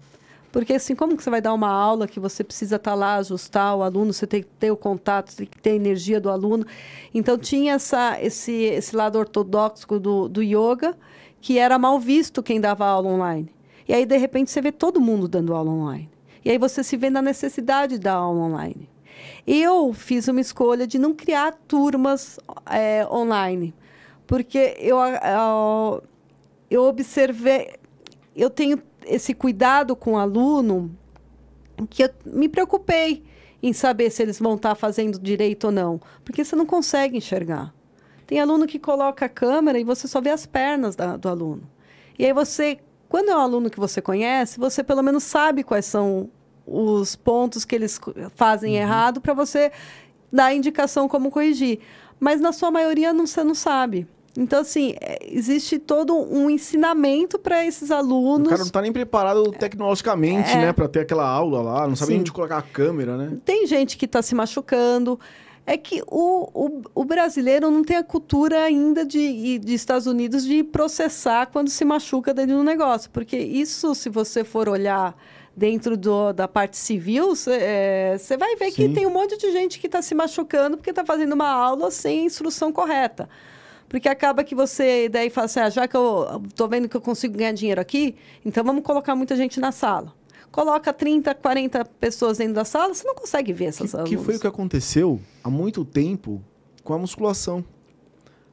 [0.57, 3.77] Porque assim, como que você vai dar uma aula que você precisa estar lá, ajustar
[3.77, 6.65] o aluno, você tem que ter o contato, tem que ter a energia do aluno.
[7.13, 10.97] Então tinha essa, esse, esse lado ortodoxo do, do yoga,
[11.43, 13.53] que era mal visto quem dava aula online.
[13.87, 16.09] E aí, de repente, você vê todo mundo dando aula online.
[16.43, 18.89] E aí você se vê na necessidade da aula online.
[19.47, 23.75] Eu fiz uma escolha de não criar turmas é, online,
[24.27, 26.03] porque eu, eu,
[26.71, 27.75] eu observei,
[28.35, 30.97] eu tenho esse cuidado com o aluno
[31.89, 33.25] que eu me preocupei
[33.63, 37.75] em saber se eles vão estar fazendo direito ou não, porque você não consegue enxergar.
[38.27, 41.63] Tem aluno que coloca a câmera e você só vê as pernas da, do aluno.
[42.19, 42.79] E aí você,
[43.09, 46.29] quando é um aluno que você conhece, você pelo menos sabe quais são
[46.67, 48.01] os pontos que eles
[48.35, 48.81] fazem uhum.
[48.81, 49.71] errado para você
[50.33, 51.79] dar a indicação como corrigir.
[52.19, 54.09] Mas na sua maioria não, você não sabe.
[54.37, 58.47] Então, assim, é, existe todo um ensinamento para esses alunos.
[58.47, 60.57] O cara não está nem preparado tecnologicamente, é.
[60.57, 63.39] né, para ter aquela aula lá, não sabe nem onde colocar a câmera, né?
[63.45, 65.19] Tem gente que está se machucando.
[65.69, 70.45] É que o, o, o, brasileiro não tem a cultura ainda de, de Estados Unidos
[70.45, 73.11] de processar quando se machuca dentro do negócio.
[73.11, 75.17] Porque isso, se você for olhar
[75.57, 78.75] dentro do, da parte civil, você é, vai ver Sim.
[78.75, 81.91] que tem um monte de gente que está se machucando porque está fazendo uma aula
[81.91, 83.29] sem instrução correta.
[83.97, 87.01] Porque acaba que você daí fala assim, ah, já que eu estou vendo que eu
[87.01, 88.15] consigo ganhar dinheiro aqui,
[88.45, 90.13] então vamos colocar muita gente na sala.
[90.51, 94.37] Coloca 30, 40 pessoas dentro da sala, você não consegue ver essas que, que foi
[94.37, 96.45] o que aconteceu há muito tempo
[96.85, 97.65] com a musculação.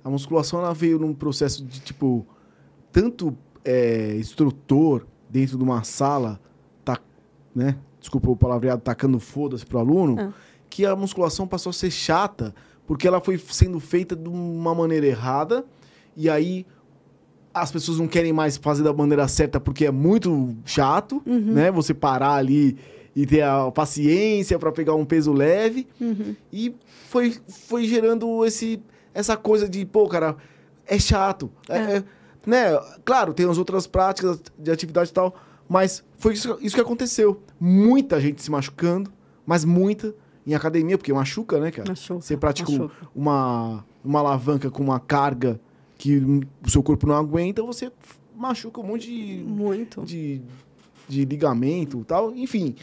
[0.01, 2.25] A musculação ela veio num processo de tipo
[2.89, 6.39] tanto é, instrutor dentro de uma sala,
[6.85, 6.97] tá,
[7.53, 7.75] né?
[7.99, 10.33] Desculpa o palavreado, tacando foda-se pro aluno, ah.
[10.69, 12.55] que a musculação passou a ser chata
[12.85, 15.65] porque ela foi sendo feita de uma maneira errada
[16.15, 16.65] e aí
[17.53, 21.53] as pessoas não querem mais fazer da maneira certa porque é muito chato, uhum.
[21.53, 21.71] né?
[21.71, 22.77] Você parar ali
[23.15, 25.87] e ter a paciência para pegar um peso leve.
[26.01, 26.35] Uhum.
[26.51, 26.75] E
[27.09, 28.81] foi, foi gerando esse,
[29.13, 30.35] essa coisa de, pô, cara,
[30.87, 31.51] é chato.
[31.69, 31.77] É.
[31.77, 32.03] É, é,
[32.45, 32.79] né?
[33.05, 35.35] Claro, tem as outras práticas de atividade e tal,
[35.69, 37.41] mas foi isso, isso que aconteceu.
[37.59, 39.11] Muita gente se machucando,
[39.45, 41.89] mas muita em academia, porque machuca, né, cara?
[41.89, 42.71] Machuca, Você pratica
[43.15, 45.59] uma, uma alavanca com uma carga
[45.97, 47.91] que o seu corpo não aguenta, você
[48.35, 49.43] machuca um monte de.
[49.43, 50.01] Muito.
[50.01, 50.41] De,
[51.07, 52.35] de ligamento e tal.
[52.35, 52.75] Enfim.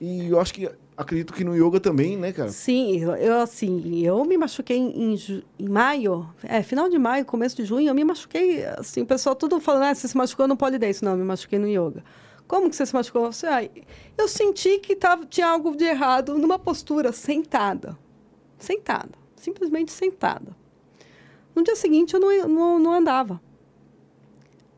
[0.00, 0.70] E eu acho que.
[0.96, 2.50] Acredito que no yoga também, né, cara?
[2.50, 5.14] Sim, eu assim, eu me machuquei em,
[5.56, 9.36] em, maio, é, final de maio, começo de junho, eu me machuquei, assim, o pessoal
[9.36, 11.04] tudo falando, ah, você se machucou no polidense.
[11.04, 12.02] Não, eu me machuquei no yoga.
[12.48, 13.30] Como que você se machucou?
[13.30, 13.68] Você, ah,
[14.16, 17.96] eu senti que tava, tinha algo de errado numa postura sentada.
[18.58, 19.12] Sentada.
[19.36, 20.56] Simplesmente sentada.
[21.54, 23.38] No dia seguinte, eu não, não, não andava.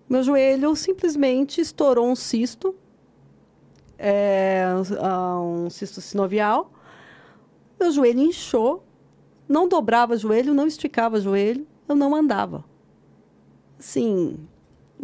[0.09, 2.74] Meu joelho simplesmente estourou um cisto,
[3.97, 4.64] é,
[5.40, 6.72] um cisto sinovial.
[7.78, 8.82] Meu joelho inchou,
[9.48, 12.64] não dobrava joelho, não esticava joelho, eu não andava.
[13.78, 14.36] Assim,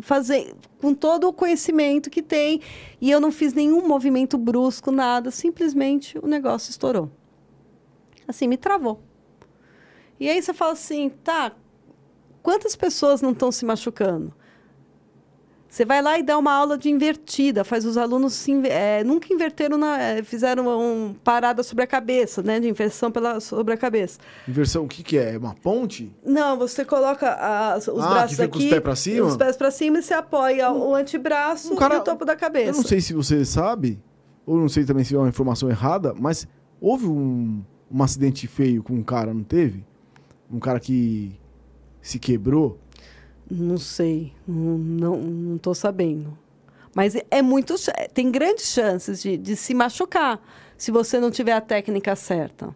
[0.01, 2.61] fazer com todo o conhecimento que tem
[3.01, 7.11] e eu não fiz nenhum movimento brusco, nada, simplesmente o negócio estourou.
[8.29, 9.01] Assim, me travou.
[10.19, 11.53] E aí você fala assim, tá,
[12.43, 14.35] quantas pessoas não estão se machucando?
[15.69, 19.33] Você vai lá e dá uma aula de invertida, faz os alunos se, é, nunca
[19.33, 22.59] inverteram, na, é, fizeram uma parada sobre a cabeça, né?
[22.61, 24.19] De inversão pela, sobre a cabeça.
[24.49, 25.37] Inversão, o que, que é?
[25.37, 26.11] Uma ponte?
[26.25, 28.59] Não, você coloca as, os ah, braços aqui.
[28.59, 29.27] os pés para cima?
[29.27, 32.37] Os pés para cima e você apoia o antebraço um cara, e o topo da
[32.37, 32.71] cabeça.
[32.71, 34.01] Eu não sei se você sabe,
[34.47, 36.47] ou não sei também se é uma informação errada, mas
[36.81, 39.85] houve um, um acidente feio com um cara, não teve?
[40.51, 41.39] Um cara que
[42.01, 42.79] se quebrou
[43.51, 46.37] não sei, não, não, sabendo.
[46.95, 47.75] Mas é muito.
[48.13, 50.41] Tem grandes chances de, de se machucar
[50.77, 52.75] se você não tiver a técnica certa.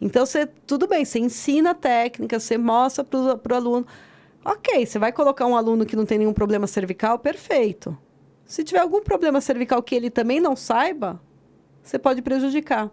[0.00, 3.86] Então, você, tudo bem, você ensina a técnica, você mostra para o aluno.
[4.44, 7.96] Ok, você vai colocar um aluno que não tem nenhum problema cervical, perfeito.
[8.46, 11.20] Se tiver algum problema cervical que ele também não saiba,
[11.82, 12.90] você pode prejudicar.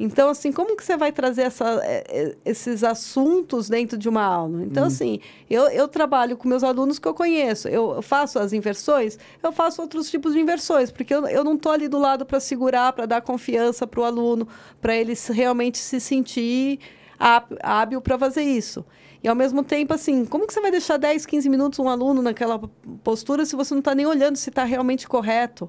[0.00, 4.22] Então, assim, como que você vai trazer essa, é, é, esses assuntos dentro de uma
[4.22, 4.62] aula?
[4.62, 5.18] Então, assim,
[5.50, 7.66] eu, eu trabalho com meus alunos que eu conheço.
[7.66, 11.72] Eu faço as inversões, eu faço outros tipos de inversões, porque eu, eu não estou
[11.72, 14.46] ali do lado para segurar, para dar confiança para o aluno,
[14.80, 16.78] para ele realmente se sentir
[17.18, 18.84] hábil para fazer isso.
[19.20, 22.22] E, ao mesmo tempo, assim, como que você vai deixar 10, 15 minutos um aluno
[22.22, 22.56] naquela
[23.02, 25.68] postura se você não está nem olhando se está realmente correto?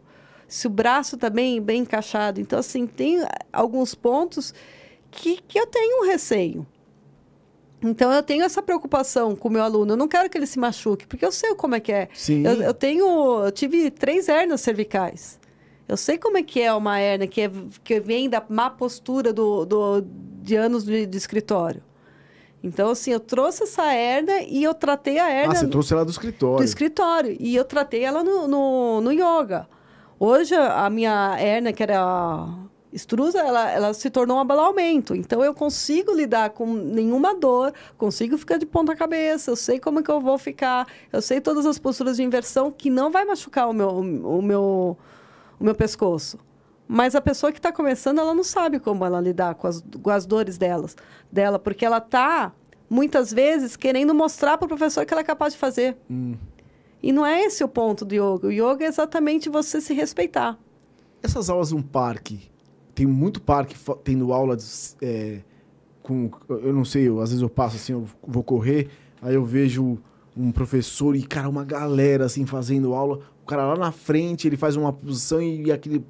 [0.49, 2.41] Se o braço está bem, bem encaixado.
[2.41, 3.23] Então, assim, tem
[3.53, 4.53] alguns pontos
[5.11, 6.67] que, que eu tenho um receio.
[7.81, 9.93] Então, eu tenho essa preocupação com o meu aluno.
[9.93, 12.09] Eu não quero que ele se machuque, porque eu sei como é que é.
[12.13, 12.45] Sim.
[12.45, 13.45] Eu, eu tenho...
[13.45, 15.39] Eu tive três hernias cervicais.
[15.87, 17.51] Eu sei como é que é uma hernia que, é,
[17.83, 20.01] que vem da má postura do, do,
[20.41, 21.81] de anos de, de escritório.
[22.61, 25.51] Então, assim, eu trouxe essa hernia e eu tratei a hernia...
[25.51, 26.57] Ah, você trouxe ela do escritório.
[26.57, 27.37] Do escritório.
[27.39, 29.67] E eu tratei ela no, no, no yoga.
[30.19, 32.47] Hoje, a minha hérnia, que era
[32.91, 35.15] extrusa, ela, ela se tornou um abalamento.
[35.15, 40.03] Então, eu consigo lidar com nenhuma dor, consigo ficar de ponta cabeça, eu sei como
[40.03, 43.69] que eu vou ficar, eu sei todas as posturas de inversão que não vai machucar
[43.69, 44.97] o meu, o meu,
[45.59, 46.37] o meu pescoço.
[46.87, 50.09] Mas a pessoa que está começando, ela não sabe como ela lidar com as, com
[50.09, 50.97] as dores delas,
[51.31, 52.51] dela, porque ela está,
[52.89, 55.95] muitas vezes, querendo mostrar para o professor que ela é capaz de fazer.
[56.09, 56.35] Hum.
[57.01, 58.47] E não é esse o ponto do yoga.
[58.47, 60.57] O yoga é exatamente você se respeitar.
[61.21, 62.49] Essas aulas num parque,
[62.93, 64.65] tem muito parque tendo aula de,
[65.01, 65.39] é,
[66.03, 66.29] com.
[66.49, 68.89] Eu não sei, eu, às vezes eu passo assim, eu vou correr,
[69.21, 69.97] aí eu vejo
[70.35, 73.19] um professor e, cara, uma galera assim fazendo aula.
[73.43, 76.03] O cara lá na frente, ele faz uma posição e, e aquele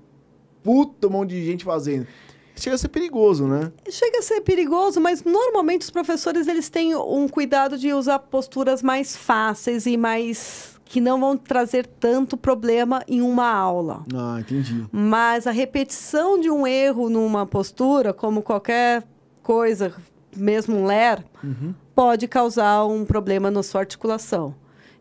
[0.64, 2.07] puta monte de gente fazendo.
[2.56, 3.72] Chega a ser perigoso, né?
[3.90, 8.84] Chega a ser perigoso, mas normalmente os professores eles têm um cuidado de usar posturas
[8.84, 14.03] mais fáceis e mais que não vão trazer tanto problema em uma aula.
[14.11, 14.88] Ah, entendi.
[14.91, 19.03] Mas a repetição de um erro numa postura, como qualquer
[19.44, 19.94] coisa,
[20.36, 21.76] mesmo um ler, uhum.
[21.94, 24.56] pode causar um problema na sua articulação.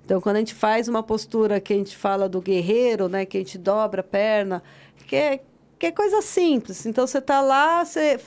[0.04, 3.38] Então, quando a gente faz uma postura que a gente fala do guerreiro, né, que
[3.38, 4.62] a gente dobra a perna,
[5.06, 5.40] que é,
[5.78, 6.84] que é coisa simples.
[6.84, 8.18] Então, você está lá, você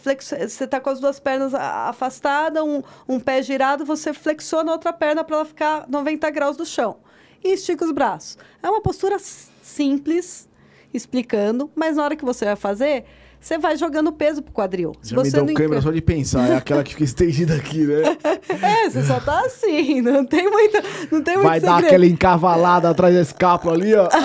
[0.48, 5.24] está com as duas pernas afastadas, um, um pé girado, você flexiona a outra perna
[5.24, 6.98] para ela ficar 90 graus do chão
[7.44, 8.38] e estica os braços.
[8.62, 9.18] É uma postura
[9.62, 10.48] simples,
[10.94, 13.06] explicando, mas na hora que você vai fazer,
[13.40, 14.92] você vai jogando peso pro quadril.
[15.02, 18.18] Já você me deu câmera só de pensar, é aquela que fica estendida aqui, né?
[18.86, 23.16] é, você só tá assim, não tem muita, não tem Vai dar aquela encavalada atrás
[23.16, 24.08] da escápula ali, ó.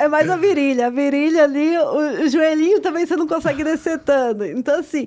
[0.00, 4.00] é mais a virilha, a virilha ali, o, o joelhinho também você não consegue descer
[4.00, 4.44] tanto.
[4.44, 5.06] Então, assim,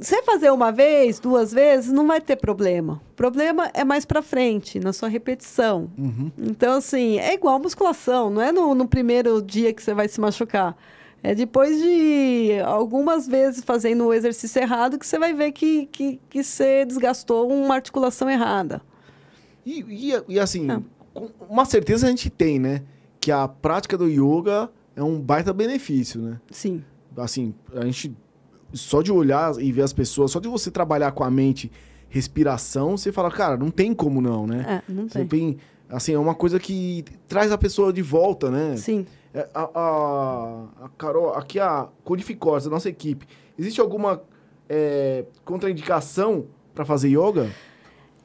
[0.00, 3.00] você fazer uma vez, duas vezes, não vai ter problema.
[3.12, 5.90] O problema é mais para frente, na sua repetição.
[5.96, 6.30] Uhum.
[6.38, 10.20] Então, assim, é igual musculação, não é no, no, primeiro dia que você vai se
[10.20, 10.76] machucar.
[11.22, 16.20] É depois de algumas vezes fazendo o exercício errado que você vai ver que, que,
[16.28, 18.82] que você desgastou uma articulação errada.
[19.64, 20.82] E, e, e assim, ah.
[21.48, 22.82] uma certeza a gente tem, né?
[23.20, 26.40] Que a prática do yoga é um baita benefício, né?
[26.50, 26.82] Sim.
[27.16, 28.16] Assim, a gente
[28.72, 31.70] só de olhar e ver as pessoas, só de você trabalhar com a mente,
[32.08, 34.82] respiração, você fala, cara, não tem como não, né?
[34.88, 35.26] É, não tem.
[35.26, 35.56] tem.
[35.88, 38.76] Assim, é uma coisa que traz a pessoa de volta, né?
[38.76, 39.06] Sim.
[39.34, 43.26] É, a, a, a, Carol, aqui a Codificors, a nossa equipe,
[43.58, 44.22] existe alguma
[44.68, 47.50] é, contraindicação para fazer yoga?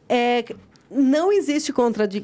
[0.10, 0.44] É,
[0.90, 1.74] não existe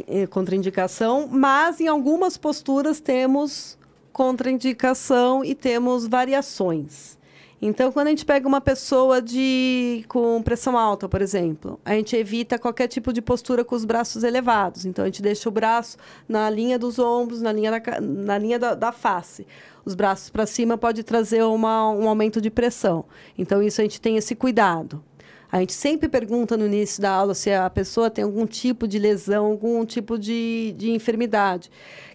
[0.08, 3.78] eh, contraindicação, mas em algumas posturas temos
[4.12, 7.18] contraindicação e temos variações.
[7.66, 12.14] Então, quando a gente pega uma pessoa de com pressão alta, por exemplo, a gente
[12.14, 14.86] evita qualquer tipo de postura com os braços elevados.
[14.86, 15.96] Então, a gente deixa o braço
[16.28, 19.48] na linha dos ombros, na linha da, na linha da, da face.
[19.86, 23.06] Os braços para cima pode trazer uma, um aumento de pressão.
[23.38, 25.02] Então, isso a gente tem esse cuidado.
[25.50, 29.00] A gente sempre pergunta no início da aula se a pessoa tem algum tipo de
[29.00, 31.72] lesão, algum tipo de, de enfermidade.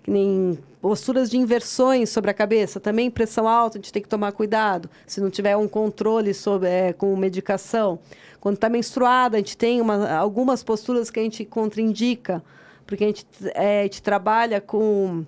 [0.08, 4.08] Que nem posturas de inversões sobre a cabeça, também pressão alta, a gente tem que
[4.08, 4.88] tomar cuidado.
[5.06, 7.98] Se não tiver um controle sobre, é, com medicação.
[8.40, 12.42] Quando está menstruada, a gente tem uma, algumas posturas que a gente contraindica,
[12.86, 15.26] porque a gente, é, a gente trabalha com.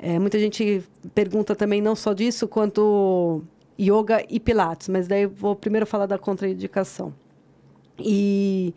[0.00, 0.82] É, muita gente
[1.14, 3.42] pergunta também não só disso, quanto
[3.78, 7.12] yoga e pilates, mas daí vou primeiro falar da contraindicação.
[7.98, 8.72] E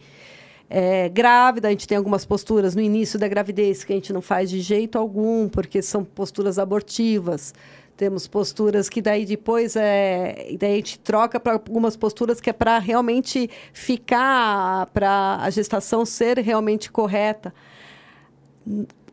[0.76, 4.24] é, grávida, a gente tem algumas posturas no início da gravidez que a gente não
[4.24, 7.54] faz de jeito algum, porque são posturas abortivas.
[7.96, 12.54] Temos posturas que daí depois é, daí a gente troca para algumas posturas que é
[12.54, 17.54] para realmente ficar, para a gestação ser realmente correta.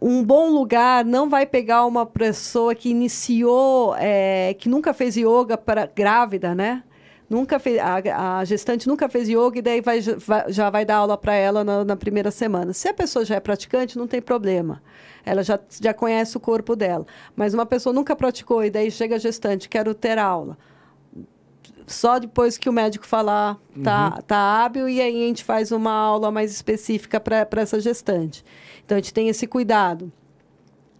[0.00, 5.58] um bom lugar não vai pegar uma pessoa que iniciou, é, que nunca fez yoga
[5.58, 6.82] para grávida, né?
[7.30, 10.00] Nunca fez, a, a gestante nunca fez yoga e daí vai,
[10.48, 12.72] já vai dar aula para ela na, na, primeira semana.
[12.72, 14.82] Se a pessoa já é praticante, não tem problema.
[15.24, 17.06] Ela já, já conhece o corpo dela.
[17.36, 20.58] Mas uma pessoa nunca praticou e daí chega a gestante, quero ter aula
[21.90, 24.22] só depois que o médico falar tá, uhum.
[24.22, 28.44] tá hábil e aí a gente faz uma aula mais específica para essa gestante.
[28.84, 30.12] Então a gente tem esse cuidado.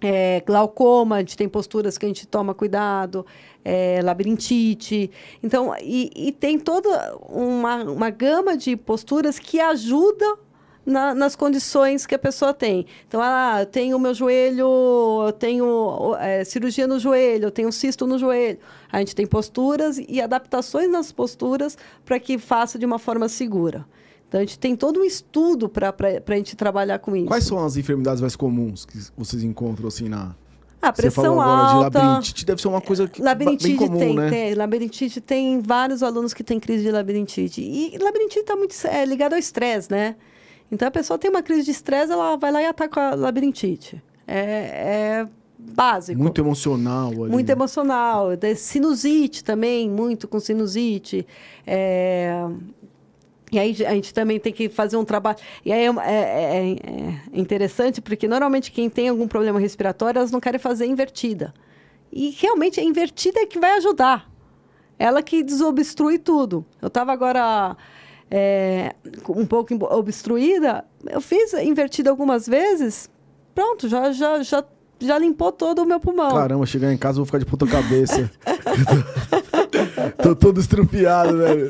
[0.01, 3.24] É, glaucoma, a gente tem posturas que a gente toma cuidado,
[3.65, 5.11] é, labirintite.
[5.43, 10.39] Então, e, e, tem toda uma, uma gama de posturas que ajudam
[10.85, 12.87] na, nas condições que a pessoa tem.
[13.07, 14.66] Então, ah, eu tenho meu joelho,
[15.27, 18.59] eu tenho é, cirurgia no joelho, eu tenho cisto no joelho.
[18.91, 23.87] A gente tem posturas e adaptações nas posturas para que faça de uma forma segura.
[24.28, 25.93] Então, a gente tem todo um estudo para
[26.27, 27.27] a gente trabalhar com isso.
[27.27, 30.37] Quais são as enfermidades mais comuns que vocês encontram assim na...
[30.82, 31.90] A pressão Você alta.
[31.90, 34.31] de labirintite, deve ser uma coisa que labirintite bem comum, tem, né?
[34.31, 37.61] Tem, labirintite tem vários alunos que têm crise de labirintite.
[37.61, 40.16] E labirintite está muito é, ligado ao estresse, né?
[40.73, 44.02] Então, a pessoa tem uma crise de estresse, ela vai lá e ataca a labirintite.
[44.27, 45.28] É, é
[45.59, 46.20] básico.
[46.20, 47.09] Muito emocional.
[47.09, 47.31] Ali.
[47.31, 48.28] Muito emocional.
[48.57, 51.27] Sinusite também, muito com sinusite.
[51.66, 52.47] É...
[53.52, 55.39] E aí a gente também tem que fazer um trabalho.
[55.64, 60.31] E aí é, é, é, é, interessante, porque normalmente quem tem algum problema respiratório, elas
[60.31, 61.52] não querem fazer invertida.
[62.12, 64.31] E realmente a invertida é que vai ajudar.
[64.98, 66.64] Ela que desobstrui tudo.
[66.81, 67.77] Eu estava agora
[68.31, 68.94] é,
[69.28, 73.10] um pouco obstruída, eu fiz invertida algumas vezes,
[73.55, 74.64] pronto, já, já, já,
[75.01, 76.31] já limpou todo o meu pulmão.
[76.31, 78.31] Caramba, chegar em casa eu vou ficar de ponta cabeça.
[80.22, 81.68] tô, todo estrupiado, velho.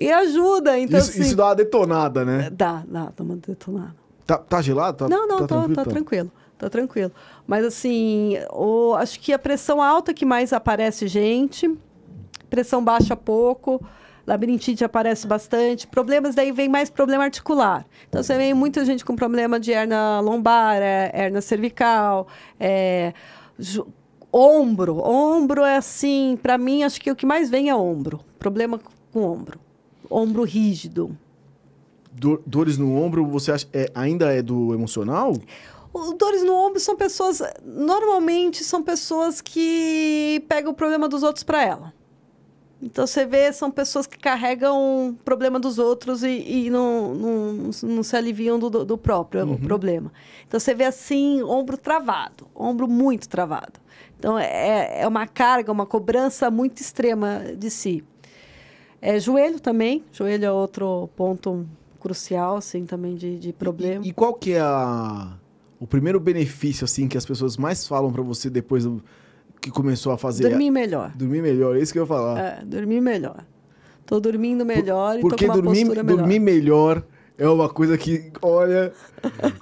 [0.00, 2.50] E ajuda, então isso, assim, isso dá uma detonada, né?
[2.50, 3.94] Dá, dá, dá uma detonada.
[4.26, 4.98] Tá, tá gelado?
[4.98, 6.32] Tá, não, não, tá, tá, tranquilo, tá tranquilo.
[6.58, 7.12] Tá tranquilo.
[7.46, 11.72] Mas assim, o, acho que a pressão alta que mais aparece gente,
[12.50, 13.80] pressão baixa pouco,
[14.28, 15.86] labirintite aparece bastante.
[15.86, 17.86] Problemas, daí vem mais problema articular.
[18.08, 22.28] Então, você vê muita gente com problema de hernia lombar, é, hernia cervical,
[22.60, 23.14] é,
[24.30, 24.98] ombro.
[24.98, 28.20] Ombro é assim, para mim, acho que o que mais vem é ombro.
[28.38, 28.78] Problema
[29.10, 29.58] com ombro.
[30.10, 31.16] Ombro rígido.
[32.46, 35.32] dores no ombro, você acha é, ainda é do emocional?
[36.18, 41.64] Dores no ombro são pessoas, normalmente são pessoas que pegam o problema dos outros para
[41.64, 41.97] ela.
[42.80, 47.70] Então você vê, são pessoas que carregam o problema dos outros e, e não, não,
[47.82, 49.56] não, se aliviam do, do próprio uhum.
[49.56, 50.12] problema.
[50.46, 53.80] Então você vê assim, ombro travado, ombro muito travado.
[54.16, 58.04] Então é, é uma carga, uma cobrança muito extrema de si.
[59.02, 61.66] É, joelho também, joelho é outro ponto
[62.00, 64.04] crucial, assim, também de, de problema.
[64.04, 65.36] E, e qual que é a,
[65.80, 69.02] o primeiro benefício, assim, que as pessoas mais falam para você depois do
[69.60, 70.48] que começou a fazer.
[70.48, 71.12] Dormir melhor.
[71.14, 72.38] Dormir melhor, é isso que eu ia falar.
[72.38, 73.44] É, dormir melhor.
[74.06, 76.04] Tô dormindo melhor Por, e tô com uma dormir, melhor.
[76.04, 77.02] dormir melhor
[77.38, 78.92] é uma coisa que, olha,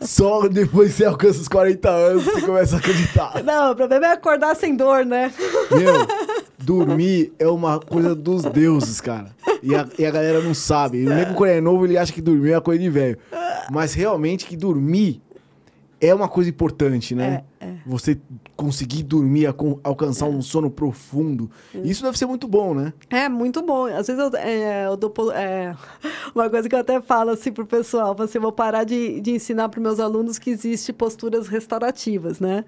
[0.00, 3.42] só depois que você alcança os 40 anos você começa a acreditar.
[3.44, 5.30] Não, o problema é acordar sem dor, né?
[5.70, 6.06] Meu,
[6.58, 9.28] dormir é uma coisa dos deuses, cara.
[9.62, 11.04] E a, e a galera não sabe.
[11.06, 13.18] O nego quando é novo, ele acha que dormir é uma coisa de velho.
[13.70, 15.20] Mas realmente que dormir
[16.00, 17.42] é uma coisa importante, né?
[17.60, 17.74] É, é.
[17.86, 18.18] Você
[18.56, 19.46] conseguir dormir,
[19.84, 20.30] alcançar é.
[20.30, 21.50] um sono profundo.
[21.74, 22.92] Isso deve ser muito bom, né?
[23.10, 23.84] É, muito bom.
[23.84, 25.12] Às vezes eu, é, eu dou.
[25.32, 25.76] É,
[26.34, 29.68] uma coisa que eu até falo assim pro pessoal: você vou parar de, de ensinar
[29.68, 32.64] para meus alunos que existe posturas restaurativas, né?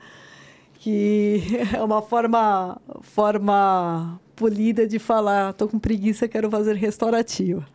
[0.74, 1.43] Que
[1.74, 7.66] é uma forma, forma polida de falar, tô com preguiça, quero fazer restaurativa.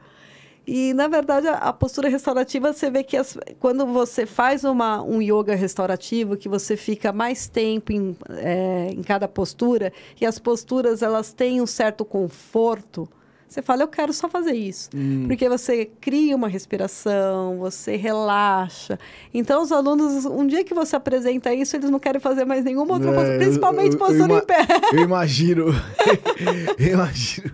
[0.65, 5.02] E, na verdade, a, a postura restaurativa, você vê que as, quando você faz uma,
[5.02, 10.40] um yoga restaurativo, que você fica mais tempo em, é, em cada postura, e as
[10.40, 13.10] posturas elas têm um certo conforto,
[13.53, 14.90] você fala, eu quero só fazer isso.
[14.95, 15.26] Hum.
[15.27, 18.98] Porque você cria uma respiração, você relaxa.
[19.31, 22.95] Então, os alunos, um dia que você apresenta isso, eles não querem fazer mais nenhuma
[22.95, 24.65] outra é, postura, principalmente eu, eu, postura eu, em pé.
[24.91, 25.65] Eu imagino.
[26.80, 27.52] eu imagino.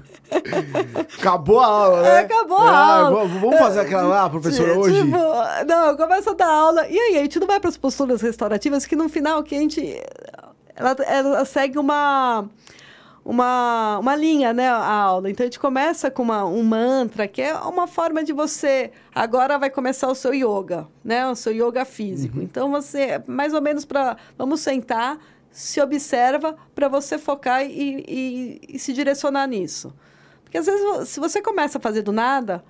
[1.17, 2.19] Acabou a aula, né?
[2.19, 3.25] acabou a ah, aula.
[3.25, 5.03] Vamos fazer aquela lá, professora, tipo, hoje?
[5.67, 6.87] Não, começa a dar aula.
[6.87, 9.59] E aí, a gente não vai para as posturas restaurativas, que no final que a
[9.59, 10.01] gente.
[10.75, 12.47] Ela, ela segue uma.
[13.25, 15.29] Uma, uma linha, né, a aula.
[15.29, 18.91] Então, a gente começa com uma, um mantra, que é uma forma de você...
[19.13, 21.27] Agora vai começar o seu yoga, né?
[21.27, 22.37] O seu yoga físico.
[22.37, 22.43] Uhum.
[22.43, 24.17] Então, você, mais ou menos para...
[24.35, 25.19] Vamos sentar,
[25.51, 29.93] se observa para você focar e, e, e se direcionar nisso.
[30.49, 32.63] Porque às vezes, se você começa a fazer do nada,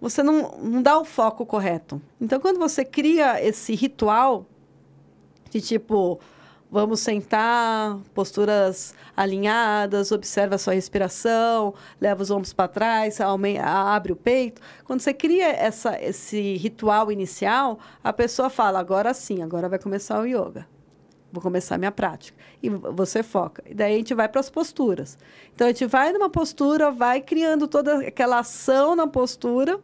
[0.00, 2.00] você não, não dá o foco correto.
[2.20, 4.46] Então, quando você cria esse ritual,
[5.50, 6.20] De tipo,
[6.70, 14.16] vamos sentar, posturas alinhadas, observa a sua respiração, leva os ombros para trás, abre o
[14.16, 14.62] peito.
[14.84, 20.20] Quando você cria essa, esse ritual inicial, a pessoa fala: agora sim, agora vai começar
[20.20, 20.66] o yoga.
[21.34, 22.38] Vou começar a minha prática.
[22.62, 23.60] E você foca.
[23.66, 25.18] E daí a gente vai para as posturas.
[25.52, 29.80] Então a gente vai numa postura, vai criando toda aquela ação na postura,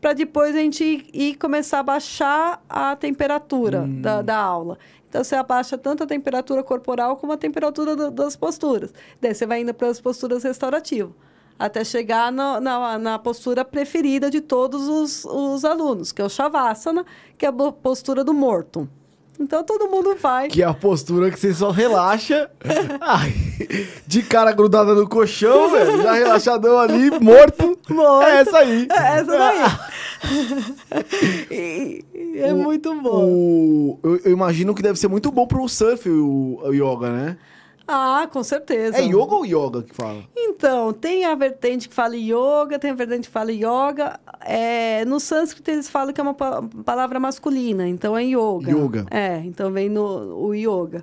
[0.00, 4.78] para depois a gente ir, ir começar a baixar a temperatura da, da aula.
[5.08, 8.94] Então você abaixa tanto a temperatura corporal como a temperatura do- das posturas.
[9.20, 11.12] Daí você vai indo para as posturas restaurativas.
[11.58, 16.28] Até chegar na, na, na postura preferida de todos os, os alunos, que é o
[16.28, 17.04] Shavasana,
[17.36, 18.88] que é a postura do morto.
[19.38, 20.48] Então todo mundo vai.
[20.48, 22.50] Que é a postura que você só relaxa.
[23.00, 23.34] Ai,
[24.06, 26.02] de cara grudada no colchão, velho.
[26.02, 27.78] Já relaxadão ali, morto.
[27.88, 28.26] Morto.
[28.26, 28.88] É essa aí.
[28.90, 29.60] É essa daí.
[32.38, 33.24] É O- muito bom.
[33.24, 37.36] O, eu, eu imagino que deve ser muito bom pro surf o, o yoga, né?
[37.88, 38.96] Ah, com certeza.
[38.98, 40.24] É yoga ou yoga que fala?
[40.36, 44.18] Então, tem a vertente que fala yoga, tem a vertente que fala yoga.
[44.44, 48.70] É, no sânscrito eles falam que é uma pa- palavra masculina, então é yoga.
[48.72, 49.06] Yoga.
[49.10, 50.02] É, então vem no
[50.36, 51.02] o yoga.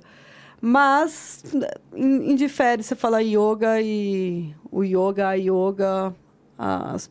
[0.60, 1.44] Mas
[1.94, 6.14] in- indifere você falar yoga e o yoga, a yoga,
[6.58, 7.10] as-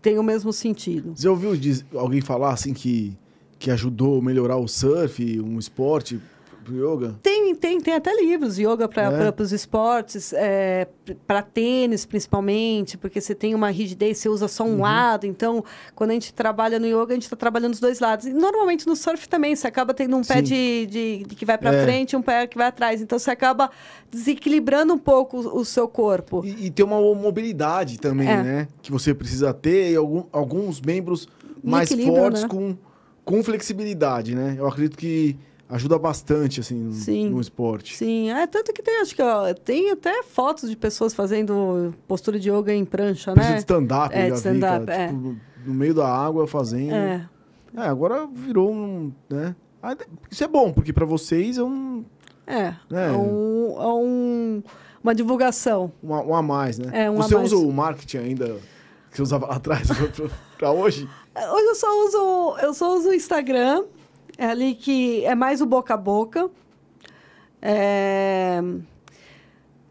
[0.00, 1.12] tem o mesmo sentido.
[1.16, 1.50] Você ouviu
[1.96, 3.16] alguém falar assim que,
[3.58, 6.20] que ajudou a melhorar o surf, um esporte
[6.66, 7.14] pro yoga?
[7.22, 9.42] Tem, tem, tem até livros, yoga para É?
[9.42, 10.88] os esportes, é,
[11.26, 15.26] para tênis principalmente, porque você tem uma rigidez, você usa só um lado.
[15.26, 15.64] Então,
[15.94, 18.26] quando a gente trabalha no yoga, a gente está trabalhando os dois lados.
[18.26, 20.42] E normalmente no surf também, você acaba tendo um pé Sim.
[20.42, 21.84] de, de- de que vai para É.
[21.84, 23.00] frente e um pé que vai atrás.
[23.00, 23.70] Então, você acaba
[24.10, 26.42] desequilibrando um pouco o, o seu corpo.
[26.44, 28.42] E, e tem uma mobilidade também, É.
[28.42, 28.68] né?
[28.82, 31.28] Que você precisa ter e algum- alguns membros
[31.62, 32.48] mais fortes né?
[32.48, 32.76] com,
[33.24, 34.54] com flexibilidade, né?
[34.58, 35.36] Eu acredito que
[35.68, 37.28] ajuda bastante, assim, no- Sim.
[37.30, 37.96] no esporte.
[37.96, 42.38] Sim, é tanto que tem, acho que ó, tem até fotos de pessoas fazendo postura
[42.38, 43.58] de yoga em prancha, Precisa de né?
[43.58, 45.06] stand-up, É, de stand-up, é.
[45.08, 45.18] Tipo,
[45.66, 46.94] no- meio da água fazendo.
[46.94, 47.28] É.
[47.76, 49.54] É, agora virou um, né?
[49.82, 49.96] Ah,
[50.30, 52.04] Isso é bom, porque pra vocês é um,
[52.46, 52.58] é.
[52.58, 52.74] É.
[52.92, 54.62] É, um, é um-
[55.02, 55.92] uma divulgação.
[56.02, 56.90] um, a- um a mais, né?
[57.04, 58.46] É, um a você usa o marketing ainda
[59.10, 59.88] que você usava lá atrás
[60.56, 61.08] pra hoje?
[61.36, 63.84] Hoje eu só uso, eu só uso o Instagram,
[64.38, 66.50] é ali que é mais o boca a boca.
[67.60, 68.60] É,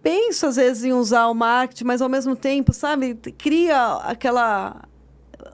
[0.01, 4.83] Penso às vezes em usar o marketing, mas ao mesmo tempo, sabe, cria aquela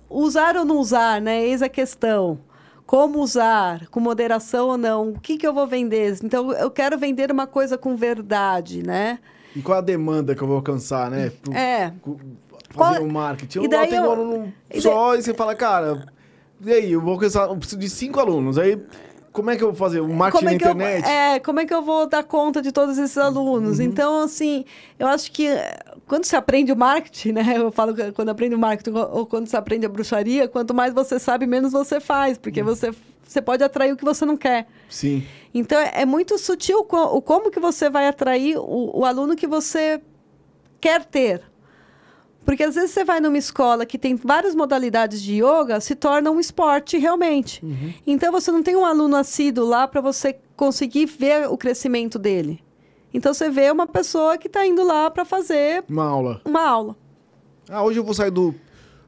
[0.09, 1.41] usar ou não usar, né?
[1.45, 2.37] Eis a questão.
[2.85, 5.11] Como usar, com moderação ou não?
[5.11, 6.17] O que, que eu vou vender?
[6.21, 9.19] Então, eu quero vender uma coisa com verdade, né?
[9.55, 11.29] E qual a demanda que eu vou alcançar, né?
[11.41, 11.93] Pro- É.
[12.71, 13.59] Fazer um marketing.
[13.59, 16.05] e Eu daí eu- um aluno e só e você fala, cara,
[16.65, 18.57] e aí, eu vou alcançar, eu preciso de cinco alunos.
[18.57, 18.79] Aí,
[19.31, 20.01] como é que eu vou fazer?
[20.01, 21.07] Um marketing como é na que eu, internet?
[21.09, 23.79] é, como é que eu vou dar conta de todos esses alunos?
[23.79, 23.85] Uhum.
[23.85, 24.65] Então, assim,
[24.99, 27.53] eu acho que eh, quando você aprende o marketing, né?
[27.55, 30.93] Eu falo que quando aprende o marketing ou quando você aprende a bruxaria, quanto mais
[30.93, 32.41] você sabe, menos você faz, Uhum.
[32.43, 32.91] porque você,
[33.25, 34.67] você pode atrair o que você não quer.
[34.89, 35.23] Sim.
[35.53, 39.47] Então, é é muito sutil o como que você vai atrair o, o aluno que
[39.47, 40.01] você
[40.81, 41.41] quer ter.
[42.51, 46.29] Porque às vezes você vai numa escola que tem várias modalidades de yoga, se torna
[46.29, 47.63] um esporte realmente.
[48.05, 52.61] Então você não tem um aluno assíduo lá para você conseguir ver o crescimento dele.
[53.13, 56.41] Então você vê uma pessoa que está indo lá para fazer Uma aula.
[56.43, 56.97] uma aula.
[57.69, 58.53] Ah, hoje eu vou sair do,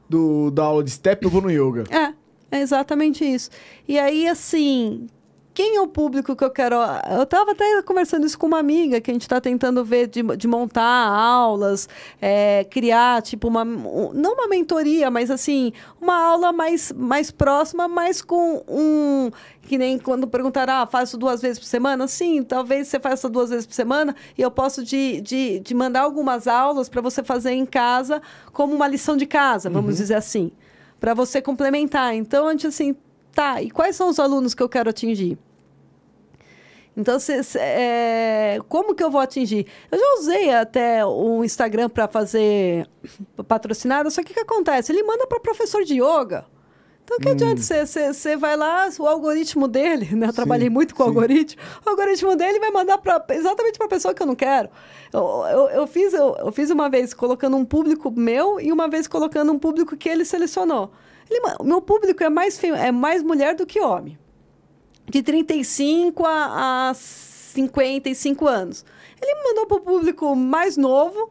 [0.08, 1.84] do, da aula de step e eu vou no yoga.
[1.94, 2.14] É,
[2.50, 3.50] é exatamente isso.
[3.86, 5.06] E aí, assim,
[5.54, 6.74] quem é o público que eu quero.
[7.16, 10.20] Eu estava até conversando isso com uma amiga que a gente está tentando ver de,
[10.36, 11.88] de montar aulas,
[12.20, 13.62] é, criar, tipo, uma.
[13.62, 19.30] um- Não uma mentoria, mas assim, uma aula mais, mais próxima, mas com um.
[19.62, 22.06] Que nem quando perguntaram, ah, faço duas vezes por semana?
[22.08, 26.00] Sim, talvez você faça duas vezes por semana e eu posso de, de, de mandar
[26.02, 28.20] algumas aulas para você fazer em casa
[28.52, 30.50] como uma lição de casa, vamos dizer assim
[31.00, 32.14] para você complementar.
[32.14, 32.96] Então, a gente assim,
[33.32, 35.36] tá, e quais são os alunos que eu quero atingir?
[36.96, 39.66] Então, cê- cê- é, como que eu vou atingir?
[39.90, 42.86] Eu já usei até o Instagram para fazer
[43.48, 44.92] patrocinado, só que o que acontece?
[44.92, 46.44] Ele manda para professor de yoga.
[47.02, 47.60] Então, que adianta?
[47.60, 50.26] Você vai lá, o algoritmo dele, né?
[50.26, 51.60] Eu Sim, trabalhei muito com o algoritmo.
[51.84, 54.70] O algoritmo dele vai mandar pra, exatamente para a pessoa que eu não quero.
[55.12, 58.88] Eu, eu, eu fiz, eu, eu fiz uma vez colocando um público meu e uma
[58.88, 60.92] vez colocando um público que ele selecionou.
[61.28, 64.18] Ele, meu público é mais, é mais mulher do que homem.
[65.10, 68.84] De 35 a, a 55 anos.
[69.20, 71.30] Ele mandou para o público mais novo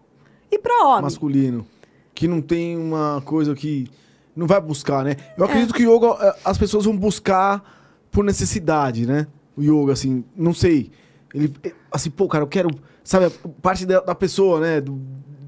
[0.52, 1.04] e para homem.
[1.04, 1.66] Masculino.
[2.14, 3.88] Que não tem uma coisa que.
[4.36, 5.12] Não vai buscar, né?
[5.12, 5.34] É.
[5.38, 7.64] Eu acredito que yoga, eh, as pessoas vão buscar
[8.12, 9.28] por necessidade, né?
[9.56, 10.90] o yoga, assim, não sei.
[11.34, 11.54] Ele,
[11.92, 12.70] assim, pô, cara, eu quero,
[13.04, 13.30] sabe,
[13.62, 15.00] parte da, da pessoa, né, do,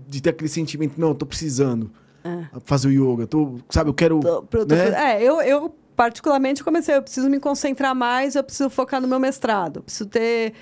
[0.07, 1.91] de ter aquele sentimento, não, eu tô precisando
[2.23, 2.45] É.
[2.65, 5.15] fazer o yoga, tô, sabe, eu quero, Tô- tô- né?
[5.15, 9.19] É, eu, eu particularmente comecei, eu preciso me concentrar mais, eu preciso focar no meu
[9.19, 10.53] mestrado, eu preciso ter,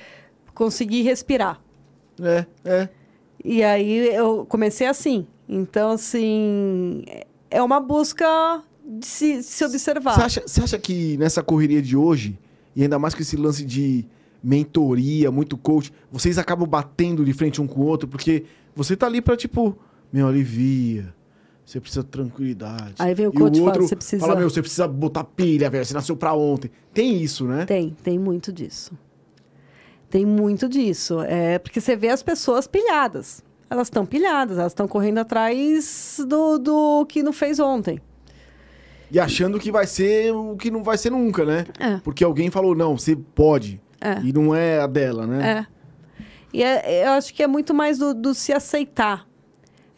[0.53, 1.59] conseguir respirar.
[2.21, 2.89] É, é.
[3.43, 5.27] E aí eu comecei assim.
[5.47, 7.03] Então, assim,
[7.51, 10.15] é uma busca de se, se observar.
[10.15, 12.37] Você acha, você acha que nessa correria de hoje,
[12.75, 14.05] e ainda mais com esse lance de
[14.43, 18.45] mentoria, muito coach, vocês acabam batendo de frente um com o outro, porque
[18.75, 19.77] você tá ali pra, tipo,
[20.11, 21.13] meu, alivia.
[21.65, 22.95] Você precisa de tranquilidade.
[22.99, 25.69] Aí vem o coach e fala, outro "Você precisa-" Fala, meu, você precisa botar pilha,
[25.69, 25.85] velho.
[25.85, 26.69] Você nasceu pra ontem.
[26.93, 27.65] Tem isso, né?
[27.65, 28.91] Tem, tem muito disso.
[30.09, 31.21] Tem muito disso.
[31.21, 33.43] É porque você vê as pessoas pilhadas.
[33.69, 37.99] Elas estão pilhadas, elas estão correndo atrás do, do que não fez ontem.
[39.09, 41.65] E achando que vai ser o que não vai ser nunca, né?
[41.79, 41.97] É.
[42.03, 43.81] Porque alguém falou, não, você pode.
[44.01, 44.19] É.
[44.21, 45.59] E não é a dela, né?
[45.59, 46.23] É.
[46.53, 49.27] E é- eu acho que é muito mais do, do se aceitar.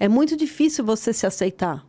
[0.06, 1.84] É muito difícil você se aceitar.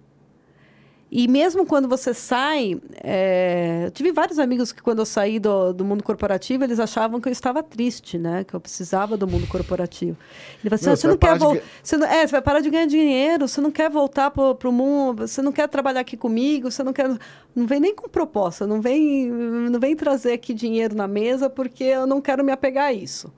[1.10, 5.74] E mesmo quando você sai, é, eu tive vários amigos que quando eu saí do,
[5.74, 8.42] do mundo corporativo, eles achavam que eu estava triste, né?
[8.42, 10.16] Que eu precisava do mundo corporativo.
[10.64, 12.70] Ele falou assim, "Ah, você não quer de Você não, é, você vai parar de
[12.70, 16.70] ganhar dinheiro, você não quer voltar para o mundo, você não quer trabalhar aqui comigo,
[16.70, 17.06] você não quer...
[17.54, 21.84] Não vem nem com proposta, não vem, não vem trazer aqui dinheiro na mesa, porque
[21.84, 23.30] eu não quero me apegar a isso.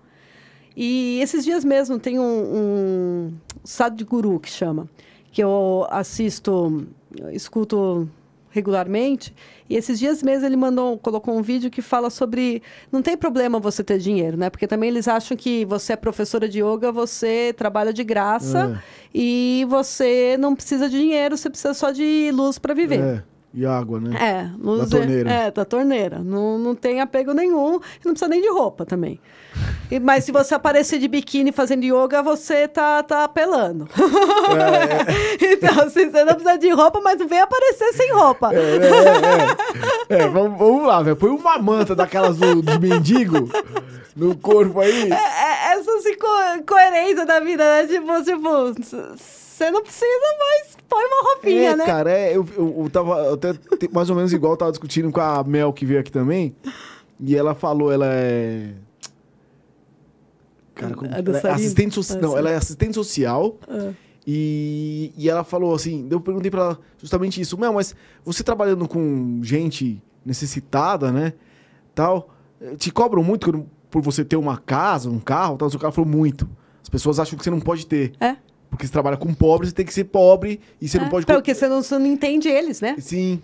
[0.80, 3.32] E esses dias mesmo tem um, um
[3.64, 4.88] Sadhguru que chama,
[5.32, 6.86] que eu assisto,
[7.18, 8.08] eu escuto
[8.48, 9.34] regularmente.
[9.68, 13.58] E esses dias mesmo ele mandou, colocou um vídeo que fala sobre não tem problema
[13.58, 14.50] você ter dinheiro, né?
[14.50, 18.80] Porque também eles acham que você é professora de yoga, você trabalha de graça
[19.12, 23.00] e você não precisa de dinheiro, você precisa só de luz para viver.
[23.00, 23.22] É.
[23.54, 24.10] E água, né?
[24.20, 25.30] É, Da torneira.
[25.30, 26.18] É, da torneira.
[26.18, 29.18] Não, não tem apego nenhum e não precisa nem de roupa também.
[29.90, 33.88] E- mas se você aparecer de biquíni fazendo yoga, você tá, tá apelando.
[35.40, 38.50] então, assim, você não precisa de roupa, mas não vem aparecer sem roupa.
[38.52, 38.58] É,
[40.10, 40.22] é, é.
[40.24, 41.16] É, vamos, vamos lá, velho.
[41.16, 43.48] Põe uma manta daquelas do, de mendigo
[44.14, 45.10] no corpo aí.
[45.10, 47.86] É, é, essa assim, co- coerência da vida, né?
[47.86, 48.74] Tipo, tipo,
[49.58, 50.06] você não precisa,
[50.38, 51.84] mas põe uma roupinha, é, né?
[51.84, 53.54] cara, é, eu, eu, eu tava eu até
[53.92, 56.54] mais ou menos igual, eu tava discutindo com a Mel que veio aqui também.
[57.18, 58.72] E ela falou, ela é.
[60.76, 62.20] Cara, como, ela é assistente social.
[62.20, 63.56] Não, ela é assistente social.
[63.68, 63.90] Ah.
[64.24, 68.86] E, e ela falou assim, eu perguntei pra ela justamente isso, Mel, mas você trabalhando
[68.86, 71.32] com gente necessitada, né?
[71.94, 72.28] Tal,
[72.76, 76.48] te cobram muito por você ter uma casa, um carro, tal, o cara falou muito.
[76.80, 78.12] As pessoas acham que você não pode ter.
[78.20, 78.36] É.
[78.70, 81.26] Porque você trabalha com pobre, você tem que ser pobre e você não É, pode.
[81.26, 82.96] Porque você não, você não entende eles, né?
[82.98, 83.40] Sim.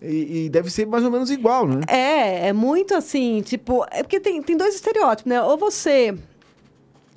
[0.00, 1.80] E, e deve ser mais ou menos igual, né?
[1.86, 5.40] É, é muito assim, tipo, é porque tem, tem dois estereótipos, né?
[5.40, 6.14] Ou você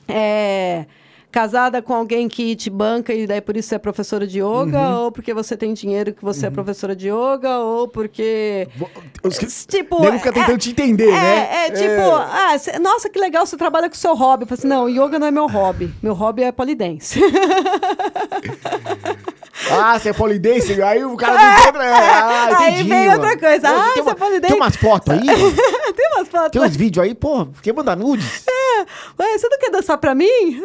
[0.08, 0.86] é
[1.36, 4.80] casada com alguém que te banca e daí por isso você é professora de yoga,
[4.80, 4.96] Uhum.
[5.04, 8.70] ou porque você tem dinheiro que você é professora de yoga, ou porque
[9.22, 9.46] Os que...
[9.68, 11.66] tipo, Nego fica tentando te entender, é, né?
[11.68, 14.44] É, tipo, ah, cê- nossa, que legal, você trabalha com o seu hobby.
[14.44, 15.94] Eu falo assim, não, yoga não é meu hobby.
[16.02, 17.20] Meu hobby é polidense.
[19.72, 20.80] Ah, você é polidense?
[20.82, 21.84] Aí o cara não encontra.
[21.96, 23.22] Ah, Aí entendi, vem mano.
[23.22, 23.68] outra coisa.
[23.68, 24.48] Pô, Ah, você uma- é polidense?
[24.54, 25.26] Tem umas fotos aí?
[25.96, 26.52] tem umas fotos.
[26.52, 27.16] tem uns vídeos aí?
[27.16, 28.44] Pô, quer mandar nudes?
[29.20, 30.62] Ué, você não quer dançar pra mim?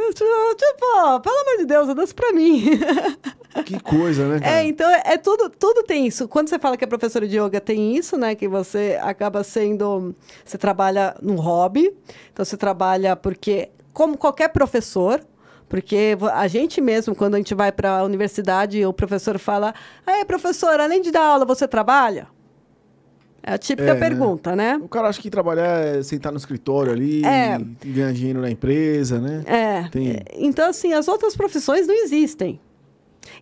[0.61, 2.65] Tipo, pelo amor de Deus, dança pra mim.
[3.67, 4.61] Que coisa, né, cara?
[4.61, 6.29] É, então é, é tudo, tudo tem isso.
[6.29, 8.37] Quando você fala que é professora de yoga, tem isso, né?
[8.37, 10.15] Que você acaba sendo.
[10.45, 11.93] Você trabalha num hobby,
[12.33, 15.21] então você trabalha porque, como qualquer professor,
[15.69, 19.75] porque a gente mesmo, quando a gente vai para a universidade, o professor fala:
[20.07, 22.29] Aí, professor, além de dar aula, você trabalha?
[23.43, 24.01] É a típica É, né?
[24.01, 24.79] pergunta, né?
[24.83, 27.59] O cara acha que trabalhar é sentar no escritório ali É.
[27.85, 29.43] ganhar dinheiro na empresa, né?
[29.47, 29.89] É.
[29.89, 32.61] Tem- Então, assim, as outras profissões não existem.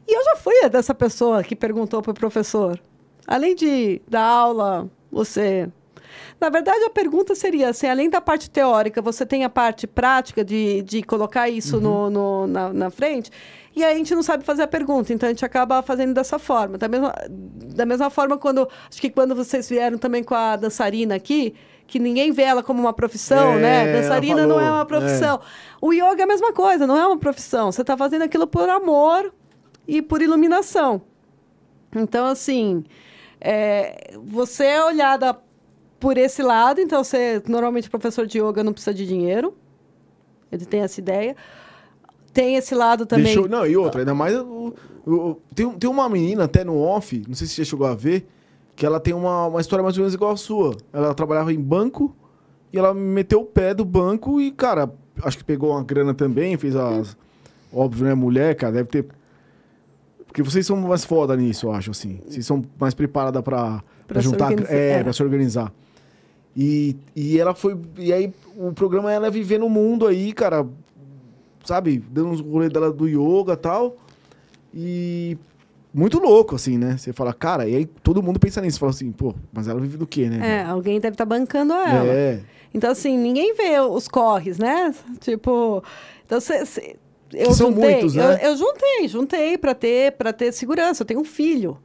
[0.06, 2.78] E eu já fui dessa pessoa que perguntou para o professor.
[3.26, 5.68] Além de dar aula, você.
[6.40, 10.44] Na verdade, a pergunta seria assim: além da parte teórica, você tem a parte prática
[10.44, 13.30] de, de colocar isso no, no- na, na frente?
[13.76, 16.38] E aí a gente não sabe fazer a pergunta, então a gente acaba fazendo dessa
[16.38, 16.78] forma.
[16.78, 18.68] Da mesma, da mesma forma, quando.
[18.90, 21.54] Acho que quando vocês vieram também com a dançarina aqui,
[21.86, 23.92] que ninguém vê ela como uma profissão, É, né?
[23.92, 25.40] Dançarina não é falou, uma profissão.
[25.80, 27.70] O yoga é a mesma coisa, não é uma profissão.
[27.72, 29.32] Você está fazendo aquilo por amor
[29.86, 31.00] e por iluminação.
[31.94, 32.84] Então, assim,
[33.40, 35.38] é, você é olhada
[35.98, 39.56] por esse lado, então você, normalmente, professor de yoga não precisa de dinheiro.
[40.52, 41.36] Ele tem essa ideia.
[42.38, 43.24] Tem esse lado também.
[43.24, 44.36] Deixou- Não, e outra, ainda mais.
[44.36, 44.72] o-
[45.06, 48.28] o- tem, tem uma menina até no off, não sei se você chegou a ver,
[48.76, 50.76] que ela tem uma, uma história mais ou menos igual a sua.
[50.92, 52.14] Ela trabalhava em banco
[52.72, 54.88] E ela meteu o pé do banco e, cara,
[55.22, 57.16] acho que pegou uma grana também, fez as.
[57.72, 58.14] Óbvio, né?
[58.14, 59.06] Mulher, cara, deve ter.
[60.26, 62.20] Porque vocês são mais foda nisso, eu acho, assim.
[62.28, 64.52] Vocês são mais preparadas pra, pra, Pra juntar.
[64.70, 65.02] É, é.
[65.02, 65.72] pra se organizar.
[66.56, 67.76] E, e ela foi.
[67.96, 70.66] E aí, o programa é ela viver no mundo aí, cara.
[71.68, 71.98] Sabe?
[71.98, 73.96] Dando uns rolês dela do yoga e tal.
[74.74, 75.36] E.
[75.92, 76.96] Muito louco, assim, né?
[76.98, 78.78] Você fala, cara, e aí todo mundo pensa nisso.
[78.78, 80.60] Fala assim, pô, mas ela vive do quê, né?
[80.60, 82.12] É, alguém deve estar bancando ela.
[82.12, 82.40] É.
[82.72, 84.94] Então, assim, ninguém vê os corres, né?
[85.20, 85.82] Tipo,
[86.24, 86.96] então cê, cê-
[87.32, 88.38] eu são juntei, muitos, né?
[88.42, 91.02] eu, eu juntei, juntei para ter para ter segurança.
[91.02, 91.76] Eu tenho um filho,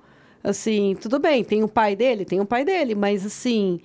[0.43, 1.43] assim, tudo bem.
[1.43, 3.79] Tem o pai dele, tem o pai dele, mas assim,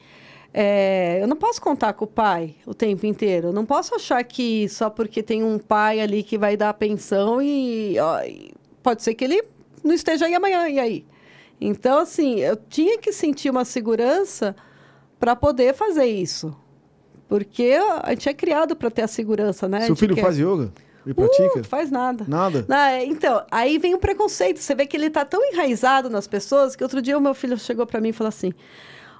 [0.52, 3.48] é, eu não posso contar com o pai o tempo inteiro.
[3.48, 6.74] Eu não posso achar que só porque tem um pai ali que vai dar a
[6.74, 8.52] pensão e, ó, e
[8.82, 9.42] pode ser que ele
[9.84, 11.04] não esteja aí amanhã e aí.
[11.60, 14.54] Então, assim, eu tinha que sentir uma segurança
[15.18, 16.56] para poder fazer isso.
[17.28, 19.82] Porque a gente é criado para ter a segurança, né?
[19.82, 20.72] Seu filho que- faz yoga?
[21.04, 21.60] Ele pratica?
[21.60, 22.24] Uh, faz nada.
[22.68, 23.02] Nada?
[23.04, 24.58] Então, aí vem o preconceito.
[24.60, 27.56] Você vê que ele tá tão enraizado nas pessoas que outro dia o meu filho
[27.58, 28.52] chegou para mim e falou assim: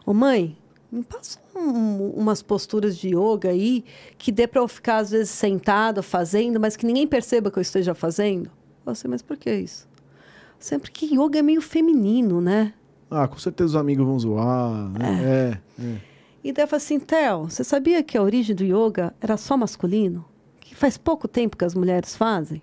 [0.05, 0.57] Ô mãe,
[0.91, 3.85] me passa um- umas posturas de yoga aí
[4.17, 7.63] que dê para eu ficar, às vezes, sentado, fazendo, mas que ninguém perceba que eu
[7.63, 8.51] esteja fazendo.
[8.87, 9.87] Assim, mas por que isso?
[10.59, 12.73] Sempre que yoga é meio feminino, né?
[13.11, 14.89] Ah, com certeza os amigos vão zoar.
[14.91, 15.61] Né?
[15.79, 15.83] É.
[15.83, 15.97] é.
[16.43, 19.57] E daí eu falei assim, Theo, você sabia que a origem do yoga era só
[19.57, 20.25] masculino?
[20.61, 22.63] Que faz pouco tempo que as mulheres fazem?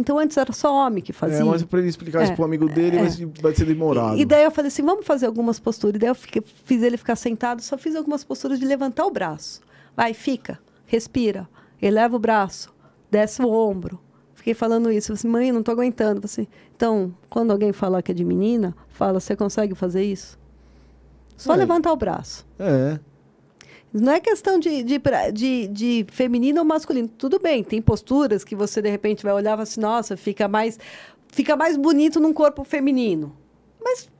[0.00, 1.40] Então antes era só homem que fazia.
[1.40, 3.00] É, mas pra ele explicar isso É, pro amigo dele, é.
[3.00, 4.16] vai, ser- vai ser demorado.
[4.16, 5.96] E, e daí eu falei assim, vamos fazer algumas posturas.
[5.96, 9.10] E daí eu fiquei- fiz ele ficar sentado, só fiz algumas posturas de levantar o
[9.10, 9.60] braço.
[9.96, 11.48] Vai, fica, respira,
[11.82, 12.72] eleva o braço,
[13.10, 13.98] desce o ombro.
[14.34, 15.10] Fiquei falando isso.
[15.10, 16.20] Eu falei assim, mãe, não tô aguentando.
[16.20, 16.46] Falei assim,
[16.76, 20.38] então, quando alguém falar que é de menina, fala, você consegue fazer isso?
[21.36, 21.56] Só É.
[21.56, 22.46] levantar o braço.
[22.56, 23.00] É.
[23.92, 25.00] Não é questão de, de,
[25.32, 27.08] de, de feminino ou masculino.
[27.08, 30.46] Tudo bem, tem posturas que você de repente vai olhar e vai assim, nossa, fica
[30.46, 30.78] mais,
[31.28, 33.34] fica mais bonito num corpo feminino.
[33.82, 34.10] Mas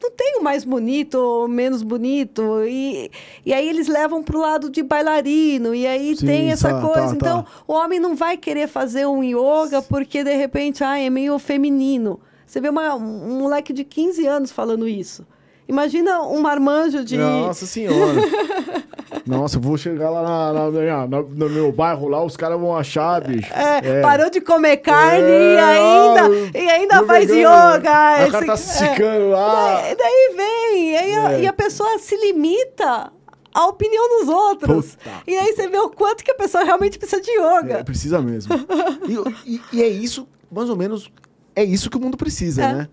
[0.00, 2.62] não tem o mais bonito ou menos bonito.
[2.64, 3.10] E,
[3.44, 5.74] e aí eles levam para o lado de bailarino.
[5.74, 7.08] E aí Sim, tem essa tá, coisa.
[7.08, 7.50] tá, então, tá.
[7.66, 12.20] o homem não vai querer fazer um yoga porque de repente ah, é meio feminino.
[12.46, 15.26] Você vê uma- um moleque de 15 anos falando isso.
[15.68, 17.16] Imagina um marmanjo de.
[17.16, 18.20] Nossa senhora.
[19.26, 23.20] Nossa, vou chegar lá na- na- na- no meu bairro lá, os caras vão achar,
[23.22, 23.52] bicho.
[23.52, 27.74] É, parou de comer carne É, e ainda, ah, e ainda faz vegano.
[27.76, 27.78] yoga.
[27.78, 28.86] O cara esse- tá se é.
[28.86, 29.74] esticando lá.
[29.82, 31.40] Daí, daí vem, e, aí a, É.
[31.42, 33.10] e a pessoa se limita
[33.52, 34.94] à opinião dos outros.
[34.96, 35.10] Puta.
[35.26, 37.78] E aí você vê o quanto que a pessoa realmente precisa de yoga.
[37.78, 38.54] É, precisa mesmo.
[39.44, 41.10] E, e- e é isso, mais ou menos,
[41.54, 42.72] é isso que o mundo precisa, É.
[42.72, 42.88] né?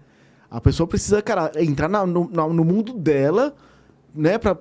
[0.55, 3.55] A pessoa precisa, cara, entrar na- no, na- no mundo dela,
[4.13, 4.37] né?
[4.37, 4.55] Pra,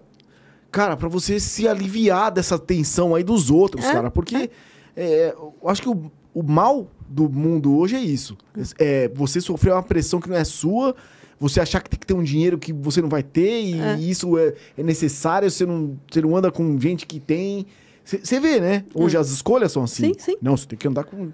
[0.71, 4.11] cara, pra você se aliviar dessa tensão aí dos outros, É, cara.
[4.11, 4.51] Porque
[4.97, 8.37] é, eu acho que o, o mal do mundo hoje é isso.
[8.79, 10.95] É você sofrer uma pressão que não é sua,
[11.39, 13.97] você achar que tem que ter um dinheiro que você não vai ter e É.
[13.99, 17.67] isso é, é necessário, você não, você não anda com gente que tem.
[18.05, 18.85] Você vê, né?
[18.95, 20.07] Hoje as escolhas são assim.
[20.11, 20.15] Hum.
[20.15, 20.37] Sim, sim.
[20.41, 21.31] Não, você tem que andar com,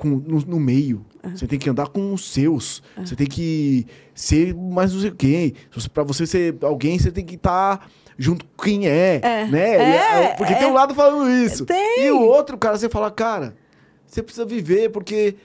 [0.00, 1.04] com no, no meio.
[1.34, 2.82] Você tem que andar com os seus.
[2.96, 5.54] Você tem que ser mais não sei quem.
[5.92, 9.20] Pra você ser alguém, você tem que estar junto com quem é.
[9.22, 9.44] É.
[9.46, 9.74] Né?
[9.76, 10.56] É, E, porque é.
[10.56, 11.64] tem um lado falando isso.
[11.66, 12.04] Tem.
[12.04, 13.54] E o outro, cara, você fala, cara,
[14.06, 15.36] você precisa viver porque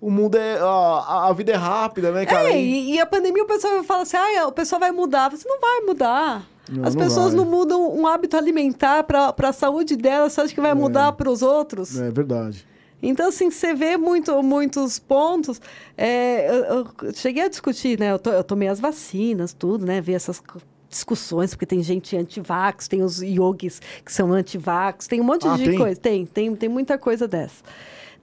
[0.00, 0.58] o mundo é.
[0.60, 2.50] A, a- vida é rápida, né, cara?
[2.50, 5.30] É, E- e, a pandemia o pessoal fala assim, ah, o pessoal vai mudar.
[5.30, 6.46] Você não vai mudar.
[6.68, 7.36] Não, As não pessoas vai.
[7.36, 10.32] não mudam um hábito alimentar para a saúde delas.
[10.32, 11.98] Você acha que vai mudar para os outros?
[12.00, 12.64] É verdade.
[13.02, 15.60] Então, assim, você vê muito, muitos pontos.
[15.96, 18.12] É, eu, eu cheguei a discutir, né?
[18.12, 20.00] Eu, to- eu tomei as vacinas, tudo, né?
[20.00, 20.42] Ver essas
[20.88, 25.56] discussões, porque tem gente anti-vax, tem os yogis que são anti-vax, tem um monte Ah,
[25.56, 25.78] de tem?
[25.78, 26.00] coisa.
[26.00, 27.62] Tem, tem, tem muita coisa dessa.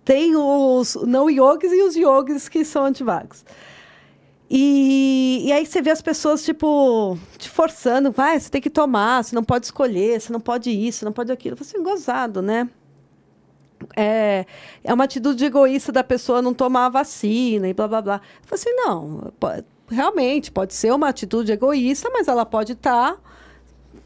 [0.05, 3.43] Tem os não yogis e os yogis que são anti-vax.
[4.49, 9.23] E, e aí você vê as pessoas, tipo, te forçando, vai, você tem que tomar,
[9.23, 11.53] você não pode escolher, você não pode isso, você não pode aquilo.
[11.53, 12.69] Eu falei assim, gozado, né?
[13.95, 14.45] É,
[14.83, 18.21] é uma atitude egoísta da pessoa não tomar a vacina e blá blá blá.
[18.41, 23.15] Eu falei assim, não, po- realmente pode ser uma atitude egoísta, mas ela pode estar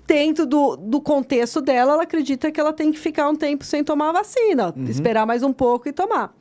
[0.05, 3.83] dentro do, do contexto dela, ela acredita que ela tem que ficar um tempo sem
[3.83, 6.35] tomar a vacina, esperar mais um pouco e tomar.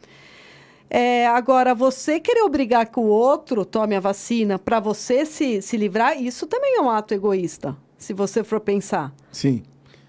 [0.92, 5.76] É, agora, você querer obrigar que o outro tome a vacina para você se, se
[5.76, 9.12] livrar, isso também é um ato egoísta, se você for pensar.
[9.30, 9.62] Sim.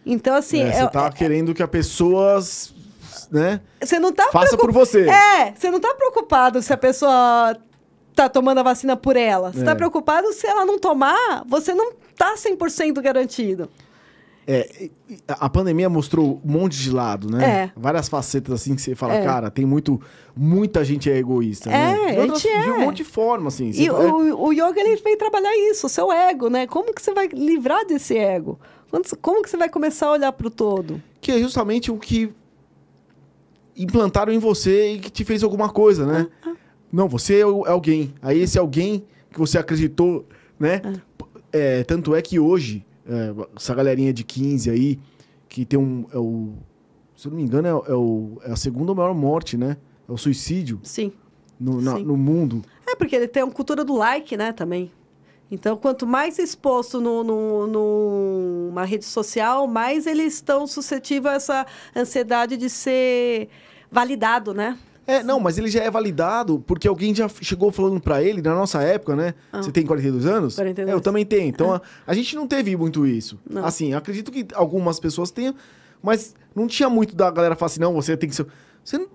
[0.04, 2.40] Então, assim, É, você é- tá querendo que a pessoa.
[3.32, 3.62] Né?
[3.82, 5.08] você não tá Faça por você.
[5.10, 7.56] É, você não tá preocupado se a pessoa
[8.14, 9.54] tá tomando a vacina por ela.
[9.54, 9.64] Você É.
[9.64, 13.70] tá preocupado se ela não tomar, você não tá 100% garantido.
[14.48, 14.90] É,
[15.30, 17.46] a pandemia mostrou um monte de lado, né?
[17.46, 17.72] É.
[17.80, 19.24] Várias facetas assim que você fala, É.
[19.24, 20.02] cara, tem muito.
[20.36, 21.94] Muita gente é egoísta, né?
[21.94, 22.86] É, De, outras- a gente de um é.
[22.86, 23.70] monte de forma, assim.
[23.70, 26.66] E é, o, o yoga ele vem trabalhar isso, o seu ego, né?
[26.68, 28.60] Como que você vai livrar desse ego?
[29.22, 31.02] Como que você vai começar a olhar para o todo?
[31.22, 32.34] Que é justamente o que
[33.84, 36.28] implantaram em você e que te fez alguma coisa, né?
[36.46, 36.54] Ah,
[36.92, 38.14] Não, você é é alguém.
[38.22, 40.26] Aí esse alguém que você acreditou,
[40.60, 40.82] né?
[41.52, 45.00] É, tanto é que hoje, é, essa galerinha de 15 aí,
[45.50, 46.06] que tem um.
[46.14, 46.54] É o,
[47.16, 49.78] se eu não me engano, é, é o, é a segunda maior morte, né?
[50.08, 51.12] É o suicídio Sim.
[51.60, 52.04] no, na- Sim.
[52.04, 52.64] no mundo.
[52.88, 54.92] É porque ele tem uma cultura do like, né, também.
[55.50, 61.66] Então, quanto mais exposto no, no, numa rede social, mais eles estão suscetíveis a essa
[61.96, 63.50] ansiedade de ser
[63.92, 64.78] validado, né?
[65.06, 68.54] É, não, mas ele já é validado porque alguém já chegou falando pra ele na
[68.56, 69.34] nossa época, né?
[69.52, 69.62] Ah.
[69.62, 70.56] Você tem 42 anos?
[70.56, 70.88] 42.
[70.90, 71.50] É, eu também tenho.
[71.50, 73.40] Então a, a gente não teve muito isso.
[73.50, 73.66] Não.
[73.66, 75.56] Assim, acredito que algumas pessoas tenham,
[76.02, 78.46] mas não tinha muito da galera falar assim, não, você tem que ser.
[78.84, 79.10] Você não-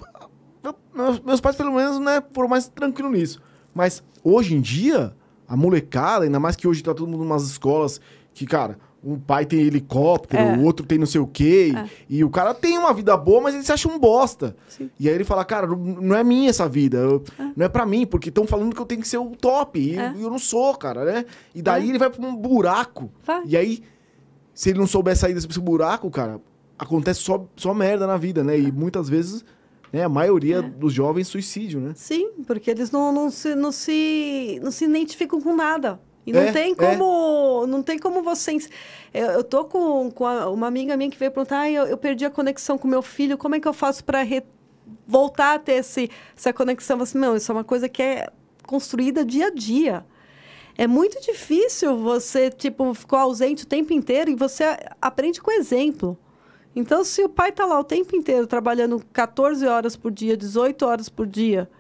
[0.92, 3.42] meus, meus pais, pelo menos, né, foram mais tranquilos nisso.
[3.72, 5.14] Mas hoje em dia,
[5.46, 8.00] a molecada, ainda mais que hoje tá todo mundo em umas escolas
[8.34, 10.56] que, cara, um pai tem helicóptero, É.
[10.56, 11.88] o outro tem não sei o quê, É.
[12.08, 14.56] e o cara tem uma vida boa, mas ele se acha um bosta.
[14.68, 14.90] Sim.
[14.98, 17.22] E aí ele fala, cara, não- é minha essa vida, eu-
[17.56, 19.96] não é pra mim, porque estão falando que eu tenho que ser o top, e
[19.98, 20.12] É.
[20.18, 21.24] eu não sou, cara, né?
[21.54, 21.88] E daí É.
[21.90, 23.10] ele vai pra um buraco.
[23.24, 23.42] Vai.
[23.46, 23.82] E aí,
[24.52, 26.40] se ele não souber sair desse buraco, cara,
[26.78, 28.54] acontece só, só merda na vida, né?
[28.56, 28.58] É.
[28.60, 29.44] E muitas vezes,
[29.92, 31.92] né, a maioria dos jovens suicídio, né?
[31.94, 36.00] Sim, porque eles não, não, se, não, se, não se identificam com nada.
[36.26, 36.74] E não É, tem é.
[36.74, 37.66] como.
[37.66, 38.56] Não tem como você.
[39.14, 41.96] Eu, eu tô com, com a- uma amiga minha que veio perguntar: "Ai, eu, eu
[41.96, 44.18] perdi a conexão com meu filho, como é que eu faço para
[45.06, 47.00] voltar a ter esse, essa conexão?
[47.00, 48.28] Assim, não, isso é uma coisa que é
[48.66, 50.04] construída dia a dia.
[50.76, 54.64] É muito difícil você, tipo, ficou ausente o tempo inteiro e você
[55.00, 56.18] aprende com exemplo.
[56.74, 60.84] Então, se o pai tá lá o tempo inteiro trabalhando 14 horas por dia, 18
[60.84, 61.70] horas por dia,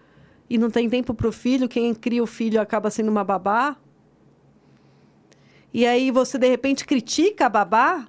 [0.48, 3.76] e não tem tempo para o filho, quem cria o filho acaba sendo uma babá.
[5.76, 8.06] E aí você, de repente, critica a babá.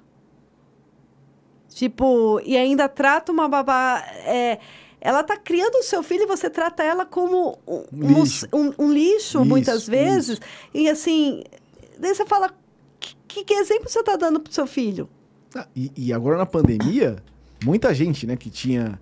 [1.68, 4.02] Tipo, e ainda trata uma babá.
[4.24, 4.58] é,
[5.00, 8.46] ela tá criando o seu filho e você trata ela como um, um- Lixo.
[8.52, 9.90] um- um lixo, Isso, muitas isso.
[9.90, 10.40] vezes.
[10.72, 11.42] E assim,
[11.98, 12.50] daí você fala:
[13.28, 15.08] que, que exemplo você tá dando pro seu filho?
[15.54, 17.16] Ah, E, e agora na pandemia,
[17.64, 18.98] muita gente, né, que tinha.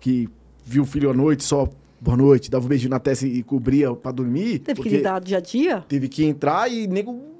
[0.00, 0.28] que
[0.64, 1.66] viu o filho à noite só
[2.00, 4.58] boa noite, dava um beijo na testa e cobria pra dormir.
[4.60, 5.84] Teve que lidar dia a dia?
[5.88, 7.31] Teve que entrar e nego.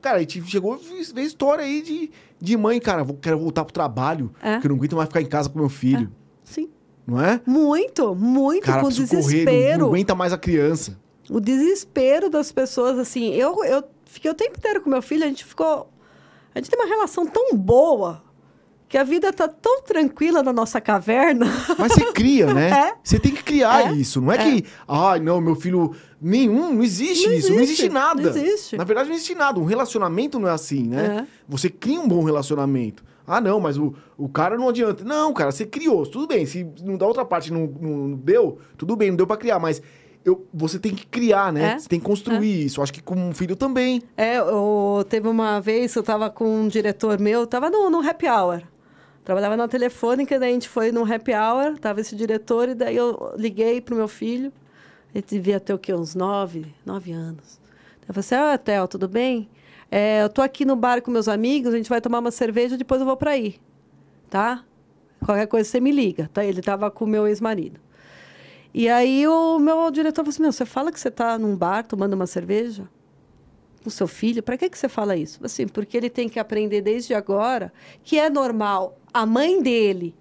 [0.00, 3.64] Cara, a gente chegou e veio história aí de, de mãe, cara, vou, quero voltar
[3.64, 4.54] pro trabalho, É.
[4.54, 6.10] porque eu não aguento mais ficar em casa com meu filho.
[6.44, 6.68] Sim.
[7.06, 7.40] Não é?
[7.46, 9.78] Muito, muito, Cara, com preciso correr, não, desespero.
[9.80, 10.98] não aguenta mais a criança.
[11.30, 15.28] o desespero das pessoas, assim, eu, eu fiquei o tempo inteiro com meu filho, a
[15.28, 15.90] gente ficou.
[16.54, 18.22] A gente tem uma relação tão boa
[18.88, 21.46] que a vida tá tão tranquila na nossa caverna.
[21.78, 22.70] Mas você cria, né?
[22.88, 22.94] É.
[23.04, 23.92] Você tem que criar É.
[23.92, 24.20] isso.
[24.20, 24.38] Não é, É.
[24.60, 25.94] que, ai, não, meu filho.
[26.20, 27.52] Nenhum, não existe Não isso.
[27.52, 28.20] Não existe nada.
[28.20, 28.76] não existe.
[28.76, 29.60] Na verdade, não existe nada.
[29.60, 31.20] Um relacionamento não é assim, né?
[31.20, 31.26] É.
[31.48, 33.04] Você cria um bom relacionamento.
[33.26, 35.04] Ah, não, mas o, o cara não adianta.
[35.04, 36.06] Não, cara, você criou.
[36.06, 36.46] Tudo bem.
[36.46, 39.58] Se não da outra parte não, não deu, tudo bem, não deu pra criar.
[39.58, 39.82] Mas
[40.24, 41.74] eu, você tem que criar, né?
[41.74, 41.78] É.
[41.78, 42.82] Você tem que construir isso.
[42.82, 44.02] Acho que com um filho também.
[44.16, 48.26] É, eu, teve uma vez eu tava com um diretor meu, tava no, no happy
[48.26, 48.62] hour.
[49.24, 52.96] Trabalhava na telefônica, daí a gente foi no happy hour, tava esse diretor, e daí
[52.96, 54.50] eu liguei pro meu filho.
[55.14, 55.94] Ele devia ter o quê?
[55.94, 57.60] Uns nove, nove anos.
[58.06, 59.48] Eu falei assim, ah, Theo, tudo bem?
[59.90, 62.76] É, eu tô aqui no bar com meus amigos, a gente vai tomar uma cerveja,
[62.76, 63.56] depois eu vou para aí,
[64.28, 64.64] tá?
[65.24, 66.44] Qualquer coisa você me liga, tá?
[66.44, 67.80] Ele tava com o meu ex-marido.
[68.72, 71.84] E aí o meu diretor falou assim, meu, você fala que você tá num bar
[71.84, 72.88] tomando uma cerveja?
[73.84, 75.40] o seu filho, para que, que você fala isso?
[75.42, 77.72] Assim, porque ele tem que aprender desde agora
[78.02, 80.14] que é normal a mãe dele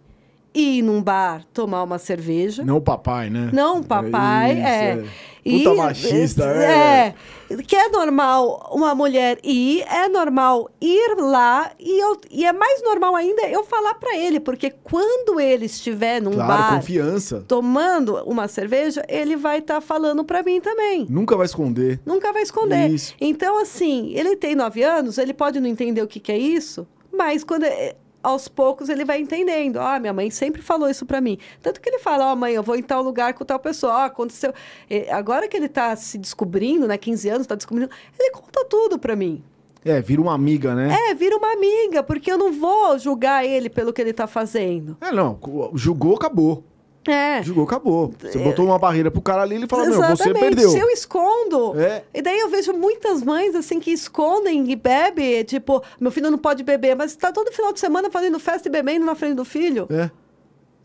[0.54, 2.64] ir num bar tomar uma cerveja.
[2.64, 3.50] Não o papai, né?
[3.54, 5.04] Não, papai, Isso, é.
[5.48, 7.14] Puta machista, é.
[7.50, 7.56] é.
[7.64, 12.84] Que é normal uma mulher ir, é normal ir lá, e, eu, e é mais
[12.84, 17.46] normal ainda eu falar para ele, porque quando ele estiver num Claro, bar confiança.
[17.48, 21.06] tomando uma cerveja, ele vai estar falando para mim também.
[21.10, 21.98] Nunca vai esconder.
[22.06, 22.90] Nunca vai esconder.
[22.90, 23.16] Isso.
[23.22, 26.86] Então, assim, ele tem nove anos, ele pode não entender o que, que é isso,
[27.14, 27.96] mas quando é-
[28.28, 29.78] aos poucos ele vai entendendo.
[29.80, 31.38] Ah, minha mãe sempre falou isso pra mim.
[31.62, 33.94] Tanto que ele fala, ó, mãe, eu vou em tal lugar com tal pessoa.
[33.94, 34.54] Ó, aconteceu.
[34.90, 37.90] Eh, Agora que ele tá se descobrindo, né, 15 anos, tá descobrindo,
[38.20, 39.42] ele conta tudo pra mim.
[39.86, 40.94] É, vira uma amiga, né?
[41.10, 44.98] É, vira uma amiga, porque eu não vou julgar ele pelo que ele tá fazendo.
[45.00, 45.40] É, não.
[45.74, 46.64] Julgou, acabou.
[47.08, 47.42] É.
[47.44, 48.14] Julgou, acabou.
[48.20, 50.40] Você botou uma barreira pro cara ali e ele fala, meu, você Exatamente.
[50.40, 50.70] perdeu.
[50.70, 51.80] Se eu escondo.
[51.80, 52.04] É.
[52.14, 56.38] E daí eu vejo muitas mães assim que escondem e bebe, tipo, meu filho não
[56.38, 59.46] pode beber, mas tá todo final de semana fazendo festa e bebendo na frente do
[59.46, 59.88] filho.
[59.90, 60.12] É.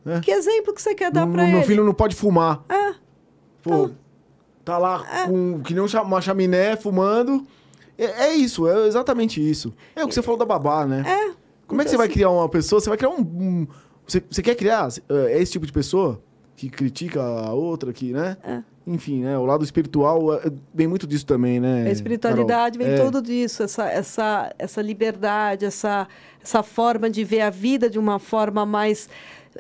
[0.05, 0.21] É.
[0.21, 1.67] Que exemplo que você quer dar Meu- pra meu ele?
[1.67, 2.65] filho não pode fumar.
[2.69, 2.95] É.
[3.63, 3.91] Pô,
[4.65, 7.47] tá lá com que nem um uma chaminé fumando.
[7.97, 9.73] É, é isso, é exatamente isso.
[9.95, 11.05] É o que você falou da babá, né?
[11.07, 11.33] É.
[11.67, 12.81] Como é que você vai criar uma pessoa?
[12.81, 13.21] Você vai criar um.
[13.21, 13.67] um-
[14.07, 14.89] você, você quer criar?
[15.09, 16.23] É esse tipo de pessoa?
[16.57, 18.37] Que critica a outra, que, né?
[18.45, 18.63] É.
[18.87, 19.39] Enfim, né?
[19.39, 21.87] O lado espiritual é, vem muito disso também, né?
[21.87, 22.95] A espiritualidade Carol?
[22.95, 23.05] vem É.
[23.05, 26.09] tudo disso, essa, essa, essa liberdade, essa,
[26.43, 29.09] essa forma de ver a vida de uma forma mais.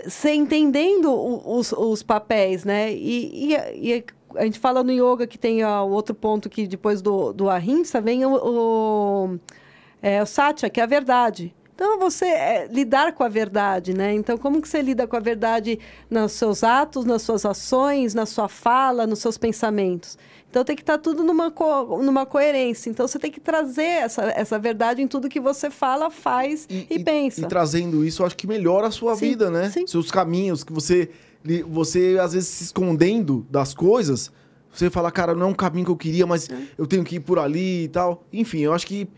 [0.05, 1.13] Você entendendo
[1.47, 2.93] os, os papéis, né?
[2.93, 4.05] E, e, e
[4.35, 7.49] a gente fala no yoga que tem ó, o outro ponto que depois do, do
[7.49, 9.39] ahimsa vem o, o,
[10.01, 11.55] é, o satya, que é a verdade.
[11.75, 14.13] Então, você é, lidar com a verdade, né?
[14.15, 15.79] Então, como que você lida com a verdade
[16.11, 20.19] nos seus atos, nas suas ações, na sua fala, nos seus pensamentos?
[20.51, 22.91] Então, tem que estar tudo numa, co numa coerência.
[22.91, 26.99] Então, você tem que trazer essa, essa verdade em tudo que você fala, faz e,
[27.03, 27.41] pensa.
[27.41, 29.71] E trazendo isso, eu acho que melhora a sua Sim, vida, né?
[29.71, 29.87] sim.
[29.87, 31.09] Seus caminhos, que você,
[31.67, 34.31] você às vezes se escondendo das coisas,
[34.71, 36.55] você fala, cara, não é um caminho que eu queria, mas É.
[36.77, 38.23] eu tenho que ir por ali e tal.
[38.31, 39.09] Enfim, eu acho que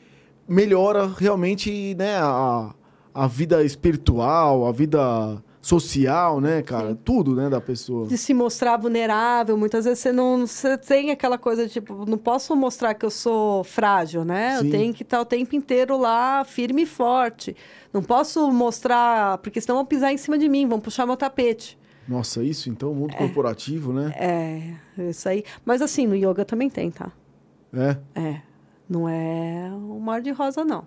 [0.48, 2.74] melhora realmente, né, a,
[3.14, 6.94] a vida espiritual, a vida social, né, cara?
[6.94, 8.06] Tudo, né, da pessoa.
[8.06, 9.56] de se mostrar vulnerável.
[9.56, 13.10] Muitas vezes você não você tem aquela coisa de, tipo, não posso mostrar que eu
[13.10, 14.58] sou frágil, né?
[14.58, 14.66] Sim.
[14.66, 17.56] Eu tenho que estar o tempo inteiro lá firme e forte.
[17.92, 21.78] Não posso mostrar, porque senão vão pisar em cima de mim, vão puxar meu tapete.
[22.06, 24.12] Nossa, isso então, o mundo corporativo, né?
[24.18, 25.42] É, isso aí.
[25.64, 27.10] Mas assim, no yoga também tem, tá?
[27.72, 27.96] É.
[28.14, 28.40] É.
[28.88, 30.86] Não é um mar de rosa, não.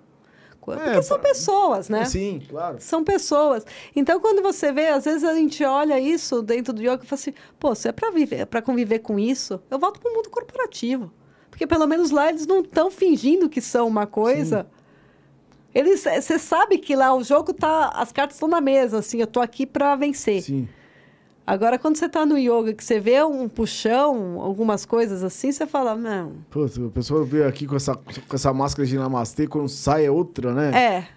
[0.60, 2.04] Porque É, são pra- pessoas, né?
[2.04, 2.76] Sim, claro.
[2.82, 3.66] São pessoas.
[3.96, 7.20] Então, quando você vê, às vezes a gente olha isso dentro do yoga e fala
[7.20, 10.30] assim: pô, se é para viver, para conviver com isso, eu volto para o mundo
[10.30, 11.10] corporativo.
[11.50, 14.68] Porque pelo menos lá eles não estão fingindo que são uma coisa.
[15.74, 19.28] Eles, você sabe que lá o jogo tá, as cartas estão na mesa, assim, eu
[19.28, 20.42] tô aqui para vencer.
[20.42, 20.68] Sim.
[21.50, 25.66] Agora, quando você tá no yoga, que você vê um puxão, algumas coisas assim, você
[25.66, 26.34] fala, não.
[26.50, 30.12] Putz, a pessoa veio aqui com essa, com essa máscara de namastê, quando sai é
[30.12, 30.72] outra, né?
[30.78, 31.08] É.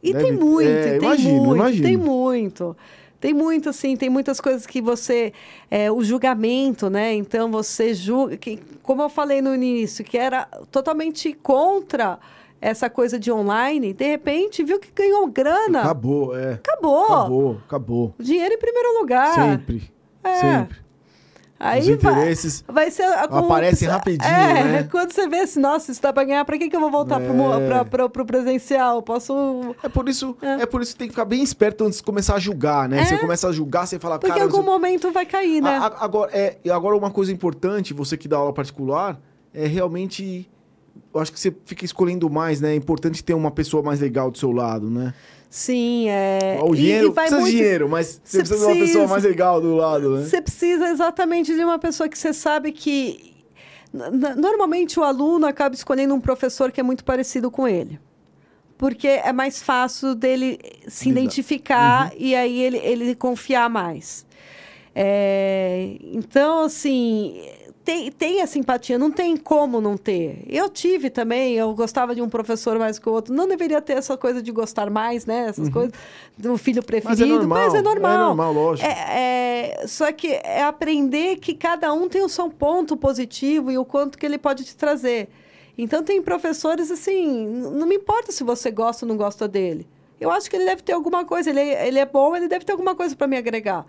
[0.00, 1.82] E Deve- tem muito, é, tem imagino, muito, imagino.
[1.82, 2.76] tem muito.
[3.18, 5.32] Tem muito, assim, tem muitas coisas que você.
[5.70, 7.12] é, o julgamento, né?
[7.12, 8.36] Então você julga.
[8.36, 12.18] Que, como eu falei no início, que era totalmente contra
[12.60, 15.80] essa coisa de online, de repente viu que ganhou grana.
[15.80, 16.54] Acabou, é.
[16.54, 17.04] Acabou.
[17.04, 18.14] Acabou, acabou.
[18.18, 19.34] Dinheiro em primeiro lugar.
[19.34, 19.90] Sempre.
[20.22, 20.34] É.
[20.36, 20.78] Sempre.
[21.62, 24.82] Aí Os vai- interesses vai, ser a aparecem rapidinho, é, né?
[24.90, 27.20] Quando você vê assim, nossa, isso dá pra ganhar, pra que, que eu vou voltar
[27.20, 27.84] É.
[27.84, 29.02] pra, pro presencial?
[29.02, 29.74] Posso.
[29.82, 30.62] É por isso, É.
[30.62, 30.66] é.
[30.66, 33.00] por isso que tem que ficar bem esperto antes de começar a julgar, né?
[33.00, 33.04] É.
[33.04, 35.76] Você começa a julgar, você fala, Porque em algum você- momento vai cair, né?
[35.76, 39.20] A- a- agora, é, e agora uma coisa importante, você que dá aula particular,
[39.52, 40.48] é realmente.
[41.12, 42.72] Eu acho que você fica escolhendo mais, né?
[42.72, 45.12] É importante ter uma pessoa mais legal do seu lado, né?
[45.48, 46.60] Sim, é.
[46.62, 48.72] O e- dinheiro, e vai precisa de muito- dinheiro, mas você Você precisa de uma
[48.72, 49.06] pessoa precisa.
[49.08, 50.24] mais legal do lado, né?
[50.24, 53.34] Você precisa exatamente de uma pessoa que você sabe que.
[53.92, 57.98] Normalmente o aluno acaba escolhendo um professor que é muito parecido com ele.
[58.78, 61.20] Porque é mais fácil dele se Lidar.
[61.20, 64.24] identificar e aí ele, ele confiar mais.
[64.94, 67.34] É, então, assim,
[67.84, 70.44] tem, tem a simpatia, não tem como não ter.
[70.48, 73.32] Eu tive também, eu gostava de um professor mais que o outro.
[73.34, 75.46] Não deveria ter essa coisa de gostar mais, né?
[75.48, 75.92] Essas coisas
[76.36, 77.24] do filho preferido.
[77.24, 77.38] Uhum.
[77.38, 78.12] normal, mas é normal.
[78.12, 78.88] é normal, lógico.
[78.88, 83.78] É, é- só que é aprender que cada um tem o seu ponto positivo e
[83.78, 85.28] o quanto que ele pode te trazer.
[85.78, 89.86] Então, tem professores assim, não me importa se você gosta ou não gosta dele.
[90.20, 92.64] Eu acho que ele deve ter alguma coisa, ele, é- ele é bom, ele deve
[92.64, 93.86] ter alguma coisa para me agregar.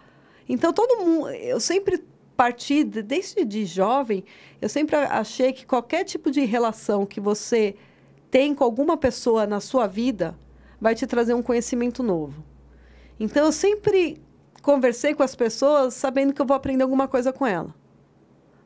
[0.48, 2.02] Então, todo mundo, eu sempre
[2.42, 4.24] parti, de- desde de jovem,
[4.60, 7.76] eu sempre achei que qualquer tipo de relação que você
[8.32, 10.36] tem com alguma pessoa na sua vida
[10.80, 12.44] vai te trazer um conhecimento novo.
[13.20, 14.20] Então, eu sempre
[14.64, 17.76] conversei com as pessoas sabendo que eu vou aprender alguma coisa com ela.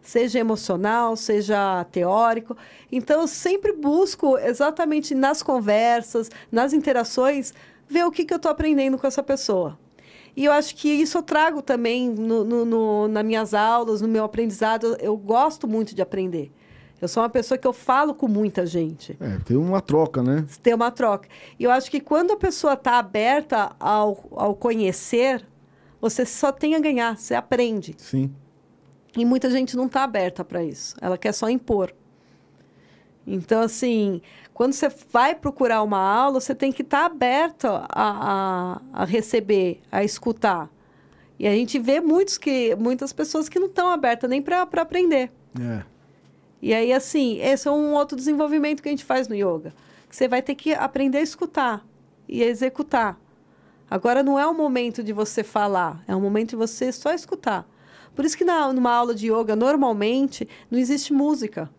[0.02, 2.56] Seja emocional, seja teórico.
[2.90, 7.54] Então, eu sempre busco, exatamente nas conversas, nas interações,
[7.90, 9.78] ver o que, que eu estou aprendendo com essa pessoa.
[10.36, 14.08] E eu acho que isso eu trago também no, no, no, nas minhas aulas, no
[14.08, 14.98] meu aprendizado.
[15.00, 16.52] Eu gosto muito de aprender.
[17.02, 20.46] Eu sou uma pessoa que eu falo com muita gente É, tem uma troca, né?
[20.64, 21.28] ter uma troca.
[21.60, 25.46] E eu acho que quando a pessoa está aberta ao, ao conhecer,
[26.02, 27.96] você só tem a ganhar, você aprende.
[27.98, 28.34] Sim.
[29.16, 30.96] E muita gente não está aberta para isso.
[31.02, 31.94] Ela quer só impor.
[33.26, 34.22] Então, assim,
[34.56, 39.82] quando você vai procurar uma aula, você tem que estar aberto a, a, a receber,
[39.92, 40.70] a escutar.
[41.38, 45.30] E a gente vê muitos que, muitas pessoas que não estão abertas nem para aprender.
[45.60, 45.84] É.
[46.62, 49.74] E aí, assim, esse é um outro desenvolvimento que a gente faz no yoga.
[50.10, 51.86] Que você vai ter que aprender a escutar
[52.26, 53.20] e a executar.
[53.92, 57.68] Agora não é o momento de você falar, é o momento de você só escutar.
[58.16, 61.70] Por isso que na, numa aula de yoga, normalmente, não existe música.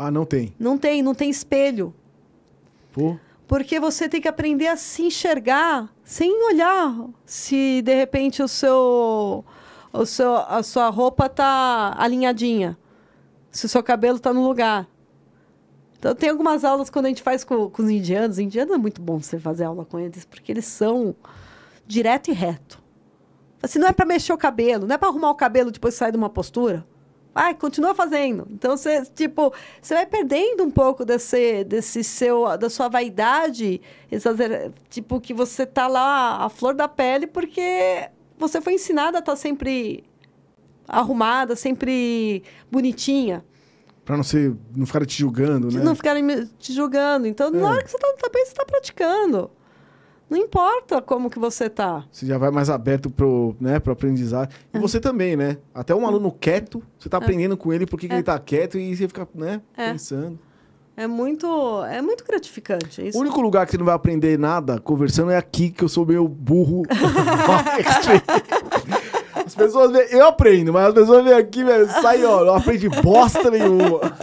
[0.00, 0.54] Ah, não tem.
[0.56, 1.92] Não tem, não tem espelho.
[2.92, 3.16] Pô.
[3.48, 9.44] Porque você tem que aprender a se enxergar sem olhar se de repente o seu,
[9.92, 12.78] o seu a sua roupa tá alinhadinha,
[13.50, 14.86] se o seu cabelo tá no lugar.
[15.98, 18.78] Então tem algumas aulas quando a gente faz com, com os indianos, os indianos é
[18.78, 21.16] muito bom você fazer aula com eles, porque eles são
[21.86, 22.80] direto e reto.
[23.60, 25.98] Assim, não é para mexer o cabelo, não é para arrumar o cabelo depois que
[25.98, 26.86] sai de uma postura.
[27.38, 28.48] Vai, continua fazendo.
[28.50, 34.72] Então você, tipo, você vai perdendo um pouco desse, desse seu, da sua vaidade, exager...
[34.90, 39.32] tipo que você tá lá a flor da pele porque você foi ensinada a estar
[39.32, 40.02] tá sempre
[40.88, 43.44] arrumada, sempre bonitinha.
[44.04, 45.80] Pra não ser, não ficarem te julgando, né?
[45.80, 46.26] Não ficarem
[46.58, 47.28] te julgando.
[47.28, 47.50] Então, é.
[47.52, 49.48] na hora que você tá no tapete, você tá praticando.
[50.28, 52.04] Não importa como que você tá.
[52.10, 54.52] Você já vai mais aberto pro, né, pro aprendizado.
[54.72, 54.80] E é.
[54.80, 55.56] você também, né?
[55.74, 57.20] Até um aluno quieto, você tá é.
[57.20, 58.14] aprendendo com ele porque é.
[58.14, 59.92] ele tá quieto e você fica, né, é.
[59.92, 60.38] pensando.
[60.96, 61.46] É muito,
[61.84, 63.06] é muito gratificante.
[63.06, 63.16] Isso.
[63.16, 66.04] O único lugar que você não vai aprender nada conversando é aqui, que eu sou
[66.04, 66.82] meio burro.
[69.46, 72.88] as pessoas veem, eu aprendo, mas as pessoas vêm aqui, velho, sai, ó, não aprende
[72.88, 74.00] bosta nenhuma.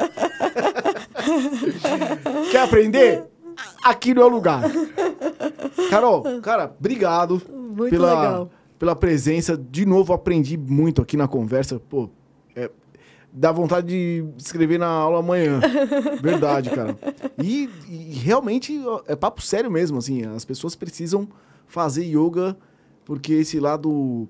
[2.52, 3.24] Quer aprender?
[3.84, 4.64] Aqui não é o lugar.
[5.96, 8.52] Carol, cara, obrigado muito pela, legal.
[8.78, 9.58] pela presença.
[9.58, 11.80] De novo, aprendi muito aqui na conversa.
[11.80, 12.10] Pô,
[12.56, 12.70] é,
[13.32, 15.60] dá vontade de escrever na aula amanhã.
[16.22, 16.98] Verdade, cara.
[17.42, 20.26] E, e, realmente é papo sério mesmo, assim.
[20.26, 21.28] As pessoas precisam
[21.68, 22.58] fazer yoga
[23.06, 24.28] porque esse lado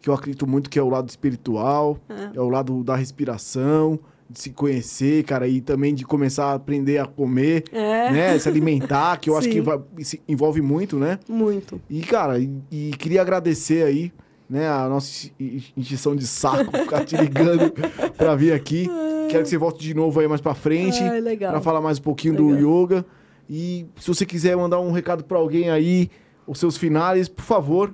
[0.00, 3.98] que eu acredito muito que é o lado espiritual, é, é o lado da respiração,
[4.30, 8.12] de se conhecer, cara, e também de começar a aprender a comer, é.
[8.12, 8.38] né?
[8.38, 9.80] Se alimentar, que eu acho que vai,
[10.28, 11.18] envolve muito, né?
[11.28, 11.80] Muito.
[11.90, 14.12] E, cara, e, e queria agradecer aí,
[14.48, 15.30] né, a nossa
[15.76, 17.72] injeção de saco, ficar te ligando
[18.16, 18.88] pra vir aqui.
[19.28, 21.02] Quero que você volte de novo aí mais pra frente.
[21.02, 21.52] Ai, legal.
[21.52, 22.60] Pra falar mais um pouquinho legal.
[22.60, 23.06] do yoga.
[23.48, 26.08] E se você quiser mandar um recado pra alguém aí,
[26.50, 27.92] os seus finais, por favor.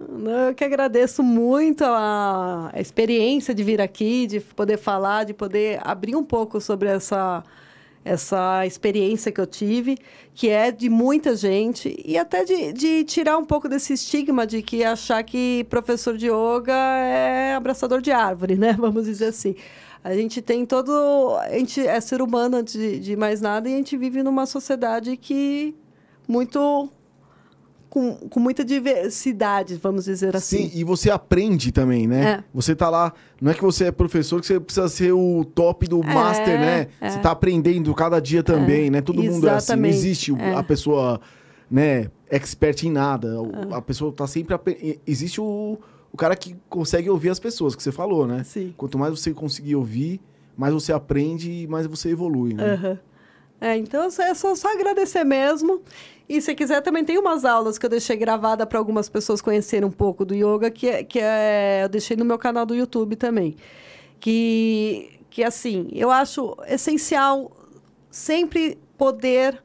[0.49, 6.17] Eu que agradeço muito a, experiência de vir aqui, de poder falar, de poder abrir
[6.17, 7.45] um pouco sobre essa,
[8.03, 9.99] essa experiência que eu tive,
[10.35, 14.63] que é de muita gente, e até de, de tirar um pouco desse estigma de
[14.63, 18.73] que achar que professor de yoga é abraçador de árvore, né?
[18.81, 19.55] Vamos dizer assim.
[20.03, 21.37] A gente tem todo.
[21.43, 24.47] A gente é ser humano antes de, de mais nada e a gente vive numa
[24.47, 25.75] sociedade que
[26.27, 26.91] muito
[27.97, 30.69] com, com muita diversidade, vamos dizer assim.
[30.69, 32.25] Sim, e você aprende também, né?
[32.25, 32.45] É.
[32.53, 33.11] Você tá lá,
[33.41, 36.61] não é que você é professor que você precisa ser o top do é, master,
[36.61, 36.89] né?
[37.01, 37.09] É.
[37.09, 38.91] Você tá aprendendo cada dia também, é.
[38.91, 39.01] né?
[39.01, 39.35] Todo Exatamente.
[39.35, 40.55] mundo é assim, não existe é.
[40.55, 41.23] a pessoa,
[41.71, 43.29] né, expert em nada.
[43.71, 43.75] É.
[43.75, 44.55] A pessoa tá sempre
[45.07, 45.79] existe o,
[46.13, 48.45] o cara que consegue ouvir as pessoas, que você falou, né?
[48.45, 48.75] Sim.
[48.77, 50.21] Quanto mais você conseguir ouvir,
[50.55, 52.75] mais você aprende e mais você evolui, né?
[52.75, 52.99] Uhum.
[53.61, 55.83] É, então é só, só agradecer mesmo.
[56.29, 59.89] E se quiser, também tem umas aulas que eu deixei gravada para algumas pessoas conhecerem
[59.89, 63.15] um pouco do yoga, que, é, que é, eu deixei no meu canal do YouTube
[63.15, 63.57] também.
[64.19, 67.53] Que, que assim, eu acho essencial
[68.11, 69.63] sempre poder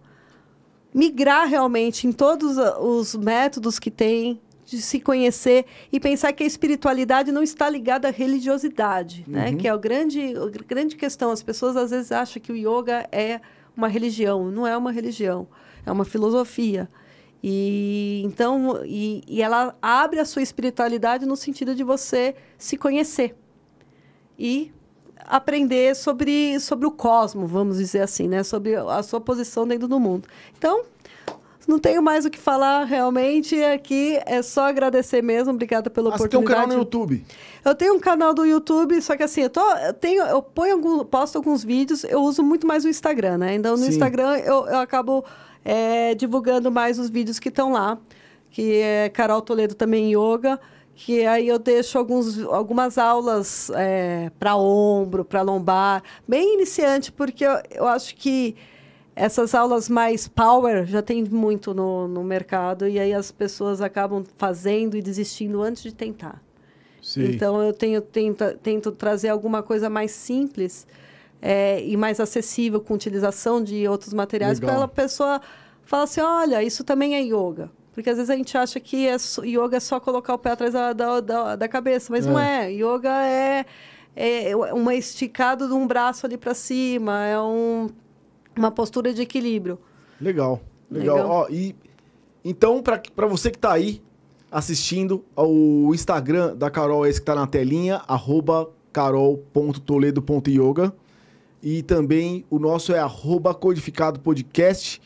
[0.94, 6.48] migrar realmente em todos os métodos que tem, de se conhecer e pensar que a
[6.48, 9.46] espiritualidade não está ligada à religiosidade, né?
[9.46, 9.52] uhum.
[9.52, 9.58] né?
[9.58, 11.32] Que é a grande, a grande questão.
[11.32, 13.42] As pessoas às vezes acham que o yoga é
[13.76, 14.52] uma religião.
[14.52, 15.48] Não é uma religião
[15.86, 16.90] é uma filosofia.
[17.44, 23.36] E então e, e ela abre a sua espiritualidade no sentido de você se conhecer
[24.38, 24.72] e
[25.26, 28.44] aprender sobre, sobre o cosmos, vamos dizer assim, né?
[28.44, 30.28] Sobre a sua posição dentro do mundo.
[30.58, 30.84] Então,
[31.68, 36.16] não tenho mais o que falar realmente aqui, é só agradecer mesmo, obrigada pela ah,
[36.16, 36.32] oportunidade.
[36.32, 37.26] Você tem um canal no YouTube?
[37.64, 40.74] Eu tenho um canal do YouTube, só que assim, eu, tô, eu tenho, eu ponho
[40.74, 43.56] algum, posto alguns vídeos, eu uso muito mais o Instagram, né?
[43.56, 43.90] Então no Sim.
[43.90, 45.24] Instagram eu, eu acabo
[45.64, 47.98] é, divulgando mais os vídeos que estão lá,
[48.50, 50.60] que é Carol Toledo também Yoga,
[50.96, 57.46] que aí eu deixo alguns, algumas aulas é, para ombro, para lombar, bem iniciante, porque
[57.46, 58.56] eu, eu acho que
[59.16, 64.24] essas aulas mais power já tem muito no, no mercado e aí as pessoas acabam
[64.38, 66.42] fazendo e desistindo antes de tentar.
[67.02, 67.26] Sim.
[67.26, 70.88] Então eu tenho, tento, tento trazer alguma coisa mais simples
[71.42, 75.42] é, e mais acessível com utilização de outros materiais para a pessoa
[75.84, 77.70] falar assim, olha, isso também é yoga.
[77.94, 80.74] Porque às vezes a gente acha que é yoga é só colocar o pé atrás
[80.74, 82.72] da, da, da, cabeça, mas não é.
[82.72, 83.66] Yoga é,
[84.16, 87.90] é uma esticada de um braço ali para cima, é um,
[88.58, 89.78] uma postura de equilíbrio.
[90.20, 91.18] Legal, legal.
[91.18, 91.30] Legal.
[91.30, 91.76] Ó, e
[92.44, 94.02] então, pra você que tá aí
[94.52, 100.94] assistindo, o Instagram da Carol é esse que tá na telinha, arroba carol.toledo.yoga.
[101.64, 105.00] E também o nosso é arroba codificado podcast.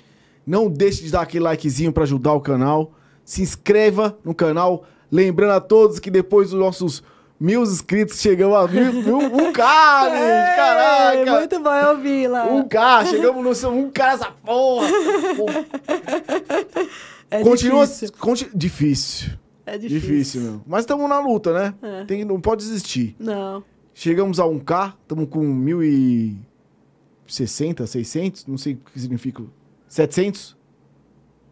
[0.48, 2.94] Não deixe de dar aquele likezinho para ajudar o canal.
[3.26, 4.86] Se inscreva no canal.
[5.12, 7.04] Lembrando a todos que depois dos nossos
[7.40, 11.32] mil inscritos chegamos a mil, mil, um K, gente, É, caraca!
[11.40, 12.46] muito bom eu vi lá.
[12.46, 14.88] Um K, chegamos no seu um K essa porra!
[15.36, 15.66] Porra.
[17.32, 18.12] É Continua difícil.
[18.20, 19.32] conti- difícil.
[19.66, 20.00] É difícil.
[20.00, 20.62] Difícil, meu.
[20.68, 21.74] Mas estamos na luta, né?
[21.82, 22.06] É.
[22.06, 23.16] Tem, não pode desistir.
[23.20, 23.64] Não.
[23.94, 25.40] Chegamos a 1K, estamos com
[27.28, 29.42] 1.060, 600, não sei o que significa.
[29.88, 30.56] 700?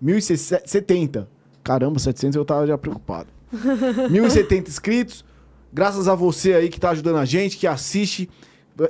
[0.03, 1.27] 1.070.
[1.63, 3.29] Caramba, 700 eu tava já preocupado.
[3.53, 5.25] 1.070 inscritos.
[5.73, 8.29] Graças a você aí que tá ajudando a gente, que assiste.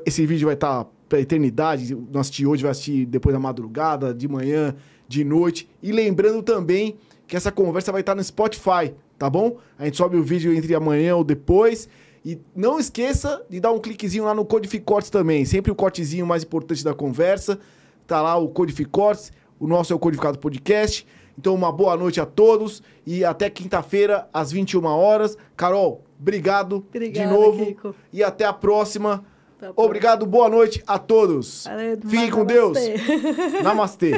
[0.06, 1.96] Esse vídeo vai estar pra eternidade.
[2.12, 4.76] Não assistir hoje, vai assistir depois da madrugada, de manhã,
[5.08, 5.70] de noite.
[5.82, 9.56] E lembrando também que essa conversa vai estar no Spotify, tá bom?
[9.80, 11.88] A gente sobe o vídeo entre amanhã ou depois.
[12.26, 15.46] E não esqueça de dar um cliquezinho lá no Codificortes também.
[15.46, 17.60] Sempre o cortezinho mais importante da conversa.
[18.06, 19.32] Tá lá o Codificortes.
[19.58, 21.08] O nosso é o Codificado Podcast.
[21.38, 22.84] Então, uma boa noite a todos.
[23.08, 25.38] E até quinta-feira, às 21 horas.
[25.56, 27.66] Carol, obrigado Obrigada, de novo.
[27.66, 27.96] Kiko.
[28.12, 29.24] E até a próxima.
[29.60, 29.86] Próxima.
[29.86, 31.66] Obrigado, boa noite a todos.
[31.66, 32.78] Valeu, Fiquem com Deus.
[33.62, 34.14] Namastê.